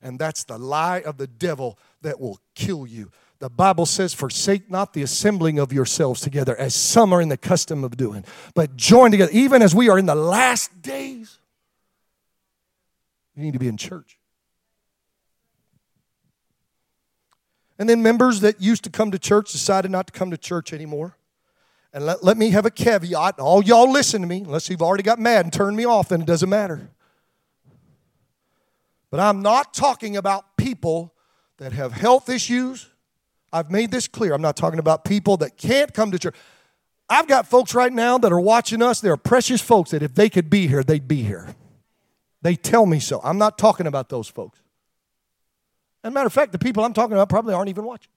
And 0.00 0.18
that's 0.18 0.44
the 0.44 0.56
lie 0.56 1.02
of 1.02 1.18
the 1.18 1.26
devil 1.26 1.78
that 2.00 2.20
will 2.20 2.40
kill 2.54 2.86
you. 2.86 3.10
The 3.38 3.50
Bible 3.50 3.84
says, 3.84 4.14
Forsake 4.14 4.70
not 4.70 4.94
the 4.94 5.02
assembling 5.02 5.58
of 5.58 5.70
yourselves 5.70 6.22
together, 6.22 6.56
as 6.56 6.74
some 6.74 7.12
are 7.12 7.20
in 7.20 7.28
the 7.28 7.36
custom 7.36 7.84
of 7.84 7.98
doing, 7.98 8.24
but 8.54 8.76
join 8.76 9.10
together. 9.10 9.30
Even 9.34 9.60
as 9.60 9.74
we 9.74 9.90
are 9.90 9.98
in 9.98 10.06
the 10.06 10.14
last 10.14 10.80
days, 10.80 11.38
you 13.36 13.42
need 13.42 13.52
to 13.52 13.58
be 13.58 13.68
in 13.68 13.76
church. 13.76 14.18
And 17.78 17.88
then 17.88 18.02
members 18.02 18.40
that 18.40 18.60
used 18.60 18.84
to 18.84 18.90
come 18.90 19.10
to 19.12 19.18
church 19.18 19.52
decided 19.52 19.90
not 19.90 20.08
to 20.08 20.12
come 20.12 20.30
to 20.30 20.36
church 20.36 20.72
anymore. 20.72 21.16
And 21.92 22.04
let, 22.04 22.22
let 22.24 22.36
me 22.36 22.50
have 22.50 22.66
a 22.66 22.70
caveat. 22.70 23.38
All 23.38 23.62
y'all 23.62 23.90
listen 23.90 24.20
to 24.20 24.26
me, 24.26 24.38
unless 24.38 24.68
you've 24.68 24.82
already 24.82 25.02
got 25.02 25.18
mad 25.18 25.46
and 25.46 25.52
turned 25.52 25.76
me 25.76 25.86
off, 25.86 26.08
then 26.08 26.20
it 26.20 26.26
doesn't 26.26 26.48
matter. 26.48 26.90
But 29.10 29.20
I'm 29.20 29.40
not 29.40 29.72
talking 29.72 30.16
about 30.16 30.56
people 30.56 31.14
that 31.58 31.72
have 31.72 31.92
health 31.92 32.28
issues. 32.28 32.88
I've 33.52 33.70
made 33.70 33.90
this 33.90 34.06
clear. 34.06 34.34
I'm 34.34 34.42
not 34.42 34.56
talking 34.56 34.78
about 34.78 35.04
people 35.04 35.38
that 35.38 35.56
can't 35.56 35.94
come 35.94 36.10
to 36.10 36.18
church. 36.18 36.34
I've 37.08 37.26
got 37.26 37.46
folks 37.46 37.74
right 37.74 37.92
now 37.92 38.18
that 38.18 38.32
are 38.32 38.40
watching 38.40 38.82
us. 38.82 39.00
They're 39.00 39.16
precious 39.16 39.62
folks 39.62 39.92
that 39.92 40.02
if 40.02 40.14
they 40.14 40.28
could 40.28 40.50
be 40.50 40.66
here, 40.66 40.82
they'd 40.82 41.08
be 41.08 41.22
here. 41.22 41.54
They 42.42 42.54
tell 42.54 42.84
me 42.84 43.00
so. 43.00 43.20
I'm 43.24 43.38
not 43.38 43.56
talking 43.56 43.86
about 43.86 44.10
those 44.10 44.28
folks. 44.28 44.60
As 46.04 46.08
a 46.08 46.10
matter 46.12 46.26
of 46.26 46.32
fact, 46.32 46.52
the 46.52 46.58
people 46.58 46.84
I'm 46.84 46.92
talking 46.92 47.14
about 47.14 47.28
probably 47.28 47.54
aren't 47.54 47.68
even 47.68 47.84
watching. 47.84 48.10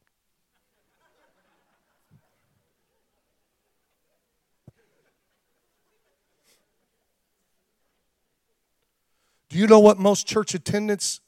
Do 9.49 9.57
you 9.57 9.67
know 9.67 9.79
what 9.79 9.99
most 9.99 10.27
church 10.27 10.53
attendance 10.53 11.19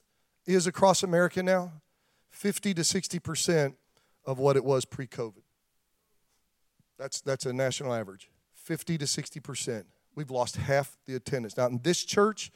is 0.46 0.66
across 0.66 1.04
America 1.04 1.44
now? 1.44 1.74
50 2.30 2.74
to 2.76 2.82
60% 2.82 3.76
of 4.26 4.40
what 4.40 4.56
it 4.56 4.64
was 4.64 4.86
pre 4.86 5.08
COVID. 5.08 5.44
That's, 6.98 7.20
that's 7.20 7.46
a 7.46 7.52
national 7.52 7.94
average. 7.94 8.30
50 8.54 8.98
to 9.00 9.06
60%. 9.06 9.84
We've 10.16 10.32
lost 10.32 10.56
half 10.56 10.98
the 11.06 11.16
attendance. 11.16 11.58
Now, 11.58 11.68
in 11.68 11.82
this 11.84 12.06
church, 12.06 12.50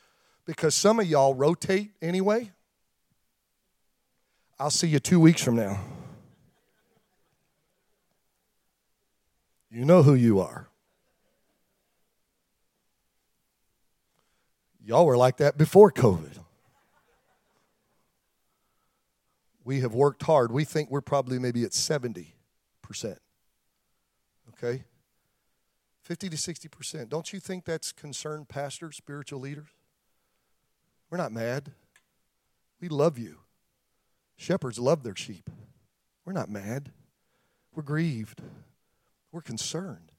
because 0.45 0.73
some 0.73 1.01
of 1.01 1.07
y'all 1.07 1.33
rotate 1.33 1.91
anyway, 2.01 2.51
I'll 4.59 4.71
see 4.71 4.87
you 4.87 4.99
two 4.99 5.19
weeks 5.19 5.43
from 5.43 5.55
now. 5.55 5.79
You 9.69 9.85
know 9.85 10.01
who 10.01 10.15
you 10.15 10.39
are. 10.39 10.67
Y'all 14.83 15.05
were 15.05 15.17
like 15.17 15.37
that 15.37 15.57
before 15.57 15.91
COVID. 15.91 16.39
We 19.63 19.81
have 19.81 19.93
worked 19.93 20.23
hard. 20.23 20.51
We 20.51 20.63
think 20.63 20.89
we're 20.89 21.01
probably 21.01 21.37
maybe 21.39 21.63
at 21.63 21.71
70%. 21.71 22.25
Okay? 24.53 24.85
50 26.03 26.29
to 26.29 26.37
60%. 26.37 27.09
Don't 27.09 27.33
you 27.33 27.41
think 27.41 27.65
that's 27.65 27.91
concerned 27.91 28.47
pastors, 28.47 28.95
spiritual 28.95 29.41
leaders? 29.41 29.67
We're 31.09 31.17
not 31.17 31.33
mad. 31.33 31.73
We 32.79 32.87
love 32.87 33.19
you. 33.19 33.39
Shepherds 34.37 34.79
love 34.79 35.03
their 35.03 35.15
sheep. 35.15 35.49
We're 36.25 36.33
not 36.33 36.49
mad. 36.49 36.91
We're 37.75 37.83
grieved. 37.83 38.41
We're 39.31 39.41
concerned. 39.41 40.11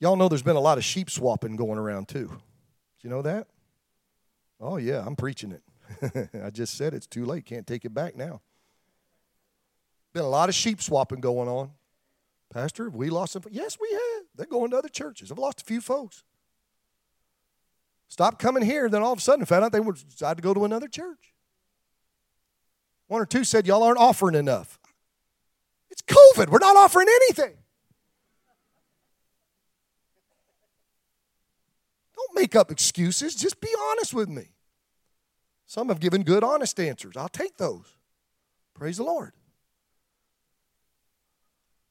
Y'all 0.00 0.16
know 0.16 0.28
there's 0.28 0.42
been 0.42 0.56
a 0.56 0.60
lot 0.60 0.78
of 0.78 0.84
sheep 0.84 1.10
swapping 1.10 1.56
going 1.56 1.78
around 1.78 2.08
too. 2.08 2.28
Do 2.28 2.38
you 3.02 3.10
know 3.10 3.22
that? 3.22 3.48
Oh, 4.60 4.76
yeah, 4.76 5.04
I'm 5.04 5.16
preaching 5.16 5.52
it. 5.52 6.30
I 6.44 6.50
just 6.50 6.74
said 6.76 6.94
it's 6.94 7.06
too 7.06 7.24
late. 7.24 7.44
Can't 7.44 7.66
take 7.66 7.84
it 7.84 7.94
back 7.94 8.16
now. 8.16 8.40
Been 10.12 10.24
a 10.24 10.28
lot 10.28 10.48
of 10.48 10.54
sheep 10.54 10.80
swapping 10.80 11.20
going 11.20 11.48
on. 11.48 11.70
Pastor, 12.52 12.84
have 12.84 12.94
we 12.94 13.10
lost 13.10 13.32
some? 13.32 13.42
Yes, 13.50 13.76
we 13.80 13.90
have. 13.92 14.24
They're 14.36 14.46
going 14.46 14.70
to 14.70 14.78
other 14.78 14.88
churches. 14.88 15.30
I've 15.30 15.38
lost 15.38 15.62
a 15.62 15.64
few 15.64 15.80
folks. 15.80 16.22
Stop 18.08 18.38
coming 18.38 18.62
here, 18.62 18.88
then 18.88 19.02
all 19.02 19.12
of 19.12 19.18
a 19.18 19.22
sudden 19.22 19.44
found 19.44 19.64
out 19.64 19.72
they 19.72 19.80
would 19.80 19.96
decide 20.08 20.38
to 20.38 20.42
go 20.42 20.54
to 20.54 20.64
another 20.64 20.88
church. 20.88 21.34
One 23.08 23.20
or 23.20 23.26
two 23.26 23.42
said, 23.42 23.66
Y'all 23.66 23.82
aren't 23.82 23.98
offering 23.98 24.34
enough. 24.34 24.78
It's 25.90 26.02
COVID. 26.02 26.50
We're 26.50 26.58
not 26.58 26.76
offering 26.76 27.08
anything. 27.08 27.54
Don't 32.14 32.34
make 32.34 32.54
up 32.54 32.70
excuses. 32.70 33.34
Just 33.34 33.60
be 33.60 33.68
honest 33.90 34.14
with 34.14 34.28
me. 34.28 34.50
Some 35.66 35.88
have 35.88 36.00
given 36.00 36.22
good, 36.22 36.44
honest 36.44 36.78
answers. 36.78 37.16
I'll 37.16 37.28
take 37.28 37.56
those. 37.56 37.96
Praise 38.74 38.98
the 38.98 39.04
Lord. 39.04 39.32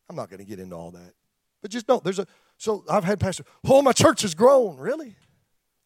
I'm 0.09 0.15
not 0.15 0.29
going 0.29 0.39
to 0.39 0.45
get 0.45 0.59
into 0.59 0.75
all 0.75 0.91
that. 0.91 1.13
But 1.61 1.71
just 1.71 1.87
know 1.87 1.99
there's 2.03 2.19
a, 2.19 2.27
so 2.57 2.83
I've 2.89 3.03
had 3.03 3.19
pastors, 3.19 3.45
oh, 3.65 3.81
my 3.81 3.91
church 3.91 4.21
has 4.21 4.33
grown. 4.33 4.77
Really? 4.77 5.15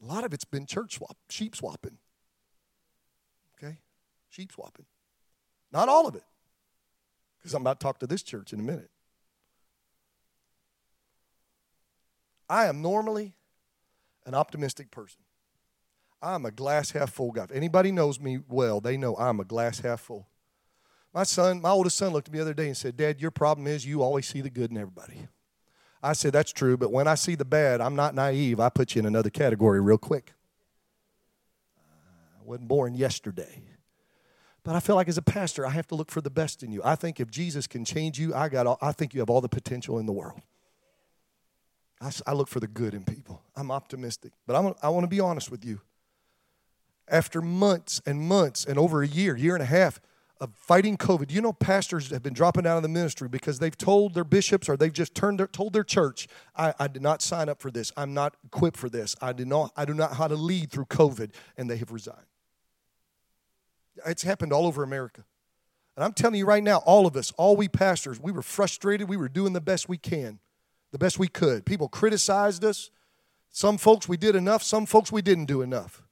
A 0.02 0.06
lot 0.06 0.24
of 0.24 0.34
it's 0.34 0.46
been 0.46 0.66
church 0.66 0.96
swap, 0.96 1.18
sheep 1.30 1.56
swapping. 1.56 1.98
Okay? 3.58 3.78
Sheep 4.30 4.52
swapping. 4.52 4.86
Not 5.72 5.90
all 5.90 6.08
of 6.08 6.16
it, 6.16 6.24
because 7.40 7.54
I'm 7.54 7.62
about 7.62 7.80
to 7.80 7.84
talk 7.84 8.00
to 8.00 8.08
this 8.08 8.24
church 8.24 8.54
in 8.54 8.60
a 8.60 8.64
minute. 8.64 8.90
I 12.50 12.66
am 12.66 12.82
normally, 12.82 13.34
an 14.26 14.34
optimistic 14.34 14.92
person. 14.92 15.22
I'm 16.22 16.46
a 16.46 16.52
glass 16.52 16.92
half 16.92 17.12
full 17.12 17.32
guy. 17.32 17.46
If 17.46 17.52
anybody 17.52 17.92
knows 17.92 18.20
me 18.20 18.40
well, 18.48 18.80
they 18.80 18.98
know 18.98 19.16
I'm 19.16 19.40
a 19.40 19.46
glass 19.46 19.80
half 19.80 20.02
full. 20.02 20.28
My 21.14 21.24
son, 21.24 21.62
my 21.62 21.70
oldest 21.70 21.98
son, 21.98 22.14
looked 22.14 22.28
at 22.28 22.34
me 22.34 22.40
the 22.40 22.44
other 22.44 22.54
day 22.54 22.68
and 22.68 22.78
said, 22.78 22.96
Dad, 22.96 23.20
your 23.20 23.32
problem 23.32 23.68
is 23.68 23.86
you 23.86 24.02
always 24.02 24.28
see 24.28 24.42
the 24.42 24.50
good 24.50 24.72
in 24.72 24.78
everybody. 24.78 25.28
I 26.04 26.14
said, 26.14 26.34
That's 26.34 26.52
true, 26.52 26.78
but 26.78 26.92
when 26.92 27.08
I 27.08 27.16
see 27.16 27.36
the 27.36 27.46
bad, 27.46 27.82
I'm 27.82 27.96
not 27.96 28.16
naive. 28.16 28.60
I 28.60 28.70
put 28.70 28.96
you 28.96 29.00
in 29.00 29.06
another 29.06 29.30
category 29.30 29.82
real 29.82 29.98
quick. 29.98 30.34
I 32.40 32.44
wasn't 32.44 32.68
born 32.68 32.96
yesterday. 32.96 33.64
But 34.64 34.76
I 34.76 34.80
feel 34.80 34.96
like 34.96 35.08
as 35.08 35.18
a 35.18 35.24
pastor, 35.24 35.66
I 35.66 35.72
have 35.72 35.88
to 35.88 35.96
look 35.96 36.12
for 36.12 36.22
the 36.22 36.30
best 36.30 36.62
in 36.62 36.72
you. 36.72 36.82
I 36.84 36.96
think 36.96 37.20
if 37.20 37.32
Jesus 37.32 37.66
can 37.66 37.84
change 37.84 38.20
you, 38.20 38.34
I, 38.36 38.48
got 38.48 38.68
all, 38.68 38.78
I 38.82 38.92
think 38.92 39.14
you 39.14 39.20
have 39.20 39.30
all 39.30 39.42
the 39.42 39.50
potential 39.50 39.98
in 39.98 40.06
the 40.06 40.12
world. 40.12 40.40
I, 42.00 42.12
I 42.28 42.34
look 42.34 42.48
for 42.48 42.60
the 42.60 42.68
good 42.68 42.94
in 42.94 43.04
people. 43.04 43.42
I'm 43.56 43.72
optimistic. 43.72 44.34
But 44.46 44.56
I'm, 44.56 44.74
I 44.84 44.90
want 44.90 45.04
to 45.04 45.08
be 45.08 45.20
honest 45.20 45.50
with 45.50 45.66
you. 45.66 45.82
After 47.08 47.42
months 47.42 48.02
and 48.06 48.20
months 48.22 48.64
and 48.64 48.78
over 48.78 49.02
a 49.02 49.08
year, 49.08 49.36
year 49.36 49.56
and 49.56 49.64
a 49.64 49.68
half, 49.68 50.00
of 50.42 50.56
fighting 50.56 50.98
COVID. 50.98 51.32
You 51.32 51.40
know, 51.40 51.54
pastors 51.54 52.10
have 52.10 52.24
been 52.24 52.34
dropping 52.34 52.66
out 52.66 52.76
of 52.76 52.84
the 52.84 52.90
ministry 52.90 53.30
because 53.30 53.60
they've 53.60 53.78
told 53.78 54.16
their 54.16 54.24
bishops 54.24 54.68
or 54.68 54.76
they've 54.76 54.92
just 54.92 55.14
turned 55.14 55.40
their, 55.40 55.46
told 55.46 55.72
their 55.72 55.84
church, 55.84 56.28
I, 56.56 56.74
I 56.80 56.88
did 56.88 57.04
not 57.04 57.22
sign 57.22 57.48
up 57.48 57.62
for 57.62 57.70
this. 57.70 57.94
I'm 57.96 58.16
not 58.16 58.36
equipped 58.44 58.76
for 58.76 58.90
this. 58.90 59.16
I, 59.22 59.34
did 59.34 59.48
not, 59.48 59.72
I 59.78 59.86
do 59.86 59.94
not 59.94 60.10
know 60.10 60.16
how 60.18 60.28
to 60.28 60.36
lead 60.36 60.72
through 60.72 60.86
COVID, 60.86 61.30
and 61.58 61.70
they 61.70 61.78
have 61.78 61.92
resigned. 61.92 62.26
It's 64.06 64.24
happened 64.24 64.54
all 64.54 64.66
over 64.66 64.84
America. 64.84 65.24
And 65.96 66.04
I'm 66.04 66.14
telling 66.14 66.36
you 66.36 66.46
right 66.46 66.64
now, 66.64 66.78
all 66.80 67.06
of 67.06 67.16
us, 67.16 67.34
all 67.38 67.56
we 67.56 67.68
pastors, 67.68 68.20
we 68.20 68.32
were 68.32 68.42
frustrated. 68.42 69.10
We 69.10 69.18
were 69.18 69.30
doing 69.30 69.54
the 69.54 69.62
best 69.62 69.90
we 69.90 69.98
can, 69.98 70.40
the 70.92 70.98
best 70.98 71.20
we 71.20 71.28
could. 71.28 71.66
People 71.66 71.90
criticized 71.90 72.64
us. 72.64 72.90
Some 73.50 73.78
folks 73.78 74.08
we 74.08 74.16
did 74.16 74.36
enough, 74.36 74.64
some 74.64 74.86
folks 74.86 75.12
we 75.12 75.22
didn't 75.22 75.46
do 75.46 75.62
enough. 75.62 76.04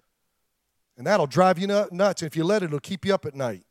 And 0.98 1.08
that'll 1.08 1.28
drive 1.28 1.58
you 1.58 1.68
nuts. 1.68 2.22
If 2.22 2.36
you 2.36 2.44
let 2.44 2.62
it, 2.62 2.66
it'll 2.66 2.82
keep 2.82 3.06
you 3.06 3.14
up 3.14 3.26
at 3.26 3.34
night. 3.34 3.64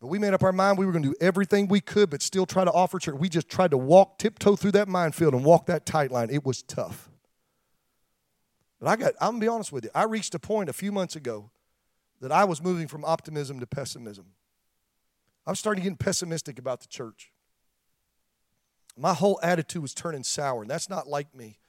But 0.00 0.06
we 0.06 0.18
made 0.18 0.32
up 0.32 0.42
our 0.42 0.52
mind 0.52 0.78
we 0.78 0.86
were 0.86 0.92
going 0.92 1.04
to 1.04 1.10
do 1.10 1.16
everything 1.20 1.68
we 1.68 1.82
could, 1.82 2.08
but 2.08 2.22
still 2.22 2.46
try 2.46 2.64
to 2.64 2.72
offer 2.72 2.98
church. 2.98 3.16
We 3.16 3.28
just 3.28 3.50
tried 3.50 3.72
to 3.72 3.76
walk, 3.76 4.18
tiptoe 4.18 4.56
through 4.56 4.72
that 4.72 4.88
minefield 4.88 5.34
and 5.34 5.44
walk 5.44 5.66
that 5.66 5.84
tight 5.84 6.10
line. 6.10 6.30
It 6.30 6.46
was 6.46 6.62
tough. 6.62 7.10
But 8.80 8.88
I 8.88 8.96
got, 8.96 9.12
I'm 9.20 9.34
to 9.34 9.40
be 9.40 9.48
honest 9.48 9.72
with 9.72 9.84
you. 9.84 9.90
I 9.94 10.04
reached 10.04 10.34
a 10.34 10.38
point 10.38 10.70
a 10.70 10.72
few 10.72 10.90
months 10.90 11.16
ago 11.16 11.50
that 12.20 12.32
I 12.32 12.44
was 12.44 12.62
moving 12.62 12.88
from 12.88 13.04
optimism 13.04 13.60
to 13.60 13.66
pessimism. 13.66 14.26
I 15.46 15.50
was 15.50 15.58
starting 15.58 15.82
to 15.84 15.90
get 15.90 15.98
pessimistic 15.98 16.58
about 16.58 16.80
the 16.80 16.88
church. 16.88 17.32
My 18.96 19.14
whole 19.14 19.40
attitude 19.42 19.82
was 19.82 19.94
turning 19.94 20.24
sour, 20.24 20.62
and 20.62 20.70
that's 20.70 20.90
not 20.90 21.08
like 21.08 21.34
me 21.34 21.60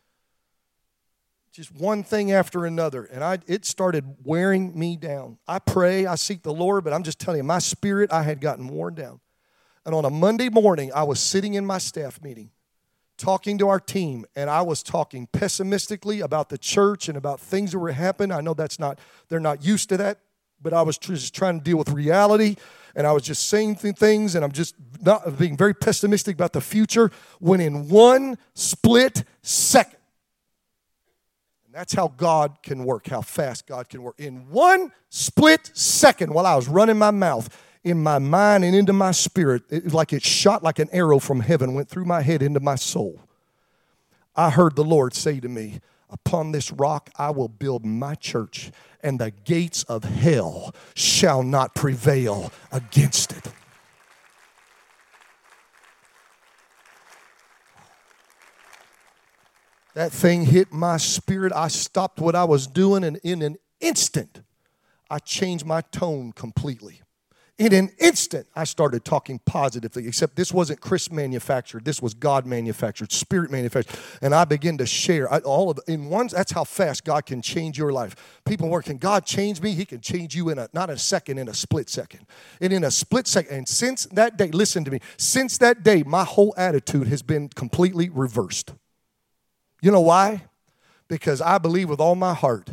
just 1.52 1.72
one 1.76 2.02
thing 2.02 2.32
after 2.32 2.66
another 2.66 3.04
and 3.04 3.24
I, 3.24 3.39
it 3.45 3.66
started 3.66 4.06
wearing 4.24 4.78
me 4.78 4.95
down 4.95 5.38
i 5.47 5.60
pray 5.60 6.06
i 6.06 6.16
seek 6.16 6.43
the 6.43 6.54
lord 6.54 6.84
but 6.84 6.93
i'm 6.93 7.04
just 7.04 7.20
telling 7.20 7.39
you 7.39 7.43
my 7.43 7.60
spirit 7.60 8.12
i 8.12 8.24
had 8.24 8.39
gotten 8.39 8.68
worn 8.68 8.95
down 8.95 9.20
and 9.86 9.93
on 9.93 10.06
a 10.06 10.10
monday 10.10 10.49
morning 10.49 10.91
i 10.93 11.04
was 11.04 11.20
sitting 11.20 11.56
in 11.56 11.66
my 11.66 11.78
staff 11.78 12.22
meeting 12.22 12.52
talking 13.18 13.58
to 13.58 13.68
our 13.68 13.80
team 13.80 14.26
and 14.36 14.49
i 14.49 14.62
was 14.62 14.82
talking 14.82 15.28
pessimistically 15.28 16.22
about 16.22 16.47
the 16.47 16.58
church 16.58 17.10
and 17.10 17.18
about 17.18 17.39
things 17.39 17.74
that 17.74 17.80
were 17.80 17.91
happening 17.91 18.32
i 18.32 18.39
know 18.39 18.54
that's 18.54 18.80
not 18.80 18.97
they're 19.28 19.39
not 19.39 19.64
used 19.64 19.89
to 19.89 19.97
that 19.97 20.20
but 20.62 20.74
i 20.74 20.82
was 20.82 20.97
just 20.97 21.34
trying 21.34 21.57
to 21.59 21.64
deal 21.64 21.78
with 21.78 21.89
reality 21.89 22.55
and 22.95 23.07
i 23.07 23.12
was 23.12 23.24
just 23.24 23.49
saying 23.49 23.76
things 23.76 24.36
and 24.36 24.43
i'm 24.43 24.51
just 24.51 24.76
not 25.01 25.38
being 25.38 25.57
very 25.57 25.74
pessimistic 25.74 26.36
about 26.36 26.53
the 26.53 26.62
future 26.62 27.12
when 27.39 27.59
in 27.59 27.88
one 27.89 28.38
split 28.53 29.24
second 29.41 29.97
and 31.72 31.80
that's 31.80 31.93
how 31.93 32.09
God 32.18 32.57
can 32.64 32.84
work, 32.84 33.07
how 33.07 33.22
fast 33.22 33.66
God 33.66 33.88
can 33.88 34.03
work. 34.03 34.16
In 34.18 34.49
one 34.49 34.91
split 35.07 35.72
second, 35.74 36.34
while 36.34 36.45
I 36.45 36.53
was 36.53 36.68
running 36.68 36.97
my 36.97 37.12
mouth, 37.12 37.47
in 37.86 38.03
my 38.03 38.20
mind 38.20 38.66
and 38.66 38.76
into 38.76 38.91
my 38.91 39.12
spirit, 39.12 39.64
it, 39.70 39.93
like 39.93 40.12
it 40.12 40.22
shot 40.22 40.64
like 40.64 40.80
an 40.80 40.89
arrow 40.91 41.18
from 41.18 41.39
heaven, 41.39 41.74
went 41.74 41.88
through 41.88 42.03
my 42.03 42.24
head 42.24 42.41
into 42.43 42.59
my 42.59 42.76
soul. 42.76 43.22
I 44.36 44.49
heard 44.49 44.76
the 44.76 44.84
Lord 44.84 45.14
say 45.14 45.39
to 45.39 45.47
me, 45.47 45.80
Upon 46.12 46.51
this 46.51 46.72
rock 46.72 47.09
I 47.18 47.30
will 47.32 47.47
build 47.47 47.86
my 47.86 48.16
church, 48.16 48.72
and 49.01 49.20
the 49.20 49.32
gates 49.32 49.84
of 49.84 50.03
hell 50.03 50.76
shall 50.93 51.41
not 51.41 51.74
prevail 51.74 52.51
against 52.72 53.32
it. 53.32 53.47
That 59.93 60.12
thing 60.12 60.45
hit 60.45 60.72
my 60.72 60.97
spirit. 60.97 61.51
I 61.53 61.68
stopped 61.68 62.20
what 62.20 62.36
I 62.36 62.43
was 62.43 62.68
doing, 62.68 63.03
and 63.03 63.18
in 63.24 63.41
an 63.41 63.57
instant, 63.80 64.41
I 65.09 65.20
changed 65.20 65.66
my 65.66 65.82
tone 65.82 66.32
completely. 66.32 67.01
In 67.62 67.76
an 67.76 67.91
instant, 67.99 68.47
I 68.55 68.64
started 68.64 69.05
talking 69.05 69.39
positively, 69.45 70.07
except 70.07 70.36
this 70.36 70.51
wasn't 70.51 70.82
Chris 70.82 71.12
manufactured. 71.12 71.86
This 71.86 72.01
was 72.01 72.16
God 72.16 72.47
manufactured, 72.47 73.12
Spirit 73.12 73.51
manufactured. 73.51 73.99
And 74.20 74.34
I 74.34 74.45
began 74.45 74.80
to 74.80 74.88
share 74.88 75.32
I, 75.32 75.38
all 75.41 75.70
of 75.70 75.80
in 75.88 76.09
one, 76.09 76.26
that's 76.26 76.51
how 76.51 76.64
fast 76.64 77.03
God 77.03 77.28
can 77.28 77.39
change 77.39 77.78
your 77.78 77.91
life. 77.91 78.41
People 78.45 78.68
were, 78.68 78.82
can 78.82 78.97
God 78.97 79.28
change 79.28 79.62
me? 79.62 79.76
He 79.76 79.86
can 79.86 80.01
change 80.01 80.34
you 80.34 80.49
in 80.49 80.57
a, 80.57 80.70
not 80.74 80.89
a 80.89 80.97
second, 80.97 81.38
in 81.38 81.47
a 81.47 81.53
split 81.53 81.88
second. 81.88 82.26
And 82.59 82.74
in 82.74 82.84
a 82.84 82.89
split 82.89 83.28
second, 83.28 83.55
and 83.55 83.68
since 83.68 84.07
that 84.07 84.38
day, 84.38 84.49
listen 84.49 84.84
to 84.86 84.89
me, 84.89 84.99
since 85.18 85.59
that 85.59 85.84
day, 85.84 86.01
my 86.01 86.24
whole 86.24 86.55
attitude 86.57 87.09
has 87.09 87.22
been 87.22 87.47
completely 87.47 88.09
reversed. 88.09 88.74
You 89.84 89.91
know 89.91 90.01
why? 90.01 90.45
Because 91.07 91.41
I 91.41 91.59
believe 91.59 91.89
with 91.89 91.99
all 91.99 92.16
my 92.16 92.34
heart 92.34 92.72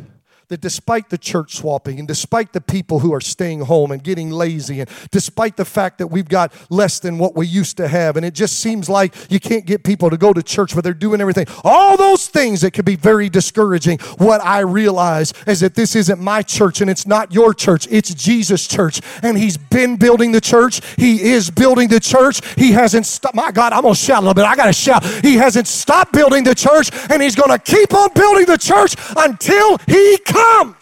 that 0.49 0.61
despite 0.61 1.11
the 1.11 1.17
church 1.17 1.55
swapping 1.57 1.99
and 1.99 2.07
despite 2.07 2.53
the 2.53 2.61
people 2.61 2.99
who 2.99 3.13
are 3.13 3.21
staying 3.21 3.59
home 3.59 3.91
and 3.91 4.03
getting 4.03 4.31
lazy 4.31 4.79
and 4.79 4.89
despite 5.11 5.55
the 5.57 5.65
fact 5.65 5.99
that 5.99 6.07
we've 6.07 6.27
got 6.27 6.51
less 6.71 6.99
than 6.99 7.19
what 7.19 7.35
we 7.35 7.45
used 7.45 7.77
to 7.77 7.87
have 7.87 8.17
and 8.17 8.25
it 8.25 8.33
just 8.33 8.59
seems 8.59 8.89
like 8.89 9.13
you 9.31 9.39
can't 9.39 9.67
get 9.67 9.83
people 9.83 10.09
to 10.09 10.17
go 10.17 10.33
to 10.33 10.41
church 10.41 10.73
but 10.73 10.83
they're 10.83 10.91
doing 10.91 11.21
everything. 11.21 11.45
All 11.63 11.95
those 11.97 12.27
things 12.27 12.61
that 12.61 12.71
could 12.71 12.83
be 12.83 12.95
very 12.95 13.29
discouraging 13.29 13.99
what 14.17 14.43
i 14.43 14.59
realize 14.61 15.33
is 15.45 15.59
that 15.59 15.75
this 15.75 15.95
isn't 15.95 16.19
my 16.19 16.41
church 16.41 16.81
and 16.81 16.89
it's 16.89 17.05
not 17.05 17.31
your 17.31 17.53
church. 17.53 17.87
It's 17.91 18.11
jesus 18.15 18.67
church 18.67 19.01
and 19.21 19.37
he's 19.37 19.55
been 19.55 19.97
building 19.97 20.31
the 20.31 20.41
church. 20.41 20.81
He 20.95 21.31
is 21.31 21.51
building 21.51 21.89
the 21.89 21.99
church. 21.99 22.41
He 22.55 22.71
hasn't 22.71 23.05
stopped 23.05 23.35
my 23.35 23.51
god 23.51 23.71
i'm 23.71 23.83
gonna 23.83 23.93
shout 23.93 24.17
a 24.17 24.21
little 24.21 24.33
bit. 24.33 24.45
I 24.45 24.55
gotta 24.55 24.73
shout. 24.73 25.05
He 25.05 25.35
hasn't 25.35 25.67
stopped 25.67 26.11
building 26.11 26.43
the 26.43 26.55
church 26.55 26.89
and 27.11 27.21
he's 27.21 27.35
gonna 27.35 27.59
keep 27.59 27.93
on 27.93 28.11
building 28.15 28.47
the 28.47 28.57
church 28.57 28.95
until 29.15 29.77
he 29.85 30.17
comes 30.25 30.38
comes. 30.39 30.75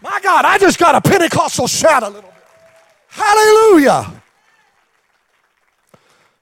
My 0.00 0.20
God. 0.22 0.44
I 0.44 0.58
just 0.58 0.78
got 0.78 0.94
a 0.94 1.00
Pentecostal 1.00 1.66
shout 1.66 2.02
a 2.02 2.08
little 2.08 2.22
bit. 2.22 2.32
Hallelujah. 3.08 4.22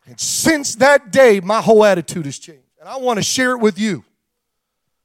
And 0.07 0.21
since 0.21 0.77
that 0.77 1.11
day, 1.11 1.41
my 1.41 1.61
whole 1.61 1.85
attitude 1.85 2.27
has 2.27 2.39
changed. 2.39 2.63
And 2.81 2.89
I 2.89 2.97
want 2.97 3.19
to 3.19 3.23
share 3.23 3.53
it 3.53 3.59
with 3.59 3.79
you. 3.79 4.05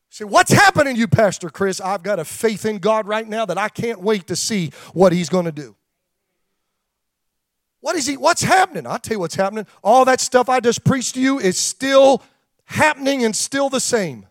Say, 0.10 0.26
what's 0.26 0.52
happening 0.52 0.98
you, 0.98 1.08
Pastor 1.08 1.50
Chris? 1.50 1.80
I've 1.80 2.04
got 2.04 2.20
a 2.20 2.26
faith 2.26 2.66
in 2.66 2.80
God 2.80 3.08
right 3.08 3.28
now 3.28 3.46
that 3.46 3.58
I 3.58 3.70
can't 3.70 4.02
wait 4.02 4.28
to 4.28 4.36
see 4.36 4.72
what 4.94 5.14
He's 5.14 5.30
going 5.30 5.46
to 5.46 5.54
do. 5.54 5.76
What 7.80 7.96
is 7.96 8.06
He? 8.06 8.18
What's 8.18 8.44
happening? 8.44 8.86
I'll 8.86 9.00
tell 9.00 9.16
you 9.16 9.20
what's 9.20 9.36
happening. 9.36 9.66
All 9.84 10.04
that 10.06 10.20
stuff 10.20 10.50
I 10.50 10.60
just 10.60 10.84
preached 10.84 11.16
to 11.16 11.22
you 11.22 11.40
is 11.40 11.58
still 11.58 12.22
happening 12.66 13.24
and 13.24 13.34
still 13.36 13.70
the 13.70 13.80
same. 13.80 14.28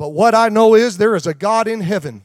But 0.00 0.14
what 0.14 0.34
I 0.34 0.48
know 0.48 0.74
is 0.74 0.96
there 0.96 1.14
is 1.14 1.26
a 1.26 1.34
God 1.34 1.68
in 1.68 1.82
heaven 1.82 2.22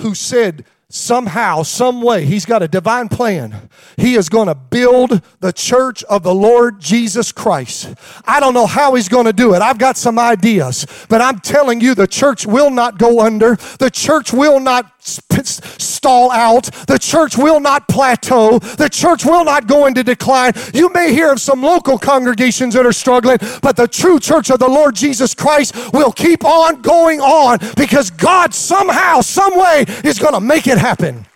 who 0.00 0.14
said, 0.14 0.66
somehow, 0.90 1.62
some 1.62 2.00
way, 2.00 2.24
he's 2.24 2.46
got 2.46 2.62
a 2.62 2.68
divine 2.68 3.08
plan. 3.08 3.68
He 3.98 4.14
is 4.14 4.30
going 4.30 4.48
to 4.48 4.54
build 4.54 5.20
the 5.40 5.52
church 5.52 6.02
of 6.04 6.22
the 6.22 6.34
Lord 6.34 6.80
Jesus 6.80 7.30
Christ. 7.30 7.94
I 8.24 8.40
don't 8.40 8.54
know 8.54 8.66
how 8.66 8.94
he's 8.94 9.08
going 9.08 9.26
to 9.26 9.34
do 9.34 9.54
it. 9.54 9.60
I've 9.60 9.78
got 9.78 9.98
some 9.98 10.18
ideas, 10.18 10.86
but 11.10 11.20
I'm 11.20 11.40
telling 11.40 11.82
you, 11.82 11.94
the 11.94 12.06
church 12.06 12.46
will 12.46 12.70
not 12.70 12.96
go 12.96 13.20
under. 13.20 13.56
The 13.78 13.90
church 13.90 14.32
will 14.32 14.60
not 14.60 14.90
stall 15.00 16.30
out. 16.30 16.64
The 16.86 16.98
church 16.98 17.36
will 17.36 17.60
not 17.60 17.88
plateau. 17.88 18.58
The 18.58 18.88
church 18.88 19.24
will 19.24 19.44
not 19.44 19.66
go 19.66 19.86
into 19.86 20.02
decline. 20.02 20.52
You 20.72 20.90
may 20.92 21.12
hear 21.12 21.32
of 21.32 21.40
some 21.40 21.62
local 21.62 21.98
congregations 21.98 22.74
that 22.74 22.86
are 22.86 22.92
struggling, 22.92 23.38
but 23.62 23.76
the 23.76 23.88
true 23.88 24.18
church 24.20 24.50
of 24.50 24.58
the 24.58 24.68
Lord 24.68 24.94
Jesus 24.94 25.34
Christ 25.34 25.92
will 25.92 26.12
keep 26.12 26.44
on 26.44 26.80
going 26.82 27.20
on 27.20 27.58
because 27.76 28.10
God 28.10 28.54
somehow, 28.54 29.20
some 29.20 29.58
way 29.58 29.84
is 30.04 30.18
going 30.18 30.34
to 30.34 30.40
make 30.40 30.66
it 30.66 30.77
happen. 30.78 31.26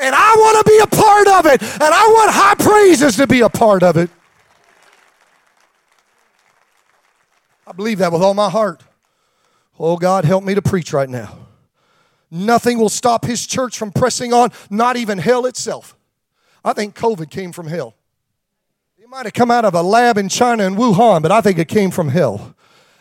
And 0.00 0.14
I 0.14 0.34
want 0.36 0.64
to 0.66 0.70
be 0.70 0.78
a 0.78 0.86
part 0.86 1.28
of 1.28 1.46
it. 1.46 1.62
And 1.62 1.82
I 1.82 2.06
want 2.06 2.30
high 2.32 2.54
praises 2.54 3.16
to 3.16 3.26
be 3.26 3.40
a 3.40 3.48
part 3.48 3.82
of 3.82 3.96
it. 3.96 4.10
I 7.66 7.72
believe 7.72 7.98
that 7.98 8.12
with 8.12 8.22
all 8.22 8.34
my 8.34 8.48
heart. 8.48 8.82
Oh, 9.78 9.96
God, 9.96 10.24
help 10.24 10.44
me 10.44 10.54
to 10.54 10.62
preach 10.62 10.92
right 10.92 11.08
now. 11.08 11.36
Nothing 12.30 12.78
will 12.78 12.88
stop 12.88 13.24
his 13.24 13.46
church 13.46 13.78
from 13.78 13.90
pressing 13.90 14.32
on, 14.32 14.50
not 14.70 14.96
even 14.96 15.18
hell 15.18 15.46
itself. 15.46 15.96
I 16.64 16.72
think 16.72 16.94
COVID 16.94 17.30
came 17.30 17.52
from 17.52 17.66
hell. 17.66 17.94
It 18.98 19.08
might 19.08 19.26
have 19.26 19.32
come 19.32 19.50
out 19.50 19.64
of 19.64 19.74
a 19.74 19.82
lab 19.82 20.18
in 20.18 20.28
China 20.28 20.64
in 20.64 20.74
Wuhan, 20.74 21.22
but 21.22 21.32
I 21.32 21.40
think 21.40 21.58
it 21.58 21.68
came 21.68 21.90
from 21.90 22.08
hell. 22.08 22.54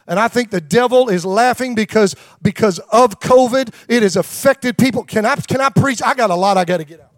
And 0.07 0.19
I 0.19 0.29
think 0.29 0.51
the 0.51 0.61
devil 0.61 1.09
is 1.09 1.25
laughing 1.25 1.75
because, 1.75 2.15
because 2.41 2.79
of 2.91 3.19
COVID, 3.19 3.73
it 3.89 4.03
has 4.03 4.15
affected 4.15 4.77
people. 4.77 5.03
Can 5.03 5.25
I, 5.25 5.35
can 5.35 5.59
I 5.59 5.69
preach? 5.69 6.01
I 6.01 6.13
got 6.13 6.29
a 6.29 6.35
lot 6.35 6.57
I 6.57 6.63
got 6.63 6.77
to 6.77 6.85
get 6.85 7.01
out. 7.01 7.11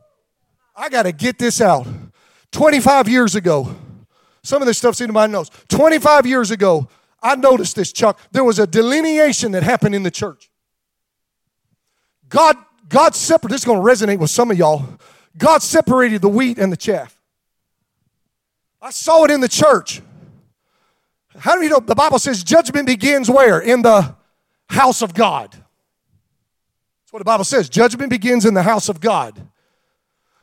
I 0.76 0.90
got 0.90 1.04
to 1.04 1.12
get 1.12 1.38
this 1.38 1.62
out. 1.62 1.86
25 2.52 3.08
years 3.08 3.36
ago, 3.36 3.76
some 4.42 4.62
of 4.62 4.66
this 4.66 4.80
stuff's 4.80 5.02
in 5.02 5.14
my 5.14 5.28
notes. 5.28 5.52
25 5.68 6.26
years 6.26 6.50
ago, 6.50 6.88
I 7.22 7.36
noticed 7.36 7.76
this, 7.76 7.92
Chuck. 7.92 8.20
There 8.32 8.44
was 8.44 8.58
a 8.58 8.66
delineation 8.66 9.52
that 9.52 9.62
happened 9.62 9.94
in 9.94 10.02
the 10.02 10.12
church. 10.12 10.50
God, 12.28 12.56
God 12.88 13.14
separated, 13.14 13.54
this 13.54 13.62
is 13.62 13.66
going 13.66 13.80
to 13.80 13.86
resonate 13.86 14.18
with 14.18 14.32
some 14.32 14.50
of 14.50 14.58
y'all. 14.58 14.84
God 15.38 15.62
separated 15.62 16.22
the 16.22 16.30
wheat 16.30 16.58
and 16.58 16.72
the 16.72 16.78
chaff. 16.78 17.20
I 18.82 18.90
saw 18.90 19.26
it 19.26 19.32
in 19.32 19.42
the 19.42 19.50
church. 19.50 20.02
How 21.38 21.56
do 21.56 21.64
you 21.64 21.70
know? 21.70 21.80
The 21.80 21.96
Bible 21.96 22.20
says 22.20 22.44
judgment 22.44 22.88
begins 22.88 23.30
where? 23.30 23.60
In 23.60 23.82
the 23.82 24.16
house 24.70 25.02
of 25.02 25.14
God. 25.14 25.52
That's 25.52 27.14
what 27.14 27.20
the 27.20 27.26
Bible 27.26 27.44
says. 27.44 27.70
Judgment 27.70 28.10
begins 28.10 28.46
in 28.46 28.54
the 28.54 28.64
house 28.64 28.90
of 28.90 29.00
God. 29.00 29.40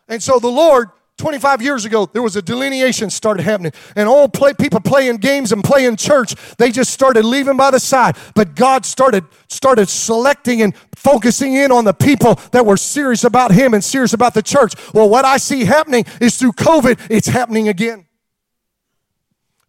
And 0.09 0.22
so 0.22 0.39
the 0.39 0.49
Lord, 0.49 0.91
25 1.18 1.62
years 1.62 1.84
ago, 1.84 2.07
there 2.07 2.22
was 2.22 2.37
a 2.37 2.43
delineation 2.43 3.09
started 3.11 3.43
happening. 3.43 3.72
And 3.95 4.09
all 4.09 4.28
play, 4.28 4.53
people 4.53 4.80
playing 4.80 5.16
games 5.16 5.53
and 5.53 5.62
playing 5.62 5.97
church, 5.97 6.34
they 6.57 6.70
just 6.70 6.93
started 6.93 7.24
leaving 7.24 7.57
by 7.57 7.70
the 7.70 7.80
side. 7.80 8.16
But 8.34 8.55
God 8.55 8.84
started, 8.84 9.24
started 9.49 9.89
selecting 9.89 10.62
and 10.62 10.74
focusing 10.95 11.55
in 11.55 11.72
on 11.72 11.84
the 11.84 11.95
people 11.95 12.34
that 12.53 12.66
were 12.66 12.76
serious 12.76 13.24
about 13.24 13.53
Him 13.53 13.74
and 13.74 13.82
serious 13.82 14.12
about 14.12 14.34
the 14.34 14.43
church. 14.43 14.74
Well, 14.93 15.09
what 15.09 15.24
I 15.24 15.39
see 15.39 15.64
happening 15.64 16.05
is 16.20 16.37
through 16.37 16.53
COVID, 16.53 17.07
it's 17.11 17.28
happening 17.28 17.68
again. 17.68 18.06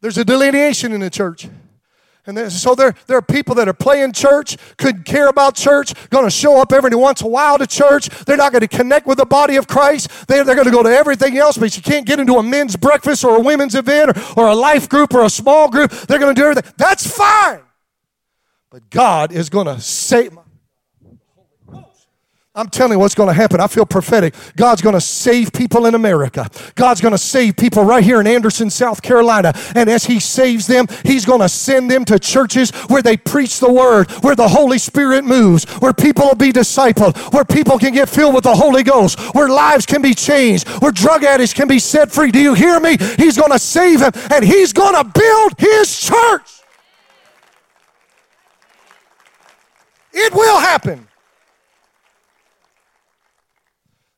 There's 0.08 0.20
a 0.20 0.24
delineation 0.24 0.93
in 0.93 1.01
the 1.01 1.10
church. 1.10 1.49
And 2.26 2.49
so 2.49 2.76
there, 2.76 2.95
there 3.08 3.18
are 3.18 3.22
people 3.22 3.55
that 3.55 3.68
are 3.68 3.74
playing 3.74 4.14
church, 4.14 4.55
couldn't 4.78 5.03
care 5.03 5.28
about 5.28 5.55
church, 5.55 5.93
going 6.10 6.24
to 6.24 6.30
show 6.30 6.62
up 6.62 6.72
every 6.72 6.95
once 6.95 7.20
in 7.20 7.28
a 7.28 7.30
while 7.30 7.58
to 7.58 7.68
church. 7.68 8.08
They're 8.24 8.38
not 8.38 8.53
going 8.53 8.62
to 8.62 8.70
connect 8.70 9.05
with 9.05 9.18
the 9.18 9.26
body 9.26 9.58
of 9.58 9.68
Christ. 9.68 10.30
They're, 10.30 10.45
they're 10.45 10.55
going 10.55 10.68
to 10.68 10.72
go 10.72 10.82
to 10.82 10.89
everything 10.89 11.38
else, 11.38 11.58
but 11.58 11.76
you 11.76 11.84
can't 11.84 12.05
get 12.05 12.22
into 12.22 12.36
a 12.36 12.43
men's 12.43 12.78
breakfast 12.78 13.26
or 13.26 13.36
a 13.36 13.41
women's 13.41 13.76
event 13.76 14.18
or, 14.38 14.43
or 14.45 14.47
a 14.47 14.55
life 14.55 14.88
group 14.88 15.14
or 15.14 15.26
a 15.26 15.30
small 15.30 15.70
group. 15.70 15.91
They're 15.91 16.20
going 16.20 16.34
to 16.34 16.41
do 16.41 16.47
everything. 16.47 16.72
That's 16.78 17.05
fine. 17.05 17.60
But 18.70 18.89
God 18.89 19.34
is 19.34 19.49
going 19.49 19.68
to 19.68 19.82
save. 19.82 20.38
I'm 22.58 22.70
telling 22.70 22.93
you 22.93 22.99
what's 22.99 23.14
going 23.14 23.28
to 23.28 23.34
happen. 23.34 23.60
I 23.62 23.68
feel 23.68 23.86
prophetic. 23.86 24.34
God's 24.55 24.82
going 24.82 24.95
to 24.95 25.01
save 25.01 25.53
people 25.53 25.86
in 25.86 25.93
America. 25.93 26.49
God's 26.74 26.99
going 26.99 27.12
to 27.12 27.18
save 27.20 27.55
people 27.55 27.84
right 27.84 28.03
here 28.03 28.20
in 28.20 28.26
Anderson, 28.26 28.72
South 28.72 29.03
Carolina. 29.03 29.53
And 29.76 29.88
as 29.88 30.05
He 30.05 30.20
saves 30.20 30.66
them, 30.66 30.88
He's 31.05 31.24
going 31.24 31.41
to 31.41 31.49
send 31.49 31.91
them 31.91 32.03
to 32.05 32.18
churches 32.18 32.72
where 32.88 33.03
they 33.03 33.16
preach 33.16 33.60
the 33.60 33.72
Word, 33.72 34.10
where 34.24 34.36
the 34.36 34.47
Holy 34.47 34.80
Spirit 34.80 35.24
moves, 35.24 35.66
where 35.74 35.93
people 35.93 36.26
will 36.26 36.36
be 36.36 36.51
discipled, 36.51 37.16
where 37.32 37.45
people 37.45 37.78
can 37.78 37.93
get 37.93 38.10
filled 38.10 38.34
with 38.34 38.45
the 38.45 38.55
Holy 38.55 38.82
Ghost, 38.82 39.20
where 39.36 39.49
lives 39.49 39.86
can 39.86 40.01
be 40.01 40.16
changed, 40.16 40.68
where 40.82 40.91
drug 40.91 41.24
addicts 41.24 41.53
can 41.53 41.68
be 41.68 41.78
set 41.78 42.12
free. 42.12 42.32
Do 42.32 42.39
you 42.39 42.55
hear 42.55 42.80
me? 42.80 42.97
He's 43.18 43.38
going 43.38 43.51
to 43.51 43.60
save 43.60 43.99
them 43.99 44.14
and 44.32 44.43
He's 44.43 44.74
going 44.74 44.95
to 44.95 45.03
build 45.03 45.60
His 45.60 45.99
church. 45.99 46.49
It 50.12 50.34
will 50.34 50.60
happen. 50.60 51.08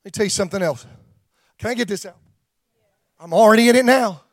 Me 0.10 0.12
tell 0.12 0.26
you 0.26 0.32
something 0.32 0.64
else. 0.64 0.88
Can 1.60 1.70
I 1.70 1.76
get 1.76 1.88
this 1.88 2.04
out? 2.04 2.18
I'm 3.20 3.32
already 3.32 3.70
in 3.70 3.76
it 3.76 3.86
now. 3.86 4.24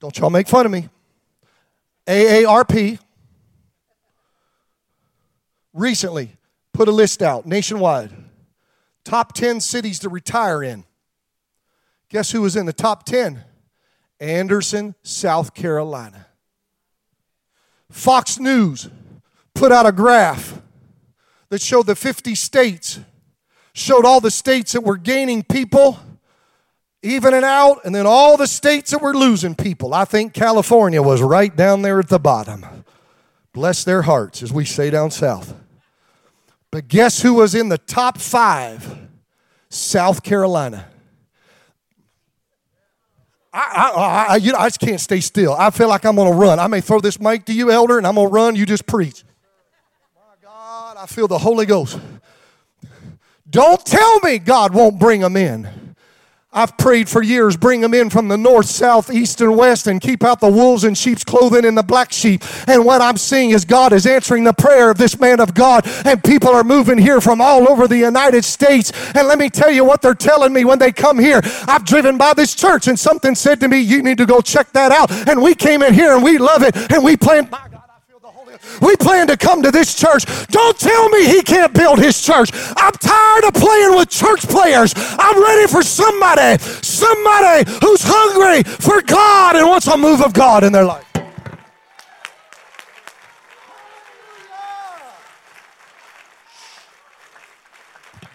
Don't 0.00 0.18
y'all 0.18 0.30
make 0.30 0.48
fun 0.48 0.66
of 0.66 0.72
me. 0.72 0.88
AARP 2.04 2.98
recently 5.72 6.36
put 6.72 6.88
a 6.88 6.90
list 6.90 7.22
out 7.22 7.46
nationwide 7.46 8.10
top 9.04 9.32
10 9.32 9.60
cities 9.60 10.00
to 10.00 10.08
retire 10.08 10.62
in. 10.62 10.84
Guess 12.08 12.32
who 12.32 12.42
was 12.42 12.56
in 12.56 12.66
the 12.66 12.72
top 12.72 13.04
10? 13.04 13.44
Anderson, 14.18 14.96
South 15.04 15.54
Carolina. 15.54 16.26
Fox 17.90 18.40
News 18.40 18.90
put 19.54 19.70
out 19.70 19.86
a 19.86 19.92
graph 19.92 20.60
that 21.48 21.62
showed 21.62 21.86
the 21.86 21.94
50 21.94 22.34
states 22.34 23.00
showed 23.78 24.04
all 24.04 24.20
the 24.20 24.30
states 24.30 24.72
that 24.72 24.82
were 24.82 24.96
gaining 24.96 25.42
people, 25.42 25.98
evening 27.02 27.44
out, 27.44 27.80
and 27.84 27.94
then 27.94 28.06
all 28.06 28.36
the 28.36 28.46
states 28.46 28.90
that 28.90 29.00
were 29.00 29.14
losing 29.14 29.54
people. 29.54 29.94
I 29.94 30.04
think 30.04 30.34
California 30.34 31.02
was 31.02 31.22
right 31.22 31.54
down 31.54 31.82
there 31.82 31.98
at 32.00 32.08
the 32.08 32.18
bottom. 32.18 32.66
Bless 33.52 33.84
their 33.84 34.02
hearts, 34.02 34.42
as 34.42 34.52
we 34.52 34.64
say 34.64 34.90
down 34.90 35.10
south. 35.10 35.54
But 36.70 36.88
guess 36.88 37.22
who 37.22 37.34
was 37.34 37.54
in 37.54 37.68
the 37.68 37.78
top 37.78 38.18
five? 38.18 39.08
South 39.70 40.22
Carolina. 40.22 40.86
I, 43.52 43.92
I, 43.96 44.32
I, 44.34 44.36
you 44.36 44.52
know, 44.52 44.58
I 44.58 44.66
just 44.66 44.80
can't 44.80 45.00
stay 45.00 45.20
still. 45.20 45.52
I 45.52 45.70
feel 45.70 45.88
like 45.88 46.04
I'm 46.04 46.16
going 46.16 46.30
to 46.30 46.38
run. 46.38 46.58
I 46.58 46.66
may 46.66 46.80
throw 46.80 47.00
this 47.00 47.18
mic 47.20 47.44
to 47.46 47.52
you, 47.52 47.70
elder, 47.70 47.98
and 47.98 48.06
I'm 48.06 48.14
going 48.14 48.28
to 48.28 48.32
run. 48.32 48.56
You 48.56 48.66
just 48.66 48.86
preach. 48.86 49.24
My 50.14 50.34
God, 50.42 50.96
I 50.98 51.06
feel 51.06 51.28
the 51.28 51.38
Holy 51.38 51.66
Ghost. 51.66 51.98
Don't 53.50 53.84
tell 53.84 54.20
me 54.20 54.38
God 54.38 54.74
won't 54.74 54.98
bring 54.98 55.20
them 55.20 55.36
in. 55.36 55.94
I've 56.50 56.78
prayed 56.78 57.10
for 57.10 57.22
years, 57.22 57.58
bring 57.58 57.82
them 57.82 57.92
in 57.92 58.08
from 58.08 58.28
the 58.28 58.38
north, 58.38 58.66
south, 58.66 59.10
east, 59.10 59.42
and 59.42 59.54
west, 59.54 59.86
and 59.86 60.00
keep 60.00 60.24
out 60.24 60.40
the 60.40 60.50
wolves 60.50 60.82
in 60.82 60.94
sheep's 60.94 61.22
clothing 61.22 61.66
and 61.66 61.76
the 61.76 61.82
black 61.82 62.10
sheep. 62.10 62.42
And 62.66 62.86
what 62.86 63.02
I'm 63.02 63.18
seeing 63.18 63.50
is 63.50 63.66
God 63.66 63.92
is 63.92 64.06
answering 64.06 64.44
the 64.44 64.54
prayer 64.54 64.90
of 64.90 64.96
this 64.96 65.20
man 65.20 65.40
of 65.40 65.52
God, 65.52 65.86
and 66.06 66.24
people 66.24 66.48
are 66.48 66.64
moving 66.64 66.96
here 66.96 67.20
from 67.20 67.42
all 67.42 67.68
over 67.68 67.86
the 67.86 67.98
United 67.98 68.46
States. 68.46 68.92
And 69.14 69.28
let 69.28 69.38
me 69.38 69.50
tell 69.50 69.70
you 69.70 69.84
what 69.84 70.00
they're 70.00 70.14
telling 70.14 70.54
me 70.54 70.64
when 70.64 70.78
they 70.78 70.90
come 70.90 71.18
here. 71.18 71.42
I've 71.68 71.84
driven 71.84 72.16
by 72.16 72.32
this 72.32 72.54
church, 72.54 72.88
and 72.88 72.98
something 72.98 73.34
said 73.34 73.60
to 73.60 73.68
me, 73.68 73.80
You 73.80 74.02
need 74.02 74.16
to 74.16 74.26
go 74.26 74.40
check 74.40 74.72
that 74.72 74.90
out. 74.90 75.12
And 75.28 75.42
we 75.42 75.54
came 75.54 75.82
in 75.82 75.92
here 75.92 76.14
and 76.14 76.24
we 76.24 76.38
love 76.38 76.62
it, 76.62 76.74
and 76.90 77.04
we 77.04 77.16
planned. 77.16 77.54
We 78.80 78.96
plan 78.96 79.26
to 79.28 79.36
come 79.36 79.62
to 79.62 79.70
this 79.70 79.94
church. 79.94 80.24
Don't 80.48 80.78
tell 80.78 81.08
me 81.08 81.26
he 81.26 81.42
can't 81.42 81.72
build 81.72 81.98
his 81.98 82.20
church. 82.20 82.50
I'm 82.76 82.92
tired 82.92 83.44
of 83.44 83.54
playing 83.54 83.96
with 83.96 84.08
church 84.08 84.42
players. 84.42 84.94
I'm 84.96 85.42
ready 85.42 85.66
for 85.66 85.82
somebody, 85.82 86.58
somebody 86.62 87.70
who's 87.82 88.02
hungry 88.02 88.62
for 88.62 89.02
God 89.02 89.56
and 89.56 89.66
wants 89.66 89.86
a 89.86 89.96
move 89.96 90.22
of 90.22 90.32
God 90.32 90.64
in 90.64 90.72
their 90.72 90.84
life. 90.84 91.04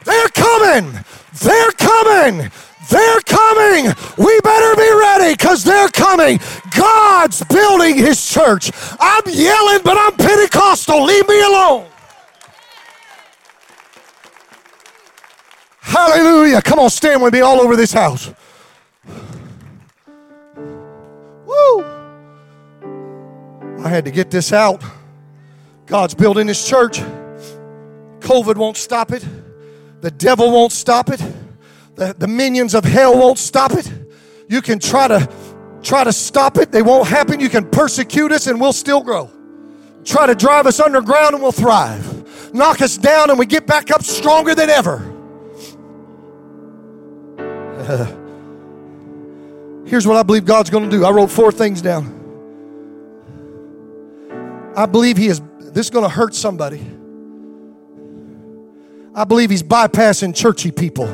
They're 0.05 0.27
coming. 0.29 0.99
They're 1.41 1.71
coming. 1.71 2.51
They're 2.89 3.21
coming. 3.21 3.93
We 4.17 4.39
better 4.41 4.75
be 4.75 4.91
ready 4.91 5.34
because 5.34 5.63
they're 5.63 5.89
coming. 5.89 6.39
God's 6.75 7.43
building 7.45 7.95
his 7.95 8.29
church. 8.29 8.71
I'm 8.99 9.23
yelling, 9.27 9.81
but 9.84 9.97
I'm 9.97 10.15
Pentecostal. 10.15 11.03
Leave 11.03 11.27
me 11.27 11.41
alone. 11.41 11.88
Hallelujah. 15.81 16.61
Come 16.61 16.79
on, 16.79 16.89
stand 16.89 17.21
with 17.21 17.34
me 17.34 17.41
all 17.41 17.61
over 17.61 17.75
this 17.75 17.93
house. 17.93 18.34
Woo! 21.45 21.84
I 23.84 23.89
had 23.89 24.05
to 24.05 24.11
get 24.11 24.31
this 24.31 24.51
out. 24.51 24.81
God's 25.86 26.15
building 26.15 26.47
his 26.47 26.67
church. 26.67 26.99
COVID 28.19 28.55
won't 28.55 28.77
stop 28.77 29.11
it. 29.11 29.25
The 30.01 30.11
devil 30.11 30.51
won't 30.51 30.71
stop 30.71 31.09
it. 31.09 31.21
The, 31.96 32.16
the 32.18 32.28
minions 32.28 32.74
of 32.74 32.84
hell 32.84 33.18
won't 33.18 33.38
stop 33.38 33.74
it. 33.74 33.91
You 34.50 34.62
can 34.62 34.80
try 34.80 35.08
to 35.08 35.30
try 35.82 36.04
to 36.04 36.14
stop 36.14 36.58
it. 36.58 36.72
They 36.72 36.82
won't 36.82 37.08
happen. 37.08 37.39
You 37.39 37.50
can 37.50 37.70
persecute 37.70 38.32
us 38.32 38.48
and 38.48 38.60
we'll 38.60 38.74
still 38.74 39.02
grow. 39.02 39.30
Try 40.04 40.28
to 40.28 40.36
drive 40.36 40.66
us 40.66 40.80
underground 40.80 41.36
and 41.36 41.44
we'll 41.44 41.52
thrive. 41.52 42.54
Knock 42.54 42.82
us 42.82 42.98
down 42.98 43.30
and 43.30 43.38
we 43.38 43.46
get 43.46 43.68
back 43.68 43.91
up 43.91 44.04
stronger 44.04 44.56
than 44.56 44.70
ever. 44.70 45.10
here's 49.86 50.08
what 50.08 50.18
I 50.18 50.24
believe 50.24 50.46
God's 50.46 50.70
going 50.70 50.86
to 50.86 50.89
do. 50.89 51.06
I 51.06 51.12
wrote 51.12 51.32
four 51.32 51.52
things 51.52 51.82
down. 51.82 52.22
I 54.76 54.86
believe 54.86 55.18
He 55.18 55.28
is, 55.28 55.41
this 55.60 55.88
is 55.88 55.89
going 55.89 56.04
to 56.04 56.10
hurt 56.10 56.34
somebody. 56.34 56.86
I 59.16 59.26
believe 59.26 59.50
He's 59.50 59.64
bypassing 59.64 60.36
churchy 60.36 60.72
people 60.72 61.08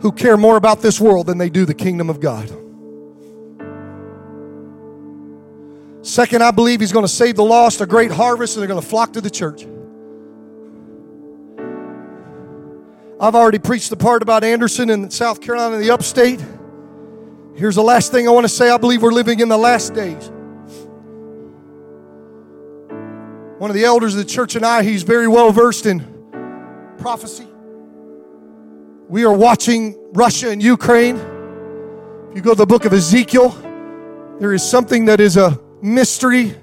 who 0.00 0.12
care 0.12 0.36
more 0.36 0.56
about 0.56 0.80
this 0.80 1.00
world 1.00 1.26
than 1.26 1.38
they 1.38 1.50
do 1.50 1.64
the 1.64 1.74
kingdom 1.74 2.08
of 2.08 2.20
God. 2.20 2.48
Second, 6.02 6.42
I 6.42 6.50
believe 6.50 6.80
he's 6.80 6.92
going 6.92 7.04
to 7.04 7.12
save 7.12 7.36
the 7.36 7.44
lost, 7.44 7.80
a 7.80 7.86
great 7.86 8.10
harvest, 8.10 8.56
and 8.56 8.62
they're 8.62 8.68
going 8.68 8.80
to 8.80 8.86
flock 8.86 9.12
to 9.12 9.20
the 9.20 9.30
church. 9.30 9.66
I've 13.20 13.34
already 13.34 13.58
preached 13.58 13.90
the 13.90 13.96
part 13.96 14.22
about 14.22 14.42
Anderson 14.42 14.88
in 14.88 15.10
South 15.10 15.42
Carolina, 15.42 15.76
the 15.76 15.90
upstate. 15.90 16.42
Here's 17.54 17.74
the 17.74 17.82
last 17.82 18.12
thing 18.12 18.26
I 18.26 18.30
want 18.30 18.44
to 18.44 18.48
say 18.48 18.70
I 18.70 18.78
believe 18.78 19.02
we're 19.02 19.12
living 19.12 19.40
in 19.40 19.50
the 19.50 19.58
last 19.58 19.92
days. 19.92 20.30
One 23.58 23.68
of 23.68 23.74
the 23.74 23.84
elders 23.84 24.14
of 24.14 24.18
the 24.18 24.24
church 24.24 24.56
and 24.56 24.64
I, 24.64 24.82
he's 24.82 25.02
very 25.02 25.28
well 25.28 25.52
versed 25.52 25.84
in 25.84 26.00
prophecy. 26.96 27.49
We 29.10 29.24
are 29.24 29.32
watching 29.32 29.96
Russia 30.12 30.50
and 30.50 30.62
Ukraine. 30.62 31.16
If 31.16 32.36
you 32.36 32.42
go 32.42 32.50
to 32.50 32.58
the 32.58 32.64
book 32.64 32.84
of 32.84 32.92
Ezekiel, 32.92 33.48
there 34.38 34.52
is 34.52 34.62
something 34.62 35.06
that 35.06 35.18
is 35.18 35.36
a 35.36 35.58
mystery 35.82 36.54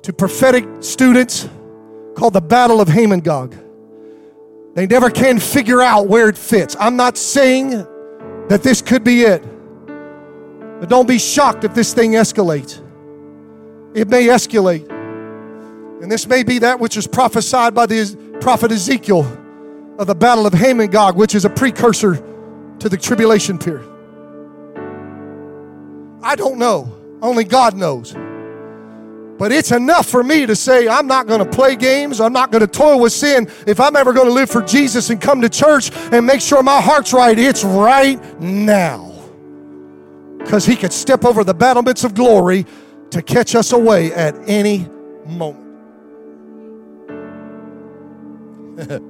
to 0.00 0.10
prophetic 0.14 0.64
students 0.80 1.46
called 2.16 2.32
the 2.32 2.40
Battle 2.40 2.80
of 2.80 2.88
Hamon-Gog. 2.88 3.54
They 4.74 4.86
never 4.86 5.10
can 5.10 5.38
figure 5.38 5.82
out 5.82 6.08
where 6.08 6.30
it 6.30 6.38
fits. 6.38 6.76
I'm 6.80 6.96
not 6.96 7.18
saying 7.18 7.72
that 8.48 8.62
this 8.62 8.80
could 8.80 9.04
be 9.04 9.24
it. 9.24 9.44
But 10.80 10.88
don't 10.88 11.06
be 11.06 11.18
shocked 11.18 11.64
if 11.64 11.74
this 11.74 11.92
thing 11.92 12.12
escalates. 12.12 12.82
It 13.94 14.08
may 14.08 14.28
escalate. 14.28 14.88
And 16.02 16.10
this 16.10 16.26
may 16.26 16.42
be 16.42 16.60
that 16.60 16.80
which 16.80 16.96
is 16.96 17.06
prophesied 17.06 17.74
by 17.74 17.84
the 17.84 18.38
prophet 18.40 18.72
Ezekiel 18.72 19.36
of 20.00 20.06
the 20.06 20.14
Battle 20.14 20.46
of 20.46 20.54
Hamon-Gog, 20.54 21.14
which 21.14 21.34
is 21.34 21.44
a 21.44 21.50
precursor 21.50 22.16
to 22.78 22.88
the 22.88 22.96
tribulation 22.96 23.58
period. 23.58 23.86
I 26.22 26.34
don't 26.36 26.58
know. 26.58 26.96
Only 27.20 27.44
God 27.44 27.76
knows. 27.76 28.14
But 29.38 29.52
it's 29.52 29.72
enough 29.72 30.06
for 30.06 30.22
me 30.22 30.46
to 30.46 30.56
say, 30.56 30.88
I'm 30.88 31.06
not 31.06 31.26
going 31.26 31.40
to 31.40 31.50
play 31.50 31.76
games. 31.76 32.18
I'm 32.18 32.32
not 32.32 32.50
going 32.50 32.62
to 32.62 32.66
toil 32.66 32.98
with 32.98 33.12
sin. 33.12 33.46
If 33.66 33.78
I'm 33.78 33.94
ever 33.94 34.14
going 34.14 34.26
to 34.26 34.32
live 34.32 34.48
for 34.48 34.62
Jesus 34.62 35.10
and 35.10 35.20
come 35.20 35.42
to 35.42 35.50
church 35.50 35.90
and 36.12 36.26
make 36.26 36.40
sure 36.40 36.62
my 36.62 36.80
heart's 36.80 37.12
right, 37.12 37.38
it's 37.38 37.62
right 37.62 38.40
now. 38.40 39.12
Because 40.38 40.64
He 40.64 40.76
could 40.76 40.94
step 40.94 41.26
over 41.26 41.44
the 41.44 41.52
battlements 41.52 42.04
of 42.04 42.14
glory 42.14 42.64
to 43.10 43.20
catch 43.20 43.54
us 43.54 43.72
away 43.72 44.14
at 44.14 44.34
any 44.48 44.88
moment. 45.26 45.66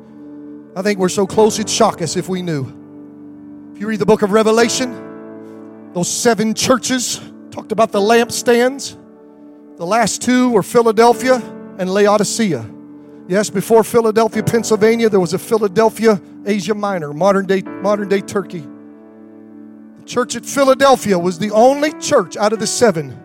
I 0.77 0.83
think 0.83 0.99
we're 0.99 1.09
so 1.09 1.27
close 1.27 1.59
it'd 1.59 1.69
shock 1.69 2.01
us 2.01 2.17
if 2.17 2.29
we 2.29 2.43
knew. 2.43 2.63
If 3.75 3.81
you 3.81 3.89
read 3.89 3.99
the 3.99 4.07
book 4.07 4.23
of 4.23 4.31
Revelation, 4.31 5.93
those 5.93 6.09
seven 6.09 6.55
churches 6.55 7.21
talked 7.51 7.73
about 7.73 7.91
the 7.91 8.01
lampstands. 8.01 8.97
The 9.77 9.87
last 9.87 10.23
two 10.23 10.51
were 10.51 10.63
Philadelphia 10.63 11.37
and 11.79 11.91
Laodicea. 11.91 12.65
Yes, 13.27 13.51
before 13.51 13.83
Philadelphia, 13.83 14.43
Pennsylvania, 14.43 15.09
there 15.09 15.21
was 15.21 15.35
a 15.35 15.39
Philadelphia, 15.39 16.21
Asia 16.47 16.75
Minor, 16.75 17.13
modern 17.13 17.47
day, 17.47 17.63
modern 17.63 18.09
day 18.09 18.21
Turkey. 18.21 18.67
The 19.99 20.05
church 20.05 20.37
at 20.37 20.47
Philadelphia 20.47 21.19
was 21.19 21.39
the 21.39 21.51
only 21.51 21.93
church 22.01 22.37
out 22.37 22.53
of 22.53 22.61
the 22.61 22.67
seven 22.67 23.19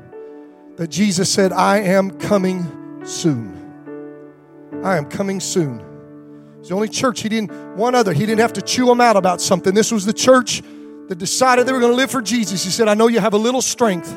that 0.77 0.89
Jesus 0.89 1.31
said, 1.31 1.51
I 1.51 1.79
am 1.79 2.11
coming 2.19 3.05
soon. 3.05 4.81
I 4.83 4.97
am 4.97 5.05
coming 5.05 5.39
soon. 5.39 5.94
It's 6.65 6.69
the 6.69 6.75
only 6.75 6.89
church 6.89 7.21
he 7.21 7.29
didn't, 7.29 7.77
one 7.77 7.95
other, 7.95 8.11
he 8.11 8.25
didn't 8.25 8.41
have 8.41 8.53
to 8.53 8.61
chew 8.61 8.87
them 8.87 8.99
out 8.99 9.15
about 9.15 9.39
something. 9.39 9.73
This 9.73 9.91
was 9.91 10.05
the 10.05 10.13
church 10.13 10.63
that 11.07 11.17
decided 11.17 11.67
they 11.67 11.71
were 11.71 11.79
going 11.79 11.91
to 11.91 11.95
live 11.95 12.09
for 12.09 12.21
Jesus. 12.21 12.63
He 12.63 12.71
said, 12.71 12.87
I 12.87 12.95
know 12.95 13.07
you 13.07 13.19
have 13.19 13.33
a 13.33 13.37
little 13.37 13.61
strength 13.61 14.13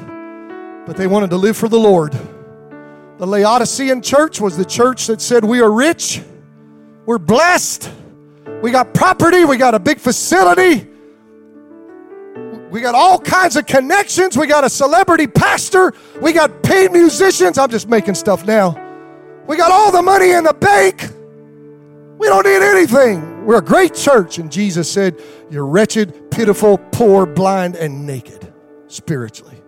but 0.88 0.96
they 0.96 1.06
wanted 1.06 1.28
to 1.28 1.36
live 1.36 1.54
for 1.54 1.68
the 1.68 1.78
Lord. 1.78 2.18
The 3.18 3.26
Laodicean 3.26 4.00
church 4.00 4.40
was 4.40 4.56
the 4.56 4.64
church 4.64 5.06
that 5.08 5.20
said, 5.20 5.44
We 5.44 5.60
are 5.60 5.70
rich, 5.70 6.22
we're 7.04 7.18
blessed, 7.18 7.92
we 8.62 8.70
got 8.70 8.94
property, 8.94 9.44
we 9.44 9.58
got 9.58 9.74
a 9.74 9.78
big 9.78 9.98
facility, 9.98 10.88
we 12.70 12.80
got 12.80 12.94
all 12.94 13.18
kinds 13.18 13.56
of 13.56 13.66
connections, 13.66 14.38
we 14.38 14.46
got 14.46 14.64
a 14.64 14.70
celebrity 14.70 15.26
pastor, 15.26 15.92
we 16.22 16.32
got 16.32 16.62
paid 16.62 16.90
musicians. 16.90 17.58
I'm 17.58 17.68
just 17.68 17.86
making 17.86 18.14
stuff 18.14 18.46
now. 18.46 18.70
We 19.46 19.58
got 19.58 19.70
all 19.70 19.92
the 19.92 20.00
money 20.00 20.30
in 20.30 20.44
the 20.44 20.54
bank. 20.54 21.17
We 22.18 22.26
don't 22.26 22.44
need 22.44 22.62
anything. 22.62 23.46
We're 23.46 23.58
a 23.58 23.64
great 23.64 23.94
church. 23.94 24.38
And 24.38 24.50
Jesus 24.50 24.90
said, 24.90 25.22
You're 25.50 25.66
wretched, 25.66 26.32
pitiful, 26.32 26.78
poor, 26.90 27.26
blind, 27.26 27.76
and 27.76 28.06
naked 28.06 28.52
spiritually. 28.88 29.62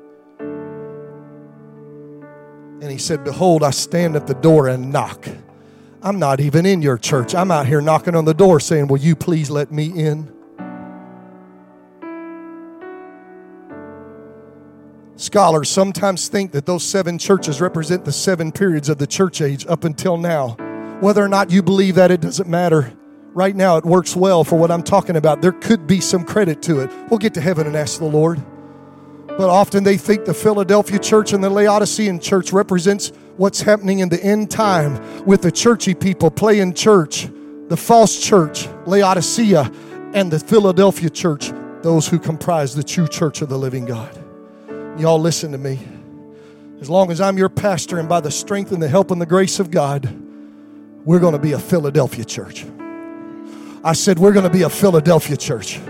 And 2.81 2.91
he 2.91 2.99
said, 2.99 3.23
Behold, 3.23 3.63
I 3.63 3.71
stand 3.71 4.17
at 4.17 4.27
the 4.27 4.35
door 4.35 4.67
and 4.67 4.91
knock. 4.91 5.29
I'm 6.03 6.19
not 6.19 6.41
even 6.41 6.67
in 6.67 6.83
your 6.83 6.99
church. 6.99 7.35
I'm 7.35 7.51
out 7.51 7.67
here 7.67 7.81
knocking 7.81 8.17
on 8.17 8.25
the 8.25 8.35
door 8.35 8.59
saying, 8.59 8.89
Will 8.89 8.99
you 8.99 9.15
please 9.15 9.49
let 9.49 9.71
me 9.71 9.87
in? 9.87 10.33
Scholars 15.15 15.69
sometimes 15.69 16.29
think 16.29 16.51
that 16.53 16.67
those 16.67 16.83
seven 16.83 17.19
churches 17.19 17.61
represent 17.61 18.05
the 18.07 18.13
seven 18.13 18.51
periods 18.51 18.89
of 18.89 18.99
the 18.99 19.07
church 19.07 19.41
age 19.41 19.67
up 19.67 19.85
until 19.85 20.17
now. 20.17 20.57
Whether 21.01 21.25
or 21.25 21.29
not 21.29 21.51
you 21.51 21.63
believe 21.63 21.95
that, 21.95 22.11
it 22.11 22.21
doesn't 22.21 22.49
matter. 22.49 22.93
Right 23.33 23.57
now, 23.57 23.79
it 23.79 23.85
works 23.87 24.15
well 24.15 24.45
for 24.45 24.59
what 24.59 24.71
I'm 24.71 24.83
talking 24.83 25.17
about. 25.17 25.41
There 25.41 25.53
could 25.53 25.87
be 25.87 26.01
some 26.01 26.25
credit 26.25 26.61
to 26.63 26.81
it. 26.81 26.91
We'll 27.09 27.19
get 27.19 27.33
to 27.35 27.41
heaven 27.41 27.67
and 27.67 27.75
ask 27.75 27.99
the 27.99 28.05
Lord. 28.05 28.43
But 29.27 29.49
often 29.49 29.85
they 29.85 29.97
think 29.97 30.27
the 30.27 30.35
Philadelphia 30.35 30.99
church 30.99 31.33
and 31.33 31.43
the 31.43 31.49
Laodicean 31.49 32.21
church 32.21 32.53
represents 32.53 33.13
what's 33.39 33.63
happening 33.63 34.01
in 34.01 34.11
the 34.11 34.23
end 34.23 34.51
time 34.51 35.25
with 35.25 35.41
the 35.41 35.51
churchy 35.51 35.95
people 35.95 36.31
playing 36.31 36.75
church, 36.75 37.29
the 37.69 37.77
false 37.77 38.21
church, 38.21 38.69
Laodicea, 38.85 39.73
and 40.13 40.31
the 40.31 40.39
Philadelphia 40.39 41.09
church, 41.09 41.51
those 41.83 42.09
who 42.09 42.19
comprise 42.19 42.75
the 42.75 42.83
true 42.83 43.09
church 43.09 43.41
of 43.41 43.49
the 43.49 43.57
living 43.57 43.87
God. 43.87 44.15
Y'all 44.99 45.21
listen 45.21 45.53
to 45.53 45.59
me. 45.59 45.79
As 46.83 46.91
long 46.91 47.11
as 47.11 47.23
I'm 47.23 47.39
your 47.39 47.49
pastor 47.49 47.99
and 47.99 48.09
by 48.09 48.21
the 48.21 48.31
strength 48.31 48.73
and 48.73 48.83
the 48.83 48.89
help 48.89 49.11
and 49.11 49.21
the 49.21 49.27
grace 49.27 49.61
of 49.61 49.71
God, 49.71 50.15
we're 51.11 51.19
going 51.19 51.33
to 51.33 51.41
be 51.41 51.55
a 51.55 51.59
Philadelphia 51.59 52.25
church. 52.25 52.65
I 53.83 53.95
said, 53.95 54.21
we're 54.21 54.33
going 54.33 54.45
to 54.45 54.51
be 54.51 54.63
a 54.63 54.71
Philadelphia 54.71 55.37
church. 55.37 55.81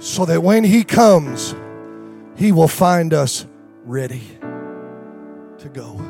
so 0.00 0.24
that 0.24 0.42
when 0.42 0.64
He 0.64 0.82
comes, 0.82 1.54
He 2.34 2.50
will 2.50 2.66
find 2.66 3.14
us 3.14 3.46
ready 3.84 4.22
to 5.58 5.68
go. 5.68 6.00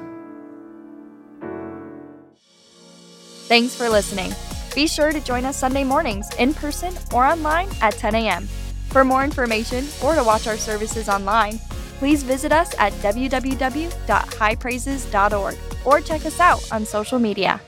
Thanks 3.49 3.75
for 3.77 3.91
listening. 3.91 4.33
Be 4.75 4.87
sure 4.87 5.13
to 5.13 5.21
join 5.21 5.45
us 5.45 5.59
Sunday 5.59 5.85
mornings 5.85 6.35
in 6.39 6.55
person 6.55 6.95
or 7.13 7.27
online 7.27 7.69
at 7.83 7.93
10 7.93 8.15
a.m. 8.15 8.47
For 8.89 9.05
more 9.05 9.23
information 9.23 9.85
or 10.03 10.15
to 10.15 10.25
watch 10.25 10.47
our 10.47 10.57
services 10.57 11.11
online, 11.11 11.61
please 12.03 12.25
visit 12.25 12.51
us 12.51 12.75
at 12.81 12.93
www.highpraises.org 12.95 15.57
or 15.85 16.01
check 16.01 16.27
us 16.27 16.41
out 16.41 16.73
on 16.73 16.85
social 16.85 17.21
media. 17.21 17.61